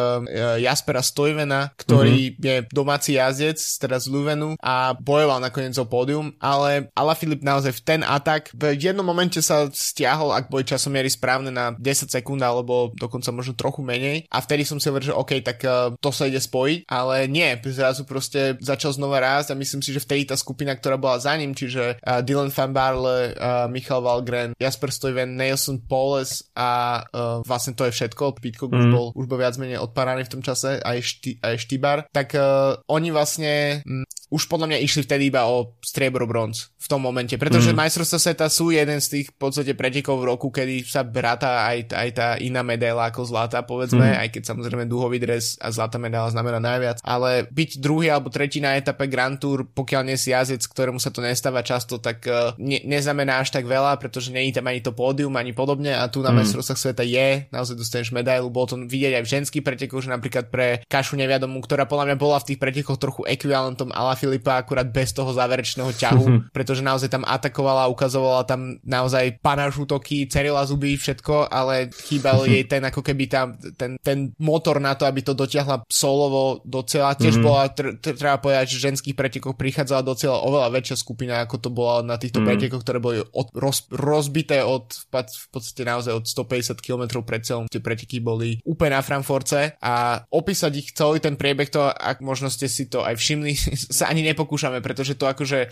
Jaspera 0.61 1.03
Stojvena, 1.15 1.71
ktorý 1.79 2.35
mm-hmm. 2.35 2.43
je 2.43 2.57
domáci 2.75 3.15
jazdec, 3.15 3.63
teraz 3.79 4.11
z 4.11 4.11
Luvenu 4.11 4.59
a 4.59 4.99
bojoval 4.99 5.39
nakoniec 5.39 5.79
o 5.79 5.87
pódium, 5.87 6.35
ale 6.43 6.91
Filip 7.15 7.47
naozaj 7.47 7.79
v 7.79 7.85
ten 7.87 8.01
atak 8.03 8.51
v 8.51 8.75
jednom 8.75 9.07
momente 9.07 9.39
sa 9.39 9.71
stiahol, 9.71 10.35
ak 10.35 10.51
boli 10.51 10.67
časomiery 10.67 11.07
správne 11.07 11.55
na 11.55 11.71
10 11.79 12.11
sekúnd 12.11 12.43
alebo 12.43 12.91
dokonca 12.99 13.31
možno 13.31 13.55
trochu 13.55 13.87
menej 13.87 14.27
a 14.27 14.43
vtedy 14.43 14.67
som 14.67 14.83
si 14.83 14.91
hovoril, 14.91 15.15
že 15.15 15.15
OK, 15.15 15.33
tak 15.47 15.63
uh, 15.63 15.95
to 16.03 16.11
sa 16.11 16.27
ide 16.27 16.43
spojiť, 16.43 16.91
ale 16.91 17.31
nie, 17.31 17.55
zrazu 17.71 18.03
proste 18.03 18.59
začal 18.59 18.99
znova 18.99 19.23
rásť 19.23 19.55
a 19.55 19.59
myslím 19.61 19.85
si, 19.85 19.95
že 19.95 20.03
vtedy 20.03 20.27
tá 20.27 20.35
skupina, 20.35 20.75
ktorá 20.75 20.99
bola 20.99 21.23
za 21.23 21.39
ním, 21.39 21.55
čiže 21.55 22.03
uh, 22.03 22.25
Dylan 22.27 22.51
Van 22.51 22.73
Barle, 22.75 23.37
uh, 23.39 23.71
Michal 23.71 24.03
Valgren, 24.03 24.59
Jasper 24.59 24.91
Stuyven, 24.91 25.39
Nelson 25.39 25.79
Poles 25.79 26.43
a 26.59 27.03
uh, 27.07 27.47
vlastne 27.47 27.79
to 27.79 27.87
je 27.87 27.95
všetko, 27.95 28.43
Pitcock 28.43 28.75
mm. 28.75 28.79
už, 28.81 28.87
bol, 28.91 29.07
už 29.15 29.27
bol 29.31 29.39
viac 29.39 29.55
menej 29.61 29.79
odparaný 29.79 30.27
v 30.27 30.33
tom 30.35 30.43
čase, 30.43 30.83
aj, 30.83 31.04
šty, 31.05 31.45
aj 31.45 31.61
Štibar, 31.61 32.09
tak 32.11 32.33
uh, 32.33 32.81
oni 32.89 33.13
vlastne 33.13 33.85
m, 33.85 34.09
už 34.35 34.51
podľa 34.51 34.75
mňa 34.75 34.79
išli 34.83 35.07
vtedy 35.07 35.31
iba 35.31 35.47
o 35.47 35.79
striebro 35.79 36.27
bronz 36.27 36.75
v 36.75 36.87
tom 36.91 36.99
momente, 36.99 37.39
pretože 37.39 37.71
mm. 37.71 37.79
majstrovstvá 37.79 38.19
sveta 38.19 38.47
sú 38.51 38.75
jeden 38.75 38.99
z 38.99 39.07
tých 39.07 39.27
v 39.31 39.37
podstate 39.39 39.79
pretekov 39.79 40.19
v 40.19 40.35
roku, 40.35 40.51
kedy 40.51 40.83
sa 40.83 41.07
brata 41.07 41.71
aj, 41.71 41.95
aj 41.95 42.09
tá 42.11 42.29
iná 42.43 42.67
medaila 42.67 43.15
ako 43.15 43.23
zlata, 43.23 43.63
povedzme, 43.63 44.03
mm. 44.03 44.19
aj 44.27 44.29
keď 44.35 44.43
samozrejme 44.51 44.91
dúhový 44.91 45.23
dres 45.23 45.55
a 45.63 45.71
zlatá 45.71 46.03
medaila 46.03 46.35
znamená 46.35 46.59
najviac, 46.59 46.99
ale 47.07 47.47
byť 47.47 47.79
druhý 47.79 48.11
alebo 48.11 48.27
tretí 48.27 48.59
na 48.59 48.75
etape 48.75 49.07
Grand 49.07 49.39
Tour, 49.39 49.71
pokiaľ 49.71 50.03
nie 50.03 50.19
si 50.19 50.35
jazdec, 50.35 50.67
ktorému 50.67 50.99
sa 50.99 51.15
to 51.15 51.23
nestáva 51.23 51.63
často, 51.63 52.03
tak 52.03 52.27
uh, 52.27 52.59
ne, 52.59 52.83
neznamená 52.83 53.39
až 53.39 53.55
tak 53.55 53.71
veľa, 53.71 54.03
pretože 54.03 54.35
není 54.35 54.51
tam 54.51 54.67
ani 54.67 54.83
to 54.83 54.91
pódium, 54.91 55.39
ani 55.39 55.55
podobne 55.55 55.95
a 55.95 56.11
tu 56.11 56.27
na 56.27 56.35
mm. 56.35 56.43
majstrovstvách 56.43 56.81
sveta 56.91 57.07
je, 57.07 57.47
naozaj 57.55 57.79
dostaneš 57.79 58.11
medailu, 58.11 58.51
bolo 58.51 58.75
to 58.75 58.77
vidieť 58.83 59.23
aj 59.23 59.23
v 59.23 59.33
ženských 59.39 59.63
pretekoch, 59.63 60.03
že 60.03 60.11
napríklad 60.11 60.51
pre 60.51 60.83
Kašu 60.91 61.15
neviadomu, 61.15 61.63
ktorá 61.63 61.87
podľa 61.87 62.13
mňa 62.13 62.17
bola 62.19 62.43
v 62.43 62.53
tých 62.53 62.59
pretekoch 62.59 62.99
trochu 62.99 63.23
ekvivalentom 63.31 63.95
Ala 63.95 64.19
Filipa, 64.25 64.57
akurát 64.57 64.89
bez 64.89 65.13
toho 65.13 65.29
záverečného 65.37 65.93
ťahu, 65.93 66.25
pretože 66.57 66.81
naozaj 66.81 67.13
tam 67.13 67.29
atakovala, 67.29 67.93
ukazovala 67.93 68.49
tam 68.49 68.81
naozaj 68.81 69.45
panáž 69.45 69.77
útoky, 69.85 70.25
cerila 70.25 70.65
zuby, 70.65 70.97
všetko, 70.97 71.53
ale 71.53 71.93
chýbal 71.93 72.45
jej 72.53 72.65
ten 72.65 72.81
ako 72.89 73.05
keby 73.05 73.29
tam 73.29 73.61
ten, 73.77 74.01
ten 74.01 74.33
motor 74.41 74.81
na 74.81 74.97
to, 74.97 75.05
aby 75.05 75.21
to 75.21 75.37
dotiahla 75.37 75.85
solovo 75.93 76.65
do 76.65 76.81
cieľa. 76.81 77.21
Tiež 77.21 77.37
mm-hmm. 77.37 77.45
bola, 77.45 77.69
tr- 77.69 77.97
tr- 78.01 78.17
treba 78.17 78.41
povedať, 78.41 78.73
že 78.73 78.81
v 78.81 78.87
ženských 78.93 79.17
pretekoch 79.17 79.61
prichádzala 79.61 80.01
do 80.01 80.17
cieľa 80.17 80.41
oveľa 80.41 80.69
väčšia 80.73 80.97
skupina, 80.97 81.45
ako 81.45 81.57
to 81.61 81.69
bola 81.69 82.01
na 82.01 82.17
týchto 82.17 82.41
mm-hmm. 82.41 82.49
pretekoch, 82.57 82.83
ktoré 82.83 82.99
boli 83.03 83.19
od, 83.21 83.49
roz, 83.53 83.85
rozbité 83.93 84.65
od 84.65 84.89
v 85.13 85.49
podstate 85.53 85.83
naozaj 85.85 86.13
od 86.15 86.25
150 86.25 86.81
km 86.81 87.21
pred 87.21 87.45
cieľom. 87.45 87.69
Tie 87.69 87.83
preteky 87.83 88.23
boli 88.25 88.59
úplne 88.65 88.97
na 88.97 89.03
Frankfurtce 89.05 89.77
a 89.83 90.25
opísať 90.31 90.73
ich 90.79 90.89
celý 90.95 91.19
ten 91.21 91.37
priebeh 91.37 91.69
to, 91.69 91.83
ak 91.85 92.23
možno 92.23 92.49
ste 92.49 92.71
si 92.71 92.87
to 92.87 93.03
aj 93.03 93.19
všimli, 93.19 93.53
sa 93.99 94.11
ani 94.15 94.23
nepokúšame, 94.31 94.79
pretože 94.79 95.19
to 95.19 95.27
akože 95.27 95.67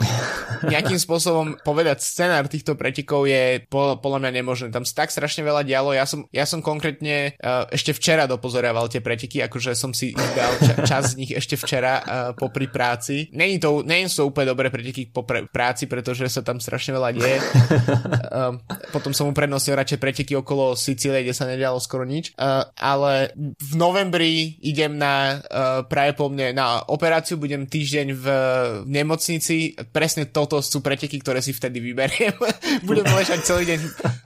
nejakým 0.66 0.98
spôsobom 0.98 1.54
povedať 1.62 2.02
scenár 2.02 2.50
týchto 2.50 2.74
pretekov 2.74 3.30
je 3.30 3.62
po, 3.70 3.94
podľa 4.02 4.26
mňa 4.26 4.30
nemožné. 4.42 4.66
Tam 4.74 4.82
sa 4.82 5.06
tak 5.06 5.14
strašne 5.14 5.46
veľa 5.46 5.62
dialo. 5.62 5.94
Ja 5.94 6.02
som, 6.02 6.26
ja 6.34 6.42
som 6.42 6.58
konkrétne 6.58 7.38
uh, 7.38 7.70
ešte 7.70 7.94
včera 7.94 8.26
dopozorával 8.26 8.90
tie 8.90 8.98
preteky, 8.98 9.46
akože 9.46 9.78
som 9.78 9.94
si 9.94 10.10
dal 10.34 10.58
ča, 10.58 10.74
čas 10.82 11.14
z 11.14 11.22
nich 11.22 11.30
ešte 11.30 11.54
včera 11.54 12.02
uh, 12.02 12.04
popri 12.34 12.66
práci. 12.66 13.30
Není 13.30 13.62
to, 13.62 13.86
není 13.86 14.10
to 14.10 14.26
úplne 14.26 14.50
dobré 14.50 14.66
preteky 14.74 15.06
po 15.14 15.22
pre, 15.22 15.46
práci, 15.46 15.86
pretože 15.86 16.26
sa 16.26 16.42
tam 16.42 16.58
strašne 16.58 16.98
veľa 16.98 17.10
deje. 17.14 17.38
uh, 17.38 18.58
potom 18.90 19.14
som 19.14 19.30
uprednostnil 19.30 19.78
radšej 19.78 20.02
preteky 20.02 20.34
okolo 20.34 20.74
Sicílie, 20.74 21.22
kde 21.22 21.36
sa 21.38 21.46
nedialo 21.46 21.78
skoro 21.78 22.02
nič. 22.02 22.34
Uh, 22.34 22.66
ale 22.74 23.30
v 23.38 23.72
novembri 23.78 24.58
idem 24.58 24.98
na 24.98 25.38
uh, 25.38 25.86
práve 25.86 26.18
po 26.18 26.26
mne 26.32 26.56
na 26.56 26.82
operáciu, 26.88 27.36
budem 27.36 27.68
týždeň 27.68 28.06
v, 28.16 28.21
v 28.22 28.28
nemocnici. 28.86 29.74
Presne 29.90 30.30
toto 30.30 30.62
sú 30.62 30.78
preteky, 30.78 31.18
ktoré 31.18 31.42
si 31.42 31.50
vtedy 31.50 31.82
vyberiem. 31.82 32.34
budem 32.88 33.06
ležať 33.10 33.42
celý 33.42 33.66
deň 33.74 33.78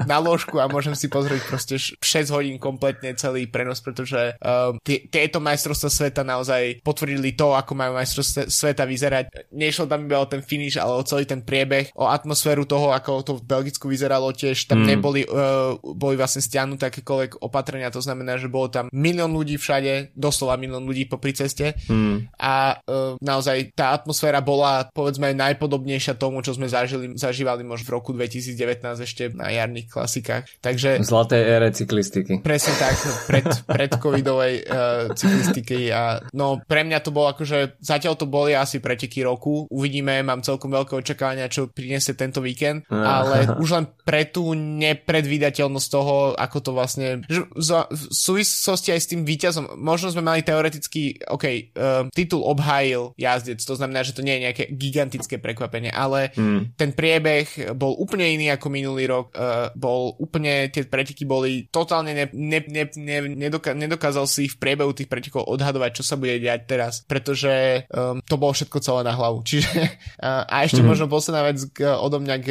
na 0.05 0.21
ložku 0.21 0.61
a 0.61 0.69
môžem 0.69 0.93
si 0.93 1.09
pozrieť 1.09 1.43
proste 1.49 1.81
6 1.81 2.37
hodín 2.37 2.61
kompletne 2.61 3.17
celý 3.17 3.49
prenos, 3.49 3.81
pretože 3.81 4.37
um, 4.39 4.77
tieto 4.85 5.41
majstrovstvá 5.41 5.91
sveta 5.91 6.23
naozaj 6.23 6.85
potvrdili 6.85 7.33
to, 7.33 7.57
ako 7.57 7.73
majú 7.73 7.97
majstrovstvá 7.97 8.53
sveta 8.53 8.85
vyzerať. 8.85 9.25
Nešlo 9.57 9.89
tam 9.89 10.05
iba 10.05 10.21
o 10.21 10.29
ten 10.29 10.45
finish, 10.45 10.77
ale 10.77 11.01
o 11.01 11.07
celý 11.07 11.25
ten 11.25 11.41
priebeh, 11.41 11.97
o 11.97 12.07
atmosféru 12.07 12.69
toho, 12.69 12.93
ako 12.93 13.25
to 13.25 13.33
v 13.41 13.47
Belgicku 13.49 13.89
vyzeralo 13.89 14.31
tiež. 14.37 14.69
Tam 14.69 14.85
mm. 14.85 14.87
neboli 14.87 15.23
uh, 15.25 15.79
boli 15.81 16.19
vlastne 16.19 16.43
stiahnuté 16.43 16.91
akékoľvek 16.91 17.41
opatrenia, 17.41 17.95
to 17.95 18.03
znamená, 18.03 18.37
že 18.37 18.51
bolo 18.51 18.69
tam 18.69 18.91
milión 18.91 19.33
ľudí 19.33 19.57
všade, 19.57 20.13
doslova 20.13 20.59
milión 20.59 20.85
ľudí 20.85 21.07
po 21.07 21.23
pri 21.23 21.33
ceste 21.33 21.79
mm. 21.87 22.37
a 22.37 22.79
uh, 22.83 23.15
naozaj 23.23 23.73
tá 23.73 23.86
atmosféra 23.93 24.41
bola 24.41 24.89
povedzme 24.91 25.37
najpodobnejšia 25.37 26.17
tomu, 26.17 26.41
čo 26.41 26.57
sme 26.57 26.67
zažili, 26.67 27.15
zažívali 27.15 27.63
možno 27.63 27.87
v 27.87 27.95
roku 27.95 28.11
2019 28.17 28.83
ešte 28.83 29.31
na 29.37 29.53
jarných 29.53 29.87
klasikách. 29.93 30.49
Takže... 30.59 31.05
Zlaté 31.05 31.39
ére 31.45 31.71
cyklistiky. 31.71 32.43
Presne 32.43 32.75
tak, 32.81 32.97
pred, 33.31 33.47
pred 33.69 33.91
covidovej 33.95 34.55
uh, 34.67 35.13
cyklistiky 35.15 35.93
a 35.93 36.25
no 36.33 36.59
pre 36.65 36.83
mňa 36.83 36.99
to 37.05 37.11
bolo 37.15 37.31
akože 37.31 37.79
zatiaľ 37.79 38.19
to 38.19 38.27
boli 38.27 38.57
asi 38.57 38.83
preteky 38.83 39.23
roku. 39.23 39.69
Uvidíme, 39.71 40.25
mám 40.25 40.43
celkom 40.43 40.73
veľké 40.73 40.99
očakávania, 40.99 41.53
čo 41.53 41.71
priniesie 41.71 42.17
tento 42.17 42.41
víkend, 42.43 42.89
ale 42.91 43.47
už 43.63 43.69
len 43.77 43.85
pre 44.03 44.27
tú 44.27 44.57
nepredvídateľnosť 44.57 45.89
toho, 45.93 46.15
ako 46.35 46.59
to 46.65 46.71
vlastne 46.75 47.09
v 47.29 48.03
súvislosti 48.11 48.91
aj 48.91 49.01
s 49.01 49.11
tým 49.13 49.23
víťazom, 49.23 49.79
možno 49.79 50.11
sme 50.11 50.25
mali 50.25 50.41
teoreticky, 50.43 51.21
OK, 51.29 51.45
uh, 51.77 52.09
titul 52.11 52.43
obhájil 52.43 53.13
jazdec, 53.21 53.61
to 53.61 53.76
znamená, 53.77 54.03
že 54.03 54.17
to 54.17 54.25
nie 54.25 54.41
je 54.41 54.45
nejaké 54.49 54.65
gigantické 54.73 55.37
prekvapenie, 55.37 55.93
ale 55.93 56.33
mm. 56.35 56.77
ten 56.77 56.91
priebeh 56.97 57.77
bol 57.77 57.95
úplne 57.97 58.27
iný 58.27 58.53
ako 58.53 58.67
minulý 58.73 59.05
rok, 59.07 59.37
uh, 59.37 59.71
bol 59.77 60.17
úplne, 60.17 60.73
tie 60.73 60.89
preteky 60.89 61.29
boli 61.29 61.69
totálne 61.69 62.17
ne, 62.17 62.27
ne, 62.33 62.61
ne, 62.67 62.85
ne, 62.97 63.19
nedoka, 63.37 63.77
nedokázal 63.77 64.25
si 64.25 64.49
v 64.49 64.57
priebehu 64.57 64.97
tých 64.97 65.11
pretekov 65.11 65.45
odhadovať, 65.47 66.01
čo 66.01 66.05
sa 66.05 66.17
bude 66.17 66.41
diať 66.41 66.65
teraz, 66.65 67.05
pretože 67.05 67.85
um, 67.93 68.19
to 68.25 68.41
bolo 68.41 68.57
všetko 68.57 68.79
celé 68.81 69.01
na 69.05 69.13
hlavu. 69.13 69.45
Čiže 69.49 69.73
uh, 70.21 70.49
a 70.49 70.65
ešte 70.65 70.81
mm. 70.81 70.89
možno 70.89 71.07
posledná 71.07 71.47
vec 71.47 71.61
k, 71.71 71.85
odo 71.87 72.19
mňa 72.19 72.37
k, 72.41 72.49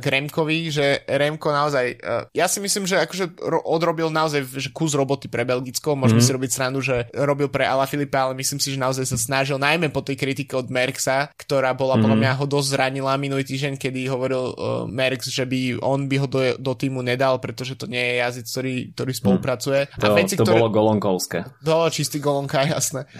k 0.00 0.04
Remkovi, 0.04 0.72
že 0.72 1.04
Remko 1.06 1.52
naozaj, 1.52 1.86
uh, 2.00 2.24
ja 2.32 2.48
si 2.48 2.58
myslím, 2.64 2.88
že 2.88 2.98
akože 3.04 3.36
ro, 3.38 3.60
odrobil 3.62 4.08
naozaj 4.08 4.44
že 4.52 4.70
kus 4.72 4.96
roboty 4.96 5.28
pre 5.28 5.44
Belgicko, 5.44 5.94
môžeme 5.96 6.20
mm. 6.20 6.26
si 6.26 6.34
robiť 6.34 6.50
srandu, 6.50 6.80
že 6.80 7.08
robil 7.14 7.48
pre 7.48 7.68
Ala 7.68 7.84
Filipa, 7.88 8.28
ale 8.28 8.38
myslím 8.38 8.60
si, 8.60 8.74
že 8.74 8.78
naozaj 8.80 9.04
sa 9.08 9.18
snažil 9.18 9.56
najmä 9.60 9.92
po 9.92 10.00
tej 10.00 10.16
kritike 10.18 10.52
od 10.62 10.70
Merksa, 10.70 11.34
ktorá 11.34 11.74
bola 11.74 11.98
mm. 11.98 12.02
podľa 12.06 12.18
mňa 12.22 12.32
ho 12.38 12.46
dosť 12.46 12.68
zranila 12.78 13.12
minulý 13.18 13.42
týždeň, 13.42 13.74
kedy 13.76 14.06
hovoril 14.06 14.44
uh, 14.54 14.54
Merks, 14.86 15.28
že 15.28 15.42
by 15.42 15.82
on 15.82 16.06
by 16.06 16.16
ho 16.22 16.26
do, 16.30 16.40
do 16.56 16.72
týmu 16.78 17.02
nedal, 17.02 17.42
pretože 17.42 17.74
to 17.74 17.90
nie 17.90 18.00
je 18.00 18.14
jazyc, 18.22 18.46
ktorý, 18.46 18.74
ktorý 18.94 19.12
spolupracuje. 19.12 19.80
Mm. 19.86 19.98
To, 19.98 20.04
a 20.06 20.08
veci, 20.14 20.34
to 20.38 20.44
ktoré... 20.46 20.54
bolo 20.62 20.68
golonkovské. 20.70 21.38
To 21.66 21.90
čistý 21.90 22.22
golonka, 22.22 22.62
jasné. 22.74 23.10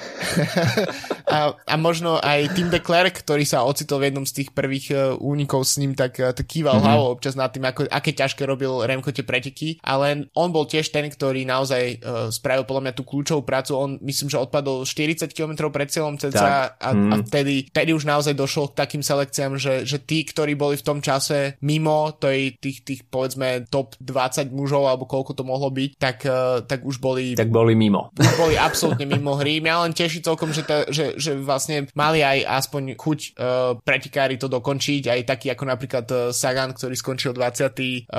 a, 1.26 1.53
a 1.59 1.74
možno 1.76 2.22
aj 2.22 2.55
Tim 2.55 2.70
de 2.70 2.78
Klerk, 2.78 3.26
ktorý 3.26 3.43
sa 3.43 3.66
ocitol 3.66 4.01
v 4.01 4.14
jednom 4.14 4.24
z 4.24 4.43
tých 4.43 4.49
prvých 4.55 4.86
uh, 4.95 5.01
únikov 5.18 5.66
s 5.66 5.82
ním, 5.82 5.99
tak, 5.99 6.22
uh, 6.22 6.30
tak 6.30 6.47
kýval 6.47 6.78
mm-hmm. 6.78 6.86
hlavou 6.86 7.09
občas 7.12 7.34
nad 7.34 7.51
tým, 7.51 7.66
ako, 7.66 7.90
aké 7.90 8.14
ťažké 8.14 8.47
robil 8.47 8.70
Remko 8.86 9.11
tie 9.11 9.26
preteky, 9.26 9.82
ale 9.82 10.30
on 10.38 10.55
bol 10.55 10.68
tiež 10.68 10.95
ten, 10.95 11.11
ktorý 11.11 11.43
naozaj 11.43 11.82
uh, 11.99 12.28
spravil 12.30 12.64
podľa 12.68 12.82
mňa 12.88 12.95
tú 12.95 13.03
kľúčovú 13.03 13.43
prácu. 13.43 13.74
On 13.74 13.90
myslím, 14.05 14.28
že 14.30 14.38
odpadol 14.38 14.84
40 14.84 15.30
km 15.32 15.72
pred 15.72 15.88
cieľom 15.88 16.16
ceca 16.20 16.76
a, 16.76 16.90
mm. 16.93 17.11
a 17.11 17.14
vtedy, 17.33 17.72
vtedy 17.72 17.97
už 17.97 18.05
naozaj 18.05 18.37
došlo 18.37 18.68
k 18.68 18.85
takým 18.85 19.01
selekciám, 19.01 19.57
že, 19.57 19.89
že 19.89 19.97
tí, 19.97 20.28
ktorí 20.28 20.53
boli 20.53 20.76
v 20.76 20.85
tom 20.85 21.01
čase 21.01 21.57
mimo 21.64 22.12
tej, 22.12 22.61
tých, 22.61 22.85
tých 22.85 23.01
povedzme 23.09 23.64
top 23.72 23.97
20 24.05 24.53
mužov 24.53 24.85
alebo 24.85 25.09
koľko 25.09 25.33
to 25.33 25.49
mohlo 25.49 25.72
byť, 25.72 25.91
tak, 25.97 26.28
uh, 26.28 26.61
tak 26.68 26.85
už 26.85 27.01
boli... 27.01 27.33
Tak 27.33 27.49
boli 27.49 27.72
mimo. 27.72 28.12
Boli 28.43 28.59
absolútne 28.59 29.07
mimo 29.07 29.39
hry. 29.39 29.62
Mňa 29.62 29.87
len 29.87 29.93
teší 29.95 30.18
celkom, 30.18 30.51
že, 30.51 30.66
ta, 30.66 30.83
že, 30.91 31.14
že 31.14 31.39
vlastne 31.39 31.87
mali 31.95 32.26
aj 32.26 32.43
aspoň 32.66 32.99
chuť 32.99 33.18
uh, 33.39 33.78
pretekári 33.78 34.35
to 34.35 34.51
dokončiť, 34.51 35.09
aj 35.09 35.20
taký 35.24 35.47
ako 35.55 35.64
napríklad 35.64 36.07
uh, 36.11 36.18
Sagan, 36.35 36.74
ktorý 36.74 36.99
skončil 36.99 37.33
26. 37.33 38.11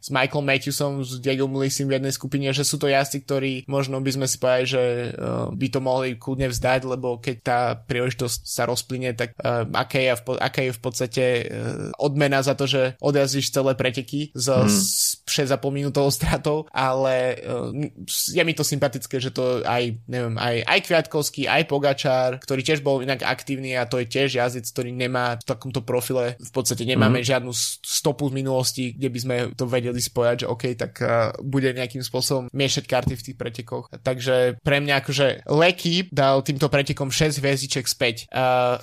s 0.00 0.08
Michael 0.08 0.44
Matthewsom, 0.48 1.04
s 1.04 1.20
Diego 1.20 1.44
Mulisim 1.44 1.92
v 1.92 2.00
jednej 2.00 2.14
skupine, 2.14 2.48
že 2.56 2.64
sú 2.64 2.80
to 2.80 2.88
jazdci, 2.88 3.18
ktorí 3.28 3.52
možno 3.68 4.00
by 4.00 4.10
sme 4.16 4.26
si 4.26 4.40
povedali, 4.40 4.64
že 4.64 4.82
uh, 5.12 5.52
by 5.52 5.66
to 5.68 5.80
mohli 5.84 6.08
kľudne 6.16 6.48
vzdať, 6.48 6.80
lebo 6.88 7.20
keď 7.20 7.36
tá 7.44 7.60
príležitosť 7.92 8.40
sa 8.48 8.64
rozplyne, 8.64 9.12
tak 9.12 9.36
uh, 9.36 9.68
aké, 9.76 10.08
je 10.08 10.16
v, 10.16 10.22
aké 10.40 10.60
je 10.68 10.72
v 10.72 10.80
podstate 10.80 11.24
uh, 11.44 11.92
odmena 12.00 12.40
za 12.40 12.56
to, 12.56 12.64
že 12.64 12.96
odjazdíš 13.04 13.52
celé 13.52 13.76
preteky 13.76 14.32
s, 14.32 14.46
hmm. 14.48 14.72
s 14.72 15.11
6,5 15.26 15.58
minútovou 15.70 16.10
stratou, 16.10 16.66
ale 16.74 17.38
uh, 17.42 17.70
je 18.08 18.42
mi 18.42 18.54
to 18.54 18.66
sympatické, 18.66 19.22
že 19.22 19.30
to 19.30 19.62
aj, 19.62 20.02
neviem, 20.10 20.34
aj, 20.38 20.66
aj 20.66 20.78
Kviatkovský, 20.86 21.46
aj 21.46 21.68
Pogačár, 21.70 22.30
ktorý 22.42 22.60
tiež 22.62 22.80
bol 22.82 23.00
inak 23.00 23.22
aktívny 23.22 23.78
a 23.78 23.86
to 23.86 24.02
je 24.02 24.10
tiež 24.10 24.38
jazdec, 24.38 24.66
ktorý 24.66 24.90
nemá 24.90 25.38
v 25.38 25.46
takomto 25.46 25.80
profile, 25.82 26.34
v 26.38 26.52
podstate 26.52 26.82
nemáme 26.82 27.22
hmm. 27.22 27.28
žiadnu 27.28 27.52
stopu 27.82 28.28
z 28.30 28.34
minulosti, 28.34 28.84
kde 28.94 29.08
by 29.08 29.18
sme 29.18 29.36
to 29.54 29.64
vedeli 29.68 30.00
spojať, 30.00 30.44
že 30.44 30.50
OK, 30.50 30.64
tak 30.74 30.92
uh, 31.02 31.32
bude 31.40 31.70
nejakým 31.70 32.02
spôsobom 32.02 32.50
miešať 32.50 32.84
karty 32.86 33.14
v 33.14 33.24
tých 33.30 33.36
pretekoch. 33.38 33.88
Takže 34.02 34.58
pre 34.60 34.78
mňa 34.82 34.94
akože 35.02 35.26
Leky 35.48 36.10
dal 36.10 36.42
týmto 36.42 36.66
pretekom 36.66 37.10
6 37.10 37.38
hviezdiček 37.38 37.86
späť. 37.86 38.26
Uh, 38.32 38.78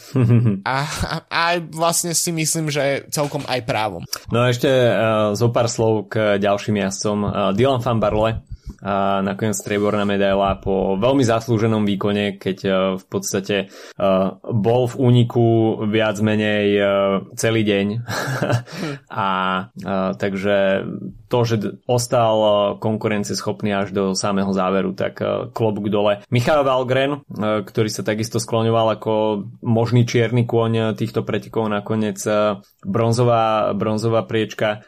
a, 0.64 0.78
a, 0.86 1.16
a 1.28 1.44
vlastne 1.72 2.16
si 2.16 2.32
myslím, 2.32 2.72
že 2.72 3.08
celkom 3.10 3.44
aj 3.48 3.62
právom. 3.66 4.04
No 4.30 4.46
a 4.46 4.52
ešte 4.54 4.70
uh, 4.70 5.34
zo 5.34 5.50
pár 5.50 5.68
slov 5.72 6.12
k 6.12 6.29
ďalším 6.38 6.78
jazdcom. 6.86 7.18
Uh, 7.24 7.32
Dylan 7.58 7.82
van 7.82 7.98
Barle 7.98 8.30
a 8.80 9.20
nakoniec 9.20 9.60
strieborná 9.60 10.08
medaila 10.08 10.56
po 10.60 10.96
veľmi 10.96 11.24
zaslúženom 11.24 11.84
výkone, 11.84 12.40
keď 12.40 12.58
v 12.96 13.06
podstate 13.08 13.72
bol 14.44 14.82
v 14.88 14.96
úniku 14.96 15.48
viac 15.88 16.20
menej 16.24 16.68
celý 17.36 17.62
deň. 17.68 17.88
a, 19.12 19.30
takže 20.16 20.88
to, 21.30 21.40
že 21.46 21.56
ostal 21.86 22.38
konkurencieschopný 22.82 23.76
až 23.76 23.94
do 23.94 24.04
samého 24.16 24.50
záveru, 24.56 24.96
tak 24.96 25.20
klobúk 25.54 25.92
dole. 25.92 26.24
Michal 26.32 26.64
Valgren, 26.64 27.22
ktorý 27.40 27.90
sa 27.92 28.02
takisto 28.02 28.42
skloňoval 28.42 28.98
ako 29.00 29.14
možný 29.62 30.08
čierny 30.08 30.48
kôň 30.48 30.96
týchto 30.96 31.22
pretekov, 31.28 31.70
nakoniec 31.70 32.18
bronzová, 32.82 33.76
bronzová 33.76 34.26
priečka. 34.26 34.88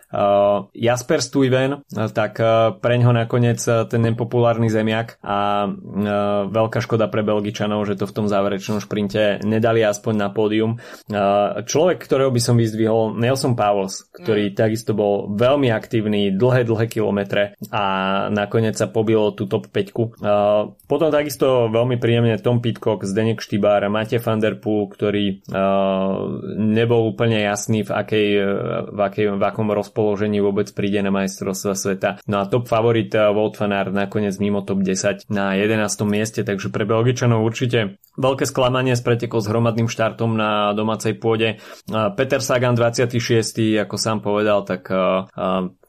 Jasper 0.73 1.19
Stuyven, 1.21 1.83
tak 1.91 2.41
pre 2.81 2.93
ňoho 2.97 3.13
nakoniec 3.13 3.61
ten 3.87 4.01
nepopulárny 4.05 4.67
zemiak 4.67 5.17
a 5.21 5.69
veľká 6.47 6.79
škoda 6.81 7.07
pre 7.07 7.21
Belgičanov, 7.21 7.85
že 7.85 7.97
to 7.97 8.05
v 8.09 8.15
tom 8.15 8.25
záverečnom 8.27 8.81
šprinte 8.81 9.41
nedali 9.41 9.81
aspoň 9.85 10.13
na 10.17 10.29
pódium. 10.33 10.81
Človek, 11.65 12.01
ktorého 12.01 12.31
by 12.33 12.41
som 12.41 12.55
vyzdvihol, 12.57 13.17
Nelson 13.17 13.53
Pauls, 13.57 14.09
ktorý 14.11 14.51
mm. 14.51 14.55
takisto 14.57 14.91
bol 14.97 15.31
veľmi 15.33 15.69
aktívny, 15.71 16.33
dlhé, 16.35 16.67
dlhé 16.67 16.85
kilometre 16.91 17.55
a 17.69 17.83
nakoniec 18.29 18.75
sa 18.75 18.89
pobil 18.89 19.19
tú 19.37 19.45
top 19.47 19.69
5. 19.69 20.21
Potom 20.85 21.07
takisto 21.09 21.71
veľmi 21.71 21.97
príjemne 22.01 22.35
Tom 22.41 22.59
Pitcock, 22.59 23.03
Zdenek 23.05 23.39
Štybár, 23.43 23.85
Matej 23.87 24.19
van 24.23 24.39
der 24.41 24.57
Poel, 24.57 24.89
ktorý 24.89 25.25
nebol 26.57 27.11
úplne 27.11 27.43
jasný, 27.43 27.83
v, 27.85 27.91
akej, 27.91 28.27
v, 28.91 28.99
akej, 28.99 29.25
v 29.35 29.43
akom 29.43 29.69
rozpoložení 29.71 30.39
vôbec 30.39 30.71
príde 30.71 30.99
na 31.03 31.11
majstrovstva 31.13 31.73
sveta. 31.75 32.09
No 32.27 32.41
a 32.41 32.47
top 32.47 32.67
favorit 32.67 33.11
Wout 33.11 33.55
van 33.59 33.70
Aert 33.71 33.95
nakoniec 33.95 34.35
mimo 34.37 34.61
top 34.61 34.83
10 34.83 35.31
na 35.31 35.55
11. 35.55 35.87
mieste, 36.05 36.43
takže 36.43 36.69
pre 36.69 36.83
Belgičanov 36.85 37.41
určite 37.41 37.97
veľké 38.19 38.43
sklamanie 38.45 38.93
z 38.93 39.01
pretekov 39.01 39.41
s 39.41 39.49
hromadným 39.49 39.87
štartom 39.87 40.35
na 40.35 40.75
domácej 40.75 41.15
pôde. 41.17 41.63
Peter 41.89 42.43
Sagan 42.43 42.75
26. 42.75 43.17
ako 43.81 43.95
sám 43.95 44.19
povedal, 44.19 44.67
tak 44.67 44.91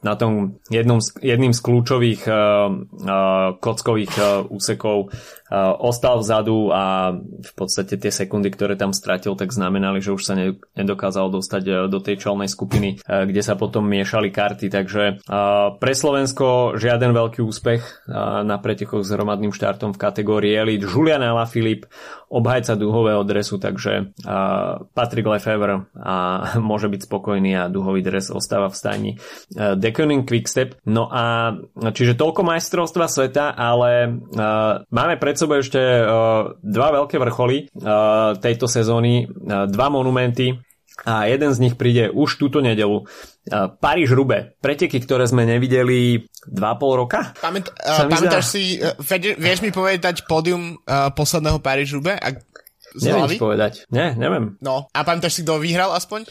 na 0.03 0.19
tom 0.19 0.59
jednom, 0.67 0.99
jedným 1.23 1.55
z 1.55 1.61
kľúčových 1.63 2.21
uh, 2.27 2.35
uh, 2.35 3.55
kockových 3.57 4.13
uh, 4.19 4.25
úsekov 4.51 5.09
uh, 5.09 5.73
ostal 5.79 6.19
vzadu 6.19 6.69
a 6.75 7.15
v 7.19 7.51
podstate 7.55 7.95
tie 7.95 8.11
sekundy, 8.11 8.51
ktoré 8.51 8.75
tam 8.75 8.91
stratil, 8.91 9.39
tak 9.39 9.55
znamenali, 9.55 10.03
že 10.03 10.11
už 10.11 10.23
sa 10.23 10.35
nedokázal 10.75 11.31
dostať 11.31 11.63
uh, 11.65 11.75
do 11.87 12.03
tej 12.03 12.19
čelnej 12.19 12.51
skupiny, 12.51 12.99
uh, 12.99 13.23
kde 13.23 13.41
sa 13.41 13.55
potom 13.55 13.87
miešali 13.87 14.29
karty, 14.29 14.67
takže 14.67 15.23
uh, 15.23 15.79
pre 15.79 15.93
Slovensko 15.95 16.75
žiaden 16.75 17.15
veľký 17.15 17.39
úspech 17.39 17.81
uh, 17.81 18.43
na 18.43 18.59
pretekoch 18.59 19.07
s 19.07 19.15
hromadným 19.15 19.55
štartom 19.55 19.95
v 19.95 20.01
kategórii 20.03 20.51
Elite. 20.51 20.83
Julian 20.83 21.23
Alaphilippe, 21.23 21.87
obhajca 22.27 22.75
duhového 22.75 23.23
dresu, 23.23 23.55
takže 23.55 24.11
uh, 24.27 24.83
Patrick 24.91 25.31
Lefevre 25.31 25.87
a 25.95 26.15
môže 26.59 26.91
byť 26.91 27.07
spokojný 27.07 27.51
a 27.55 27.71
duhový 27.71 28.03
dres 28.03 28.27
ostáva 28.33 28.67
v 28.67 28.75
stajni. 28.75 29.11
Uh, 29.55 29.79
Quick 29.93 30.25
Quickstep. 30.27 30.69
No 30.89 31.07
a 31.07 31.53
čiže 31.93 32.17
toľko 32.17 32.41
majstrovstva 32.43 33.05
sveta, 33.07 33.53
ale 33.53 34.09
uh, 34.09 34.81
máme 34.89 35.15
pred 35.21 35.37
sebou 35.37 35.61
ešte 35.61 35.79
uh, 35.79 36.57
dva 36.59 36.87
veľké 36.97 37.21
vrcholy 37.21 37.69
uh, 37.69 38.35
tejto 38.41 38.65
sezóny, 38.67 39.29
uh, 39.29 39.69
dva 39.69 39.87
monumenty 39.93 40.57
a 41.01 41.25
jeden 41.25 41.49
z 41.49 41.57
nich 41.57 41.73
príde 41.73 42.13
už 42.13 42.37
túto 42.37 42.61
nedelu. 42.61 43.01
Uh, 43.49 43.65
Paríž 43.73 44.13
Rube, 44.13 44.53
preteky, 44.61 45.01
ktoré 45.01 45.25
sme 45.25 45.41
nevideli 45.41 46.29
2,5 46.45 47.01
roka? 47.01 47.33
Pamät, 47.41 47.73
uh, 47.81 48.05
pamätáš 48.05 48.45
si, 48.45 48.77
uh, 48.77 48.93
vieš 49.41 49.65
mi 49.65 49.73
povedať 49.73 50.29
pódium 50.29 50.77
uh, 50.85 51.09
posledného 51.09 51.57
Paríž 51.59 51.97
Rube? 51.97 52.13
Ak 52.13 52.45
z 52.93 53.03
neviem 53.09 53.25
hlavy? 53.25 53.37
povedať. 53.41 53.73
Nie, 53.89 54.13
neviem. 54.13 54.57
No, 54.61 54.87
a 54.93 54.99
pamätáš 55.01 55.39
si, 55.39 55.41
kto 55.41 55.57
vyhral 55.57 55.91
aspoň? 55.97 56.29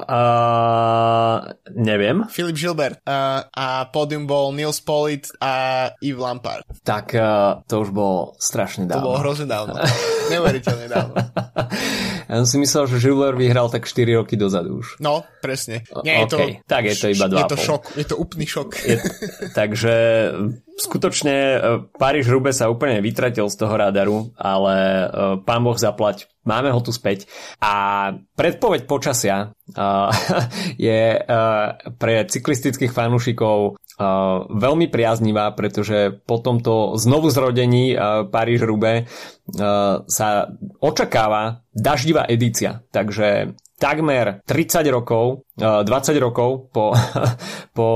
uh, 0.00 1.52
neviem. 1.76 2.24
Filip 2.32 2.56
Gilbert. 2.56 3.00
Uh, 3.04 3.44
a 3.52 3.88
pódium 3.92 4.24
bol 4.24 4.52
Nils 4.56 4.80
Polit 4.80 5.28
a 5.38 5.88
Yves 6.00 6.20
Lampard. 6.20 6.64
Tak 6.82 7.12
uh, 7.16 7.60
to 7.68 7.84
už 7.84 7.90
bolo 7.92 8.34
strašne 8.40 8.88
dávno. 8.88 9.04
To 9.04 9.08
bolo 9.12 9.18
hrozne 9.20 9.46
dávno. 9.46 9.76
Neuveriteľne 10.32 10.86
dávno. 10.88 11.14
Ja 12.24 12.40
som 12.40 12.48
si 12.48 12.56
myslel, 12.56 12.88
že 12.88 12.96
Gilbert 13.04 13.36
vyhral 13.36 13.68
tak 13.68 13.84
4 13.84 14.24
roky 14.24 14.40
dozadu 14.40 14.80
už. 14.80 14.96
No, 14.96 15.28
presne. 15.44 15.84
Nie, 16.00 16.24
okay, 16.24 16.24
je 16.24 16.26
to, 16.32 16.36
tak 16.64 16.82
je 16.88 16.96
to 16.96 17.06
iba 17.12 17.26
2,5. 17.28 17.36
Je 17.36 17.44
to 17.44 17.58
šok, 17.60 17.82
je 18.00 18.06
to 18.08 18.16
úplný 18.16 18.46
šok. 18.48 18.68
Je, 18.80 18.96
takže 19.58 19.94
skutočne 20.78 21.36
e, 21.36 21.58
Paríž 21.98 22.26
Rube 22.30 22.50
sa 22.50 22.70
úplne 22.70 22.98
vytratil 22.98 23.46
z 23.50 23.56
toho 23.56 23.74
radaru, 23.74 24.34
ale 24.34 24.76
e, 24.76 25.06
pán 25.42 25.62
Boh 25.62 25.78
zaplať, 25.78 26.26
máme 26.42 26.70
ho 26.74 26.80
tu 26.82 26.90
späť. 26.90 27.30
A 27.62 27.74
predpoveď 28.36 28.84
počasia 28.84 29.56
uh, 29.72 30.12
je 30.76 31.16
pre 31.96 32.14
cyklistických 32.28 32.92
fanúšikov 32.92 33.80
veľmi 34.50 34.90
priaznivá, 34.90 35.54
pretože 35.54 36.18
po 36.26 36.42
tomto 36.42 36.98
znovu 36.98 37.30
zrodení 37.30 37.94
Paríž 38.28 38.66
Rube 38.66 39.06
sa 40.10 40.28
očakáva 40.82 41.62
daždivá 41.70 42.26
edícia. 42.26 42.82
Takže 42.90 43.54
takmer 43.78 44.42
30 44.46 44.88
rokov, 44.90 45.43
20 45.58 45.86
rokov 46.18 46.74
po, 46.74 46.94
po 47.76 47.88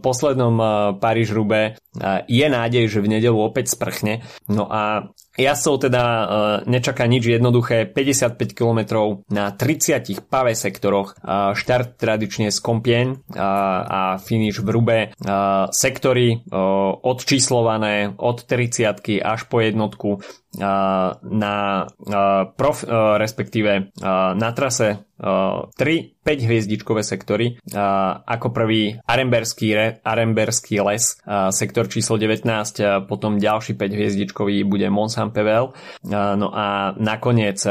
poslednom 0.00 0.56
Paríž-Rube 1.00 1.80
je 2.28 2.46
nádej, 2.46 2.84
že 2.88 3.00
v 3.00 3.18
nedelu 3.18 3.38
opäť 3.38 3.74
sprchne. 3.74 4.22
No 4.46 4.68
a 4.68 5.08
Jazdcov 5.38 5.86
teda 5.86 6.02
uh, 6.02 6.26
nečaká 6.66 7.06
nič 7.06 7.30
jednoduché, 7.30 7.86
55 7.86 8.58
km 8.58 8.80
na 9.30 9.54
30 9.54 10.26
pavé 10.26 10.58
sektoroch, 10.58 11.14
štart 11.54 11.94
tradične 11.94 12.50
z 12.50 12.58
Kompieň 12.58 13.06
uh, 13.14 13.18
a 13.86 14.00
finish 14.18 14.58
v 14.58 14.68
Rube, 14.74 14.98
sektory 15.70 16.42
odčíslované 16.98 18.18
od 18.18 18.42
30 18.42 19.22
až 19.22 19.40
po 19.46 19.62
jednotku 19.62 20.18
na 21.22 21.54
prof, 22.56 22.78
respektíve 23.20 23.92
na 24.34 24.50
trase 24.56 25.06
uh, 25.20 25.68
3 25.76 26.17
5 26.28 26.44
hviezdičkové 26.44 27.00
sektory. 27.00 27.56
Ako 28.28 28.52
prvý 28.52 29.00
Aremberský, 29.08 29.72
re, 29.72 29.86
Aremberský 30.04 30.84
les, 30.84 31.16
sektor 31.56 31.88
číslo 31.88 32.20
19, 32.20 32.44
uh, 32.44 33.00
potom 33.08 33.40
ďalší 33.40 33.72
5 33.80 33.96
hviezdičkový 33.96 34.68
bude 34.68 34.84
Mont 34.92 35.08
Saint-Pével. 35.08 35.72
Uh, 35.72 36.36
no 36.36 36.52
a 36.52 36.92
nakoniec 37.00 37.64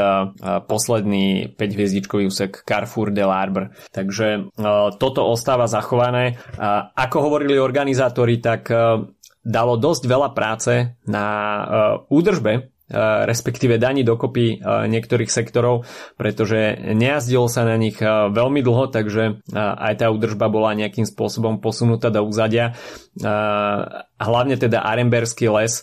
posledný 0.66 1.54
5 1.54 1.76
hviezdičkový 1.78 2.26
úsek 2.26 2.66
Carrefour 2.66 3.14
de 3.14 3.22
l'Arbre. 3.22 3.70
Takže 3.94 4.50
toto 4.98 5.20
ostáva 5.28 5.70
zachované. 5.70 6.40
Ako 6.98 7.30
hovorili 7.30 7.60
organizátori, 7.60 8.42
tak 8.42 8.66
dalo 9.44 9.74
dosť 9.78 10.02
veľa 10.08 10.30
práce 10.34 10.98
na 11.06 11.26
údržbe 12.10 12.77
respektíve 13.24 13.76
daní 13.76 14.00
dokopy 14.00 14.64
niektorých 14.64 15.28
sektorov, 15.28 15.84
pretože 16.16 16.76
nejazdilo 16.96 17.44
sa 17.46 17.68
na 17.68 17.76
nich 17.76 18.00
veľmi 18.00 18.64
dlho, 18.64 18.88
takže 18.88 19.44
aj 19.54 19.94
tá 20.00 20.08
údržba 20.08 20.48
bola 20.48 20.72
nejakým 20.72 21.04
spôsobom 21.04 21.60
posunutá 21.60 22.08
do 22.08 22.24
úzadia 22.24 22.72
hlavne 24.18 24.58
teda 24.58 24.82
Aremberský 24.82 25.46
les 25.48 25.80
e, 25.80 25.82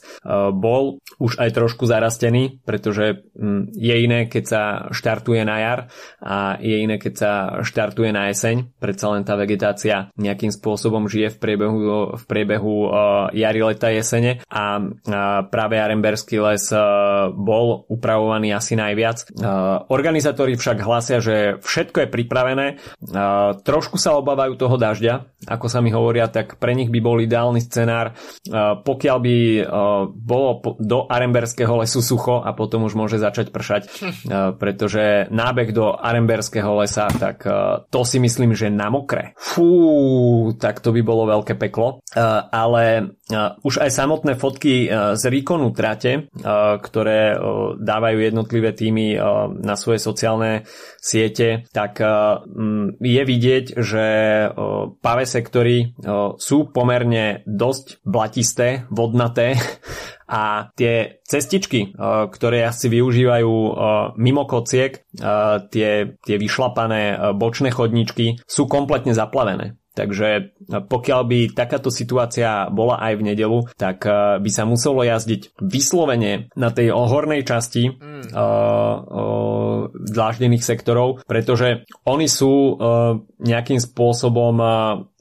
bol 0.52 1.00
už 1.18 1.40
aj 1.40 1.50
trošku 1.56 1.88
zarastený, 1.88 2.62
pretože 2.68 3.24
mm, 3.36 3.72
je 3.76 3.96
iné, 3.96 4.20
keď 4.28 4.44
sa 4.44 4.62
štartuje 4.92 5.42
na 5.48 5.58
jar 5.60 5.80
a 6.20 6.60
je 6.60 6.76
iné, 6.84 7.00
keď 7.00 7.14
sa 7.16 7.32
štartuje 7.64 8.12
na 8.12 8.30
jeseň. 8.30 8.76
Predsa 8.80 9.06
len 9.16 9.24
tá 9.24 9.40
vegetácia 9.40 10.12
nejakým 10.20 10.52
spôsobom 10.52 11.08
žije 11.08 11.36
v 11.36 11.38
priebehu, 11.40 11.78
v 12.20 12.24
priebehu 12.28 12.76
e, 12.86 12.90
jary, 13.40 13.62
leta, 13.64 13.90
jesene 13.92 14.44
a 14.52 14.84
práve 15.48 15.80
Aremberský 15.80 16.44
les 16.44 16.68
e, 16.72 16.80
bol 17.32 17.88
upravovaný 17.88 18.52
asi 18.52 18.76
najviac. 18.76 19.32
Organizátori 19.88 20.60
však 20.60 20.84
hlasia, 20.84 21.18
že 21.24 21.58
všetko 21.64 22.06
je 22.06 22.08
pripravené. 22.12 22.68
Trošku 23.64 23.96
sa 23.96 24.18
obávajú 24.18 24.60
toho 24.60 24.76
dažďa, 24.76 25.46
ako 25.48 25.68
sa 25.70 25.80
mi 25.80 25.94
hovoria, 25.94 26.28
tak 26.28 26.58
pre 26.58 26.74
nich 26.74 26.90
by 26.90 27.00
bol 27.00 27.18
ideálny 27.22 27.62
scenár 27.62 28.18
pokiaľ 28.86 29.18
by 29.20 29.38
bolo 30.14 30.50
do 30.78 31.10
Aremberského 31.10 31.82
lesu 31.82 32.00
sucho 32.00 32.42
a 32.42 32.54
potom 32.54 32.86
už 32.86 32.94
môže 32.94 33.18
začať 33.18 33.50
pršať, 33.50 33.82
pretože 34.62 35.28
nábeh 35.34 35.74
do 35.74 35.94
Aremberského 35.94 36.78
lesa, 36.78 37.10
tak 37.10 37.46
to 37.90 38.00
si 38.06 38.22
myslím, 38.22 38.54
že 38.54 38.70
na 38.70 38.90
mokre. 38.94 39.34
Fú, 39.38 40.54
tak 40.58 40.80
to 40.80 40.94
by 40.94 41.02
bolo 41.02 41.30
veľké 41.30 41.58
peklo. 41.58 42.00
Ale 42.50 43.16
už 43.66 43.82
aj 43.82 43.90
samotné 43.90 44.38
fotky 44.38 44.90
z 45.18 45.24
výkonu 45.30 45.74
trate, 45.74 46.30
ktoré 46.82 47.38
dávajú 47.82 48.18
jednotlivé 48.22 48.72
týmy 48.78 49.18
na 49.62 49.76
svoje 49.76 49.98
sociálne 50.02 50.66
siete, 51.06 51.70
tak 51.70 52.02
je 52.98 53.22
vidieť, 53.22 53.66
že 53.78 54.06
pavé 55.06 55.24
sektory 55.30 55.94
sú 56.42 56.58
pomerne 56.74 57.46
dosť 57.46 58.02
blatisté, 58.02 58.90
vodnaté 58.90 59.62
a 60.26 60.74
tie 60.74 61.22
cestičky, 61.22 61.94
ktoré 62.34 62.66
jazdci 62.66 62.88
využívajú 62.90 63.54
mimo 64.18 64.44
kociek, 64.50 65.06
tie, 65.70 65.90
tie 66.18 66.36
vyšlapané 66.42 67.34
bočné 67.38 67.70
chodničky 67.70 68.42
sú 68.50 68.66
kompletne 68.66 69.14
zaplavené. 69.14 69.78
Takže 69.96 70.52
pokiaľ 70.68 71.22
by 71.24 71.40
takáto 71.56 71.88
situácia 71.88 72.68
bola 72.68 73.00
aj 73.00 73.14
v 73.16 73.26
nedelu, 73.32 73.60
tak 73.80 74.04
by 74.44 74.50
sa 74.52 74.68
muselo 74.68 75.08
jazdiť 75.08 75.56
vyslovene 75.64 76.52
na 76.60 76.70
tej 76.76 76.92
hornej 76.92 77.48
časti 77.48 77.96
mm. 77.96 78.15
Uh, 78.32 78.38
uh, 78.38 79.80
dláždených 79.92 80.64
sektorov, 80.64 81.22
pretože 81.28 81.86
oni 82.06 82.26
sú 82.26 82.54
uh, 82.74 82.76
nejakým 83.42 83.78
spôsobom 83.82 84.56
uh, 84.58 84.72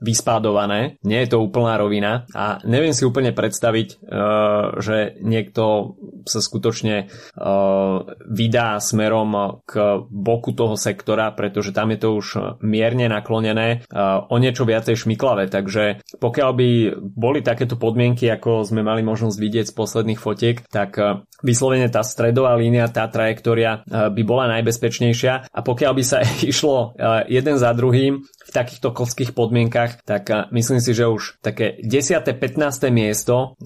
vyspádované. 0.01 1.01
Nie 1.05 1.25
je 1.25 1.37
to 1.37 1.45
úplná 1.45 1.81
rovina 1.81 2.29
a 2.37 2.61
neviem 2.69 2.93
si 2.93 3.09
úplne 3.09 3.33
predstaviť, 3.33 3.89
uh, 4.05 4.79
že 4.81 5.19
niekto 5.21 5.97
sa 6.29 6.41
skutočne 6.41 7.09
uh, 7.09 7.97
vydá 8.29 8.81
smerom 8.81 9.61
k 9.65 10.05
boku 10.09 10.53
toho 10.53 10.77
sektora, 10.77 11.33
pretože 11.33 11.73
tam 11.73 11.93
je 11.93 11.99
to 11.99 12.09
už 12.17 12.27
mierne 12.61 13.09
naklonené 13.09 13.85
uh, 13.89 14.25
o 14.29 14.37
niečo 14.37 14.69
viacej 14.69 15.05
šmiklavé, 15.05 15.49
takže 15.49 16.05
pokiaľ 16.21 16.51
by 16.55 16.69
boli 17.01 17.41
takéto 17.41 17.77
podmienky, 17.81 18.29
ako 18.31 18.65
sme 18.65 18.85
mali 18.85 19.01
možnosť 19.05 19.37
vidieť 19.37 19.67
z 19.71 19.75
posledných 19.75 20.21
fotiek, 20.21 20.57
tak 20.69 20.97
vyslovene 21.45 21.89
tá 21.93 22.01
stredová 22.01 22.57
línia, 22.57 22.89
tá 22.95 23.11
trajektória 23.11 23.83
by 23.91 24.23
bola 24.23 24.47
najbezpečnejšia 24.55 25.51
a 25.51 25.61
pokiaľ 25.61 25.93
by 25.99 26.05
sa 26.07 26.23
išlo 26.53 26.95
jeden 27.27 27.57
za 27.59 27.75
druhým 27.75 28.23
v 28.23 28.51
takýchto 28.55 28.95
kovských 28.95 29.35
podmienkach, 29.35 30.07
tak 30.07 30.31
myslím 30.55 30.79
si, 30.79 30.95
že 30.95 31.11
už 31.11 31.43
také 31.43 31.83
10. 31.83 32.23
15. 32.23 32.95
miesto 32.95 33.59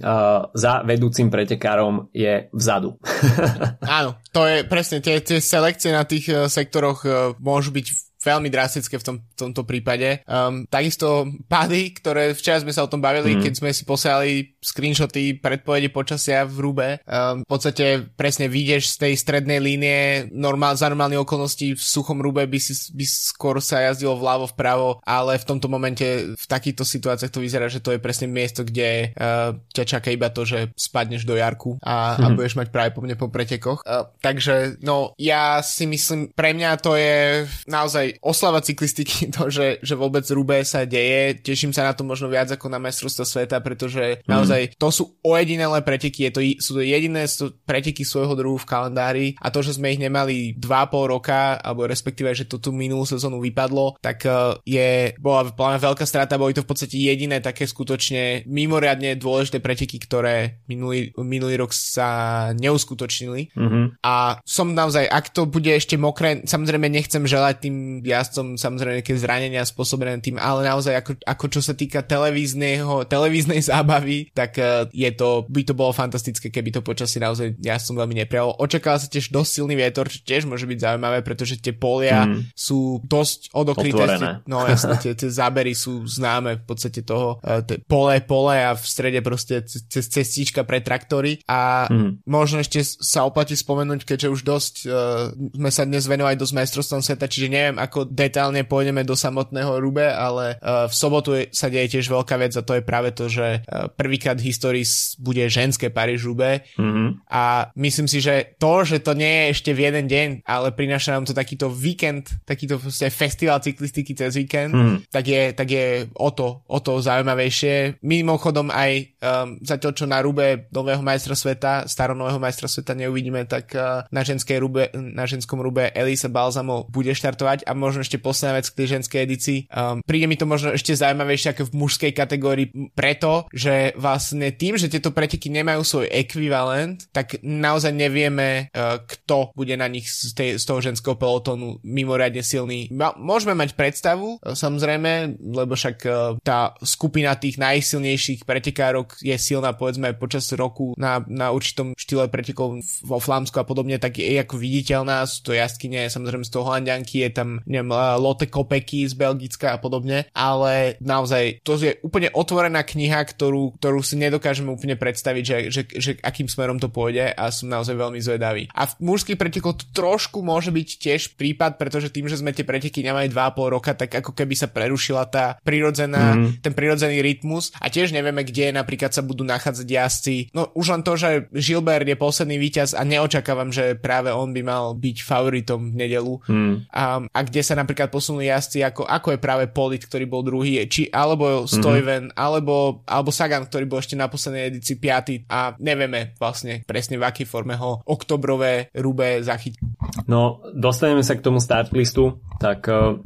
za 0.55 0.73
vedúcim 0.87 1.29
pretekárom 1.29 2.09
je 2.15 2.49
vzadu. 2.55 2.97
Áno, 4.01 4.17
to 4.33 4.49
je 4.49 4.65
presne, 4.65 5.05
tie, 5.05 5.21
tie 5.21 5.43
selekcie 5.43 5.93
na 5.93 6.09
tých 6.09 6.31
sektoroch 6.49 7.05
môžu 7.43 7.75
byť 7.75 8.08
veľmi 8.19 8.51
drastické 8.51 8.99
v 8.99 9.05
tom, 9.07 9.17
tomto 9.39 9.63
prípade. 9.63 10.27
Um, 10.27 10.67
takisto 10.67 11.31
pády, 11.47 11.95
ktoré 11.95 12.35
včera 12.35 12.59
sme 12.59 12.75
sa 12.75 12.83
o 12.83 12.91
tom 12.91 12.99
bavili, 12.99 13.39
mm. 13.39 13.43
keď 13.47 13.53
sme 13.55 13.71
si 13.71 13.87
posielali 13.87 14.59
screenshoty 14.59 15.39
predpovede 15.39 15.89
počasia 15.95 16.43
v 16.43 16.57
Rube. 16.59 16.89
Um, 17.07 17.47
v 17.47 17.49
podstate 17.49 18.11
presne 18.19 18.51
vidieš 18.51 18.99
z 18.99 19.09
tej 19.09 19.13
strednej 19.15 19.63
línie 19.63 20.27
normál, 20.35 20.75
za 20.75 20.91
normálne 20.91 21.15
okolnosti 21.17 21.79
v 21.79 21.83
suchom 21.83 22.19
Rube 22.19 22.43
by, 22.51 22.59
si, 22.59 22.75
by 22.91 23.05
skôr 23.07 23.63
sa 23.63 23.87
jazdilo 23.87 24.19
vľavo 24.19 24.51
vpravo, 24.51 24.99
ale 25.07 25.39
v 25.39 25.47
tomto 25.47 25.71
momente 25.71 26.35
v 26.35 26.47
takýchto 26.51 26.83
situáciách 26.83 27.31
to 27.31 27.43
vyzerá, 27.43 27.71
že 27.71 27.79
to 27.79 27.95
je 27.95 28.03
presne 28.03 28.27
miesto, 28.27 28.67
kde 28.67 29.15
uh, 29.15 29.55
ťa 29.71 29.85
čaká 29.99 30.11
iba 30.11 30.27
to, 30.35 30.43
že 30.43 30.75
spadneš 30.75 31.23
do 31.23 31.39
jarku 31.39 31.79
a, 31.87 32.19
mm. 32.19 32.23
a 32.23 32.27
mhm. 32.27 32.35
budeš 32.35 32.55
mať 32.59 32.69
práve 32.75 32.91
po 32.91 33.01
mne 33.01 33.15
po 33.15 33.31
pretekoch. 33.31 33.87
Uh, 33.87 34.11
takže 34.19 34.83
no 34.83 35.15
ja 35.23 35.63
si 35.63 35.87
myslím, 35.87 36.35
pre 36.35 36.51
mňa 36.51 36.71
to 36.83 36.99
je 36.99 37.47
naozaj 37.71 38.08
oslava 38.25 38.65
cyklistiky 38.65 39.29
to, 39.35 39.53
že, 39.53 39.83
že 39.85 39.95
vôbec 39.95 40.25
Rube 40.33 40.63
sa 40.65 40.89
deje. 40.89 41.41
Teším 41.41 41.75
sa 41.77 41.85
na 41.85 41.93
to 41.93 42.07
možno 42.07 42.33
viac 42.33 42.49
ako 42.49 42.73
na 42.73 42.81
majstrovstvo 42.81 43.25
sveta, 43.25 43.61
pretože 43.61 44.25
mm. 44.25 44.29
naozaj 44.29 44.61
to 44.81 44.89
sú 44.89 45.05
ojedinelé 45.25 45.85
preteky, 45.85 46.29
je 46.29 46.33
to, 46.33 46.41
sú 46.61 46.71
to 46.79 46.83
jediné 46.83 47.29
preteky 47.65 48.03
svojho 48.03 48.35
druhu 48.39 48.59
v 48.61 48.69
kalendári 48.69 49.27
a 49.43 49.53
to, 49.53 49.61
že 49.61 49.77
sme 49.77 49.93
ich 49.93 50.01
nemali 50.01 50.57
2,5 50.57 51.15
roka, 51.15 51.59
alebo 51.61 51.85
respektíve, 51.85 52.33
že 52.33 52.49
to 52.49 52.63
tú 52.63 52.71
minulú 52.75 53.05
sezónu 53.05 53.43
vypadlo, 53.43 53.99
tak 54.01 54.25
uh, 54.25 54.57
je, 54.63 55.13
bola 55.19 55.49
plná 55.51 55.79
veľká 55.83 56.05
strata, 56.05 56.41
boli 56.41 56.55
to 56.55 56.65
v 56.65 56.71
podstate 56.71 56.97
jediné 56.99 57.43
také 57.43 57.67
skutočne 57.67 58.47
mimoriadne 58.47 59.19
dôležité 59.19 59.59
preteky, 59.59 59.99
ktoré 59.99 60.65
minulý, 60.71 61.11
minulý 61.19 61.61
rok 61.61 61.73
sa 61.75 62.51
neuskutočnili. 62.55 63.55
Mm-hmm. 63.55 63.85
A 64.05 64.39
som 64.45 64.73
naozaj, 64.73 65.09
ak 65.09 65.35
to 65.35 65.49
bude 65.49 65.69
ešte 65.69 65.99
mokré, 65.99 66.45
samozrejme 66.45 66.87
nechcem 66.89 67.25
želať 67.25 67.69
tým 67.69 67.98
jazdcom 68.05 68.59
samozrejme 68.59 69.01
nejaké 69.01 69.15
zranenia 69.19 69.63
spôsobené 69.65 70.19
tým, 70.23 70.37
ale 70.39 70.67
naozaj 70.67 70.95
ako, 70.99 71.13
ako 71.25 71.47
čo 71.49 71.61
sa 71.65 71.75
týka 71.75 72.03
televízneho, 72.03 73.07
televíznej 73.07 73.61
zábavy, 73.63 74.31
tak 74.33 74.59
uh, 74.59 74.87
je 74.91 75.11
to, 75.15 75.47
by 75.49 75.63
to 75.65 75.75
bolo 75.75 75.95
fantastické, 75.95 76.51
keby 76.53 76.75
to 76.75 76.85
počasie 76.85 77.19
naozaj 77.23 77.55
jazdcom 77.59 78.05
veľmi 78.05 78.25
neprialo. 78.25 78.59
Očakáva 78.59 79.01
sa 79.01 79.09
tiež 79.09 79.31
dosť 79.33 79.51
silný 79.63 79.75
vietor, 79.79 80.07
čo 80.07 80.23
tiež 80.23 80.45
môže 80.45 80.69
byť 80.69 80.79
zaujímavé, 80.79 81.25
pretože 81.25 81.59
tie 81.59 81.75
polia 81.75 82.27
mm. 82.27 82.53
sú 82.55 83.03
dosť 83.05 83.53
odokryté. 83.55 84.43
No 84.47 84.65
jasne, 84.67 84.99
tie, 85.01 85.13
tie 85.17 85.31
zábery 85.31 85.73
sú 85.75 86.05
známe 86.07 86.61
v 86.61 86.65
podstate 86.65 87.03
toho, 87.03 87.41
uh, 87.43 87.63
pole, 87.87 88.21
pole 88.25 88.57
a 88.57 88.75
v 88.75 88.85
strede 88.85 89.21
proste 89.25 89.63
cez 89.65 90.05
cestička 90.09 90.67
pre 90.67 90.83
traktory 90.83 91.41
a 91.47 91.87
mm. 91.89 92.27
možno 92.27 92.61
ešte 92.61 92.83
sa 92.85 93.25
oplatí 93.25 93.55
spomenúť, 93.55 94.05
keďže 94.05 94.29
už 94.29 94.41
dosť 94.43 94.75
uh, 94.87 95.33
sme 95.55 95.71
sa 95.71 95.83
dnes 95.87 96.05
venovali 96.05 96.37
dosť 96.37 96.55
majstrovstvom 96.55 97.03
sveta, 97.05 97.31
čiže 97.31 97.49
neviem, 97.49 97.77
ako 97.89 98.07
detálne 98.07 98.63
pôjdeme 98.69 99.03
do 99.03 99.17
samotného 99.17 99.81
Rube, 99.81 100.05
ale 100.05 100.61
uh, 100.61 100.87
v 100.87 100.95
sobotu 100.95 101.35
sa 101.51 101.73
deje 101.73 101.99
tiež 101.99 102.13
veľká 102.13 102.37
vec 102.37 102.53
a 102.55 102.63
to 102.63 102.77
je 102.77 102.85
práve 102.85 103.11
to, 103.17 103.33
že 103.33 103.65
uh, 103.65 103.89
prvýkrát 103.89 104.37
v 104.37 104.53
histórii 104.53 104.85
bude 105.19 105.43
ženské 105.49 105.89
Paríž 105.89 106.29
Rube 106.29 106.69
mm-hmm. 106.77 107.27
a 107.33 107.73
myslím 107.81 108.07
si, 108.07 108.21
že 108.21 108.55
to, 108.61 108.85
že 108.85 109.01
to 109.01 109.17
nie 109.17 109.29
je 109.29 109.45
ešte 109.57 109.71
v 109.73 109.89
jeden 109.89 110.07
deň, 110.07 110.29
ale 110.45 110.77
prináša 110.77 111.17
nám 111.17 111.25
to 111.25 111.33
takýto 111.33 111.73
víkend, 111.73 112.29
takýto 112.45 112.77
festival 113.09 113.63
cyklistiky 113.65 114.13
cez 114.13 114.35
víkend, 114.35 114.75
mm. 114.75 114.97
tak, 115.09 115.25
je, 115.25 115.43
tak 115.55 115.69
je 115.71 115.87
o 116.19 116.31
to, 116.35 116.67
o 116.67 116.79
to 116.83 116.99
zaujímavejšie. 116.99 118.03
Mimochodom 118.03 118.69
aj 118.75 118.91
um, 119.23 119.57
zatiaľ, 119.63 119.93
čo 119.95 120.05
na 120.05 120.19
Rube 120.21 120.69
nového 120.75 121.01
majstra 121.01 121.39
sveta, 121.39 121.87
staronového 121.87 122.43
majstra 122.43 122.67
sveta 122.67 122.99
neuvidíme, 122.99 123.47
tak 123.47 123.73
uh, 123.73 124.05
na, 124.11 124.23
ženskej 124.27 124.59
Rube, 124.59 124.91
na 124.95 125.25
ženskom 125.25 125.63
Rube 125.63 125.95
Elisa 125.95 126.27
Balzamo 126.27 126.91
bude 126.91 127.15
štartovať 127.15 127.65
a 127.65 127.73
možno 127.79 128.03
ešte 128.03 128.19
posledná 128.19 128.59
vec 128.59 128.67
k 128.69 128.79
tej 128.83 128.87
ženskej 128.99 129.21
edícii. 129.23 129.59
Um, 129.71 130.03
príde 130.03 130.27
mi 130.27 130.35
to 130.35 130.45
možno 130.45 130.75
ešte 130.75 130.99
zaujímavejšie 130.99 131.55
ako 131.55 131.71
v 131.71 131.79
mužskej 131.79 132.13
kategórii 132.13 132.67
preto, 132.93 133.47
že 133.55 133.95
vlastne 133.95 134.51
tým, 134.51 134.75
že 134.75 134.91
tieto 134.91 135.15
preteky 135.15 135.49
nemajú 135.49 135.81
svoj 135.87 136.07
ekvivalent, 136.11 137.07
tak 137.15 137.39
naozaj 137.41 137.95
nevieme, 137.95 138.69
uh, 138.75 139.01
kto 139.07 139.55
bude 139.55 139.79
na 139.79 139.87
nich 139.87 140.11
z, 140.11 140.35
tej, 140.35 140.51
z 140.59 140.65
toho 140.67 140.83
ženského 140.83 141.15
pelotónu 141.15 141.79
mimoriadne 141.87 142.43
silný. 142.43 142.91
Môžeme 143.17 143.55
mať 143.55 143.79
predstavu, 143.79 144.43
uh, 144.43 144.59
samozrejme, 144.59 145.39
lebo 145.39 145.79
však 145.79 145.97
uh, 146.05 146.35
tá 146.43 146.75
skupina 146.83 147.39
tých 147.39 147.57
najsilnejších 147.63 148.43
pretekárok 148.43 149.15
je 149.23 149.39
silná 149.39 149.71
povedzme 149.77 150.11
počas 150.19 150.51
roku 150.57 150.97
na, 150.99 151.23
na 151.31 151.55
určitom 151.55 151.95
štýle 151.95 152.27
pretekov 152.33 152.81
vo 153.05 153.19
Flámsku 153.23 153.55
a 153.61 153.69
podobne, 153.69 154.01
tak 154.01 154.19
je 154.19 154.41
ako 154.41 154.57
viditeľná, 154.59 155.23
sú 155.29 155.45
to 155.45 155.53
jazdkyne, 155.55 156.09
samozrejme 156.09 156.43
z 156.43 156.53
toho 156.53 156.65
Holandianky, 156.67 157.29
je 157.29 157.31
tam 157.31 157.49
neviem, 157.69 157.93
Lotte 158.19 158.49
Kopecky 158.49 159.05
z 159.05 159.15
Belgicka 159.15 159.77
a 159.77 159.79
podobne, 159.79 160.27
ale 160.33 160.97
naozaj 161.05 161.61
to 161.63 161.77
je 161.77 162.01
úplne 162.01 162.33
otvorená 162.33 162.83
kniha, 162.83 163.21
ktorú, 163.23 163.77
ktorú 163.77 164.01
si 164.01 164.17
nedokážeme 164.17 164.73
úplne 164.73 164.97
predstaviť, 164.97 165.45
že, 165.45 165.59
že, 165.69 165.83
že 165.93 166.11
akým 166.25 166.49
smerom 166.49 166.81
to 166.81 166.89
pôjde 166.89 167.31
a 167.31 167.53
som 167.53 167.69
naozaj 167.69 167.95
veľmi 167.95 168.19
zvedavý. 168.19 168.67
A 168.73 168.89
v 168.89 168.97
mužských 169.05 169.39
pretekoch 169.39 169.77
to 169.79 169.85
trošku 169.93 170.41
môže 170.41 170.73
byť 170.73 170.89
tiež 170.99 171.23
prípad, 171.37 171.77
pretože 171.77 172.09
tým, 172.09 172.27
že 172.27 172.41
sme 172.41 172.57
tie 172.57 172.65
preteky 172.65 173.05
nemali 173.05 173.29
2,5 173.29 173.75
roka, 173.77 173.93
tak 173.93 174.11
ako 174.25 174.33
keby 174.33 174.55
sa 174.57 174.73
prerušila 174.73 175.29
tá 175.29 175.61
prirodzená, 175.61 176.35
mm. 176.35 176.65
ten 176.65 176.73
prirodzený 176.73 177.21
rytmus 177.21 177.71
a 177.77 177.93
tiež 177.93 178.17
nevieme, 178.17 178.43
kde 178.43 178.73
napríklad 178.73 179.13
sa 179.13 179.21
budú 179.21 179.45
nachádzať 179.45 179.87
jazdci. 179.87 180.37
No 180.57 180.73
už 180.73 180.97
len 180.97 181.03
to, 181.05 181.19
že 181.19 181.51
Gilbert 181.53 182.09
je 182.09 182.17
posledný 182.17 182.57
víťaz 182.57 182.97
a 182.97 183.05
neočakávam, 183.05 183.69
že 183.69 183.99
práve 183.99 184.33
on 184.33 184.55
by 184.57 184.63
mal 184.65 184.97
byť 184.97 185.17
favoritom 185.21 185.93
v 185.93 185.95
nedelu. 185.95 186.35
Mm. 186.49 186.75
A, 186.89 187.23
a 187.29 187.41
kde 187.45 187.58
sa 187.65 187.79
napríklad 187.79 188.13
posunuli 188.13 188.51
jazdci 188.51 188.85
ako, 188.85 189.03
ako 189.09 189.29
je 189.35 189.39
práve 189.41 189.65
Polit, 189.71 190.03
ktorý 190.03 190.25
bol 190.29 190.43
druhý, 190.45 190.85
či 190.87 191.09
alebo 191.09 191.65
Stojven, 191.65 192.31
mm-hmm. 192.31 192.39
alebo, 192.39 193.03
alebo 193.09 193.31
Sagan, 193.33 193.65
ktorý 193.65 193.85
bol 193.89 194.01
ešte 194.03 194.19
na 194.19 194.29
poslednej 194.29 194.75
edícii 194.75 194.97
piaty 195.01 195.35
a 195.49 195.75
nevieme 195.79 196.37
vlastne 196.37 196.85
presne 196.85 197.17
v 197.17 197.27
akej 197.27 197.47
forme 197.49 197.75
ho 197.79 198.05
oktobrové 198.05 198.93
rube 198.99 199.41
zachytiť. 199.41 199.81
No, 200.29 200.61
dostaneme 200.77 201.25
sa 201.25 201.35
k 201.35 201.45
tomu 201.45 201.59
start 201.63 201.91
listu, 201.97 202.39
tak 202.61 202.85
uh, 202.87 203.17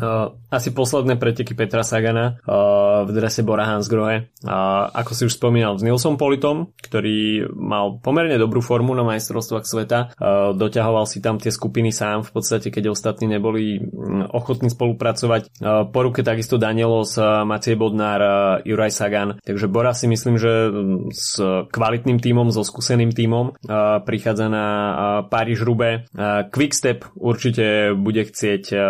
uh, 0.00 0.39
asi 0.50 0.74
posledné 0.74 1.14
preteky 1.14 1.54
Petra 1.54 1.86
Sagana 1.86 2.42
uh, 2.42 3.06
v 3.06 3.10
drese 3.14 3.46
Bora 3.46 3.70
Hansgrohe. 3.70 4.34
Uh, 4.42 4.90
ako 4.90 5.12
si 5.14 5.22
už 5.30 5.38
spomínal 5.38 5.78
s 5.78 5.86
Nilsom 5.86 6.18
Politom, 6.18 6.74
ktorý 6.82 7.46
mal 7.54 8.02
pomerne 8.02 8.34
dobrú 8.34 8.58
formu 8.58 8.90
na 8.98 9.06
majstrovstvách 9.06 9.64
sveta. 9.64 9.98
Uh, 10.18 10.50
doťahoval 10.58 11.06
si 11.06 11.22
tam 11.22 11.38
tie 11.38 11.54
skupiny 11.54 11.94
sám 11.94 12.26
v 12.26 12.30
podstate, 12.34 12.74
keď 12.74 12.90
ostatní 12.90 13.30
neboli 13.30 13.78
mm, 13.78 14.34
ochotní 14.34 14.74
spolupracovať. 14.74 15.62
Uh, 15.62 15.86
po 15.86 16.02
ruke 16.02 16.26
takisto 16.26 16.58
Danielos, 16.58 17.14
uh, 17.14 17.46
Maciej 17.46 17.78
Bodnár, 17.78 18.20
uh, 18.20 18.32
Juraj 18.66 18.90
Sagan. 18.90 19.38
Takže 19.46 19.70
Bora 19.70 19.94
si 19.94 20.10
myslím, 20.10 20.34
že 20.34 20.66
mm, 20.66 21.14
s 21.14 21.38
kvalitným 21.70 22.18
tímom, 22.18 22.50
so 22.50 22.66
skúseným 22.66 23.14
tímom 23.14 23.54
uh, 23.54 24.02
prichádza 24.02 24.50
na 24.50 24.66
uh, 24.66 24.94
Paríž 25.30 25.62
Rube. 25.62 26.10
Uh, 26.10 26.42
Quickstep 26.50 27.06
určite 27.14 27.94
bude 27.94 28.26
chcieť 28.26 28.74
uh, 28.74 28.82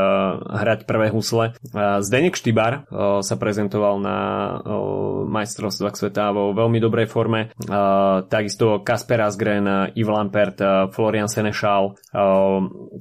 hrať 0.56 0.88
prvé 0.88 1.12
husle 1.12 1.49
Zdenek 2.00 2.34
Štybar 2.36 2.86
sa 3.20 3.34
prezentoval 3.38 4.02
na 4.02 4.18
uh, 4.60 5.10
majstrovstvách 5.30 5.96
sveta 5.96 6.34
vo 6.34 6.52
veľmi 6.52 6.78
dobrej 6.82 7.06
forme. 7.06 7.52
Takisto 8.26 8.82
Kasper 8.82 9.20
Asgren, 9.24 9.92
Yves 9.94 10.10
Lampert, 10.10 10.58
Florian 10.90 11.30
Senešal. 11.30 11.94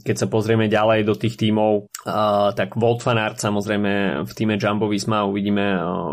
Keď 0.03 0.15
sa 0.15 0.27
pozrieme 0.29 0.69
ďalej 0.69 1.07
do 1.07 1.15
tých 1.17 1.35
tímov, 1.39 1.89
tak 2.53 2.77
Volt 2.77 3.01
van 3.03 3.19
Aert 3.19 3.41
samozrejme 3.41 4.23
v 4.23 4.31
týme 4.35 4.55
Jumbo 4.61 4.87
Visma 4.87 5.25
uvidíme 5.25 5.65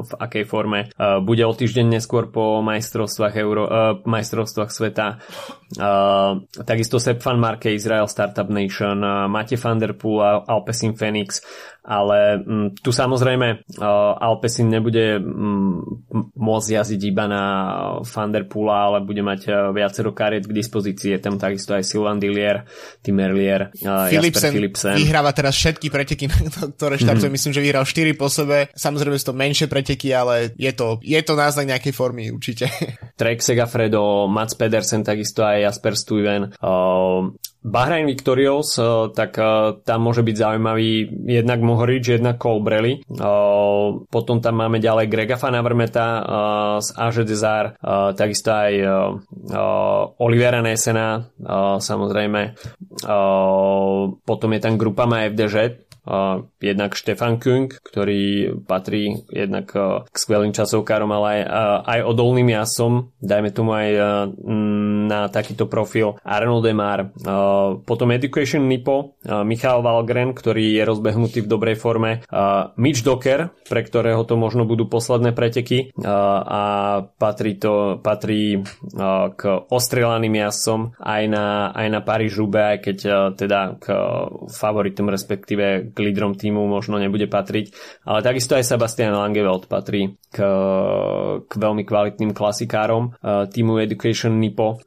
v 0.03 0.13
akej 0.17 0.45
forme. 0.49 0.91
Bude 1.23 1.45
o 1.45 1.53
týždeň 1.53 2.01
neskôr 2.01 2.33
po 2.33 2.65
majstrovstvách, 2.65 3.35
Euro, 3.37 3.63
majstrovstvách 4.09 4.71
sveta. 4.73 5.21
Takisto 6.65 6.97
Sepp 6.97 7.23
van 7.23 7.39
Marke, 7.43 7.75
Israel 7.75 8.09
Startup 8.09 8.49
Nation, 8.49 8.99
Mate 9.29 9.59
van 9.61 9.79
der 9.79 9.93
Poel, 9.99 10.43
Alpecin 10.47 10.97
Phoenix 10.97 11.43
ale 11.87 12.26
m, 12.35 12.43
mm, 12.43 12.69
tu 12.83 12.91
samozrejme 12.91 13.79
uh, 13.79 14.27
Alpesin 14.27 14.67
nebude 14.67 15.23
m, 15.23 15.83
mm, 16.11 16.35
môcť 16.35 16.69
jazdiť 16.83 17.01
iba 17.07 17.25
na 17.31 17.45
Fanderpula, 18.03 18.91
ale 18.91 18.99
bude 19.07 19.23
mať 19.23 19.41
uh, 19.47 19.55
viacero 19.71 20.11
kariet 20.11 20.51
k 20.51 20.57
dispozícii. 20.57 21.15
Je 21.15 21.21
tam 21.23 21.39
takisto 21.39 21.73
aj 21.79 21.87
Sylvain 21.87 22.19
Dillier, 22.19 22.67
Tim 23.01 23.17
Erlier, 23.23 23.71
uh, 23.87 24.11
Philipsen, 24.11 24.53
Philipsen. 24.53 24.97
vyhráva 24.99 25.31
teraz 25.31 25.55
všetky 25.57 25.87
preteky, 25.89 26.27
ktoré 26.77 26.99
štartuje. 26.99 27.31
Mm-hmm. 27.31 27.37
Myslím, 27.37 27.53
že 27.55 27.65
vyhral 27.65 27.85
4 27.87 28.19
po 28.19 28.27
sebe. 28.27 28.69
Samozrejme 28.75 29.17
sú 29.17 29.31
to 29.31 29.37
menšie 29.37 29.67
preteky, 29.71 30.11
ale 30.11 30.53
je 30.59 30.73
to, 30.75 30.99
je 31.01 31.21
to 31.23 31.33
náznak 31.39 31.71
nejakej 31.71 31.95
formy 31.95 32.29
určite. 32.35 32.67
Trek 33.21 33.41
Segafredo, 33.41 34.27
Mats 34.27 34.59
Pedersen, 34.59 35.07
takisto 35.07 35.47
aj 35.47 35.71
Jasper 35.71 35.95
Stuyven. 35.95 36.43
Uh, 36.61 37.33
Bahrain 37.67 38.07
Victorious, 38.07 38.79
eh, 38.79 39.11
tak 39.11 39.35
eh, 39.43 39.83
tam 39.83 40.01
môže 40.07 40.23
byť 40.23 40.37
zaujímavý 40.39 41.11
jednak 41.27 41.59
Mohorič, 41.59 42.23
jednak 42.23 42.39
Colbrelli. 42.39 43.03
Eh, 43.03 43.87
potom 44.07 44.39
tam 44.39 44.55
máme 44.63 44.79
ďalej 44.79 45.11
Grega 45.11 45.35
Fanavrmeta 45.35 46.09
z 46.79 46.89
AŽ 46.95 47.25
Desar, 47.27 47.75
takisto 48.15 48.53
aj 48.53 48.73
Olivera 50.21 50.61
Nesena, 50.61 51.25
samozrejme. 51.81 52.55
Potom 54.23 54.49
je 54.53 54.61
tam 54.61 54.75
grupa 54.77 55.09
FDŽ, 55.09 55.86
jednak 56.63 56.95
Štefan 56.95 57.43
Kung, 57.43 57.69
ktorý 57.71 58.55
patrí 58.65 59.27
jednak 59.31 59.71
uh, 59.75 60.07
k 60.07 60.17
skvelým 60.17 60.55
časovkárom, 60.55 61.11
ale 61.11 61.27
aj, 61.27 61.41
uh, 61.47 61.79
aj 61.83 62.01
odolným 62.07 62.49
jasom, 62.55 63.11
dajme 63.19 63.51
tomu 63.51 63.75
aj 63.75 63.89
uh, 63.95 64.05
na 65.07 65.27
takýto 65.31 65.71
profil 65.71 66.19
Arnold 66.23 66.67
Demar. 66.67 67.11
Potom 67.87 68.11
Education 68.11 68.67
Nipo, 68.67 69.19
Michal 69.23 69.83
Valgren, 69.83 70.35
ktorý 70.35 70.79
je 70.79 70.83
rozbehnutý 70.83 71.47
v 71.47 71.51
dobrej 71.51 71.77
forme, 71.79 72.27
Mitch 72.75 73.07
Docker, 73.07 73.55
pre 73.67 73.81
ktorého 73.87 74.27
to 74.27 74.35
možno 74.35 74.67
budú 74.67 74.91
posledné 74.91 75.31
preteky. 75.31 75.95
A 76.03 76.63
patrí 77.19 77.59
to 77.59 78.03
patrí 78.03 78.63
k 79.37 79.43
ostrelaným 79.71 80.43
jasom 80.43 80.95
aj 80.99 81.23
na, 81.31 81.71
aj 81.71 81.87
na 81.91 82.01
Paríž-Roubaix, 82.03 82.67
aj 82.67 82.79
keď 82.83 82.99
teda 83.39 83.61
k 83.79 83.87
favoritom 84.51 85.07
respektíve 85.07 85.95
k 85.97 86.05
lídrom 86.05 86.37
týmu 86.37 86.69
možno 86.69 87.01
nebude 87.01 87.25
patriť, 87.25 87.73
ale 88.05 88.21
takisto 88.21 88.53
aj 88.53 88.69
Sebastian 88.69 89.17
Langeveld 89.17 89.65
patrí 89.73 90.21
k, 90.29 90.39
k 91.49 91.53
veľmi 91.57 91.89
kvalitným 91.89 92.37
klasikárom 92.37 93.17
uh, 93.17 93.49
týmu 93.49 93.81
Education 93.81 94.37
Nipo. 94.37 94.85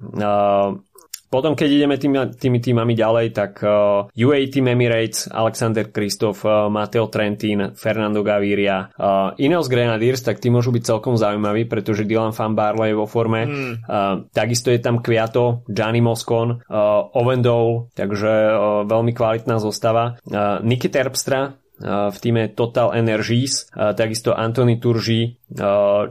Potom, 1.30 1.54
keď 1.54 1.70
ideme 1.70 1.96
tými, 2.02 2.34
tými 2.34 2.58
týmami 2.58 2.98
ďalej, 2.98 3.38
tak 3.38 3.62
uh, 3.62 4.10
UAE 4.18 4.50
Team 4.50 4.74
Emirates, 4.74 5.30
Alexander 5.30 5.86
Kristof, 5.94 6.42
uh, 6.42 6.74
Matteo 6.74 7.06
Trentin, 7.06 7.78
Fernando 7.78 8.26
Gaviria, 8.26 8.90
uh, 8.98 9.38
Ineos 9.38 9.70
Grenadiers, 9.70 10.26
tak 10.26 10.42
tí 10.42 10.50
môžu 10.50 10.74
byť 10.74 10.84
celkom 10.90 11.22
zaujímaví, 11.22 11.70
pretože 11.70 12.10
Dylan 12.10 12.34
Van 12.34 12.58
Barley 12.58 12.92
je 12.92 12.98
vo 12.98 13.06
forme. 13.06 13.46
Mm. 13.46 13.74
Uh, 13.86 14.26
takisto 14.34 14.74
je 14.74 14.82
tam 14.82 15.06
Kviato, 15.06 15.62
Gianni 15.70 16.02
Moscon, 16.02 16.66
uh, 16.66 17.14
Owen 17.14 17.46
Dole, 17.46 17.94
takže 17.94 18.32
uh, 18.50 18.58
veľmi 18.90 19.14
kvalitná 19.14 19.62
zostava. 19.62 20.18
Uh, 20.26 20.58
Niky 20.66 20.90
Terpstra, 20.90 21.62
v 21.80 22.18
týme 22.20 22.52
Total 22.60 22.92
Energies, 22.92 23.72
takisto 23.72 24.36
Anthony 24.36 24.84
Turži, 24.84 25.40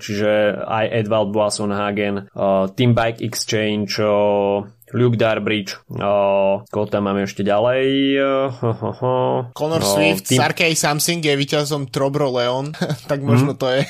čiže 0.01 0.65
aj 0.65 1.05
Edvald 1.05 1.29
Boasson-Hagen, 1.37 2.33
Team 2.73 2.97
Bike 2.97 3.21
Exchange, 3.21 4.01
Luke 4.97 5.21
Darbridge, 5.21 5.77
uh, 5.93 6.65
koho 6.69 6.87
tam 6.89 7.11
máme 7.11 7.29
ešte 7.29 7.45
ďalej? 7.45 7.85
Uh, 8.17 9.53
Conor 9.53 9.83
uh, 9.85 9.89
Swift, 9.89 10.33
tým... 10.33 10.41
Sarkej 10.41 10.73
Samsung 10.73 11.21
je 11.21 11.35
víťazom 11.37 11.93
Trobro 11.93 12.33
Leon, 12.33 12.73
tak 13.11 13.21
možno 13.21 13.53
mm. 13.53 13.59
to 13.61 13.67
je, 13.73 13.81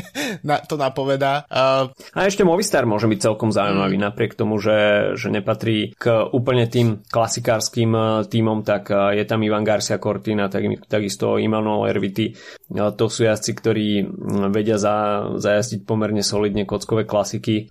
na, 0.48 0.58
to 0.58 0.74
napovedá. 0.74 1.46
Uh, 1.46 1.94
a 2.14 2.26
ešte 2.26 2.42
Movistar 2.42 2.84
môže 2.84 3.06
byť 3.06 3.18
celkom 3.22 3.54
zaujímavý, 3.54 3.96
mm. 3.98 4.04
napriek 4.10 4.32
tomu, 4.34 4.58
že, 4.58 5.12
že 5.14 5.30
nepatrí 5.30 5.94
k 5.94 6.26
úplne 6.34 6.66
tým 6.66 7.06
klasikárským 7.06 8.24
týmom, 8.26 8.66
tak 8.66 8.90
uh, 8.90 9.14
je 9.14 9.22
tam 9.22 9.46
Ivan 9.46 9.62
Garcia 9.62 10.02
Cortina, 10.02 10.50
tak, 10.50 10.66
takisto 10.90 11.38
Immanuel 11.38 11.86
Erviti. 11.86 12.34
Uh, 12.74 12.90
to 12.90 13.06
sú 13.06 13.24
jazdci, 13.24 13.52
ktorí 13.54 13.86
vedia 14.50 14.76
za, 14.80 15.28
zajazdiť 15.38 15.86
pomerne 15.86 16.20
solidne 16.26 16.66
kockové 16.66 17.06
klasiky. 17.06 17.70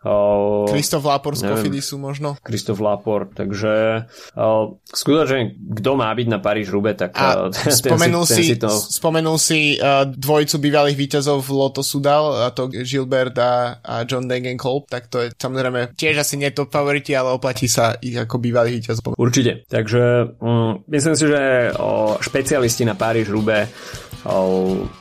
Kristof 0.71 1.03
Lápor 1.03 1.35
z 1.35 1.49
Kofidisu 1.51 1.99
možno? 1.99 2.39
Kristof 2.39 2.76
v 2.77 2.81
Laport, 2.85 3.33
takže 3.33 4.05
uh, 4.37 4.77
skutočne 4.85 5.57
kto 5.81 5.91
má 5.97 6.13
byť 6.13 6.27
na 6.29 6.37
Paríž 6.37 6.69
Rube, 6.69 6.93
tak 6.93 7.17
uh, 7.17 7.49
ten, 7.49 7.73
spomenul 7.73 8.23
si, 8.29 8.33
ten 8.37 8.45
si, 8.45 8.55
to... 8.61 8.69
spomenul 8.69 9.37
si 9.41 9.81
uh, 9.81 10.05
dvojicu 10.05 10.61
bývalých 10.61 10.97
víťazov 10.97 11.41
v 11.41 11.49
Loto 11.57 11.81
Sudal, 11.81 12.45
a 12.45 12.53
to 12.53 12.69
Gilbert 12.69 13.33
a, 13.41 13.81
a 13.81 14.05
John 14.05 14.29
Degenkolb, 14.29 14.85
tak 14.85 15.09
to 15.09 15.25
je 15.25 15.33
samozrejme 15.33 15.97
tiež 15.97 16.21
asi 16.21 16.37
nie 16.37 16.53
to 16.53 16.69
favoriti, 16.69 17.17
ale 17.17 17.33
oplatí 17.33 17.65
sa 17.65 17.97
ich 17.97 18.13
ako 18.13 18.37
bývalých 18.37 18.85
víťazov. 18.85 19.17
Určite, 19.17 19.65
takže 19.65 20.37
um, 20.37 20.85
myslím 20.87 21.15
si, 21.17 21.25
že 21.25 21.41
o, 21.75 22.21
špecialisti 22.21 22.85
na 22.85 22.93
Paríž 22.93 23.33
Rube 23.33 23.65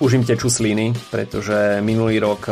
už 0.02 0.10
im 0.18 0.24
tečú 0.26 0.52
sliny, 0.52 0.92
pretože 1.08 1.80
minulý 1.80 2.20
rok 2.20 2.50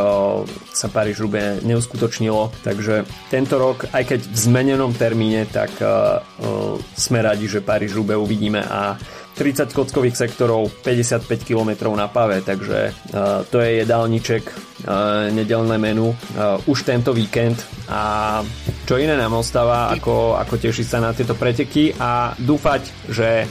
sa 0.72 0.88
Paríž 0.88 1.20
Rube 1.20 1.60
neuskutočnilo, 1.60 2.64
takže 2.64 3.04
tento 3.28 3.60
rok, 3.60 3.90
aj 3.92 4.02
keď 4.14 4.20
v 4.24 4.36
zmenenom 4.38 4.92
termíne, 4.96 5.44
tak 5.50 5.70
sme 6.96 7.18
radi, 7.20 7.46
že 7.46 7.60
Paríž 7.60 7.94
Rube 7.98 8.16
uvidíme 8.16 8.64
a 8.64 8.96
30 9.34 9.74
kockových 9.74 10.14
sektorov, 10.14 10.70
55 10.86 11.26
km 11.42 11.90
na 11.98 12.06
pave, 12.06 12.38
takže 12.38 12.94
to 13.50 13.56
je 13.58 13.82
jedálniček, 13.82 14.46
nedelné 15.34 15.74
menu 15.74 16.14
už 16.70 16.78
tento 16.86 17.10
víkend. 17.10 17.58
A 17.90 18.42
čo 18.86 18.94
iné 18.94 19.18
nám 19.18 19.34
ostáva, 19.34 19.90
ako, 19.90 20.38
ako 20.38 20.54
tešiť 20.54 20.86
sa 20.86 21.02
na 21.02 21.10
tieto 21.10 21.34
preteky 21.34 21.98
a 21.98 22.30
dúfať, 22.38 22.82
že 23.10 23.46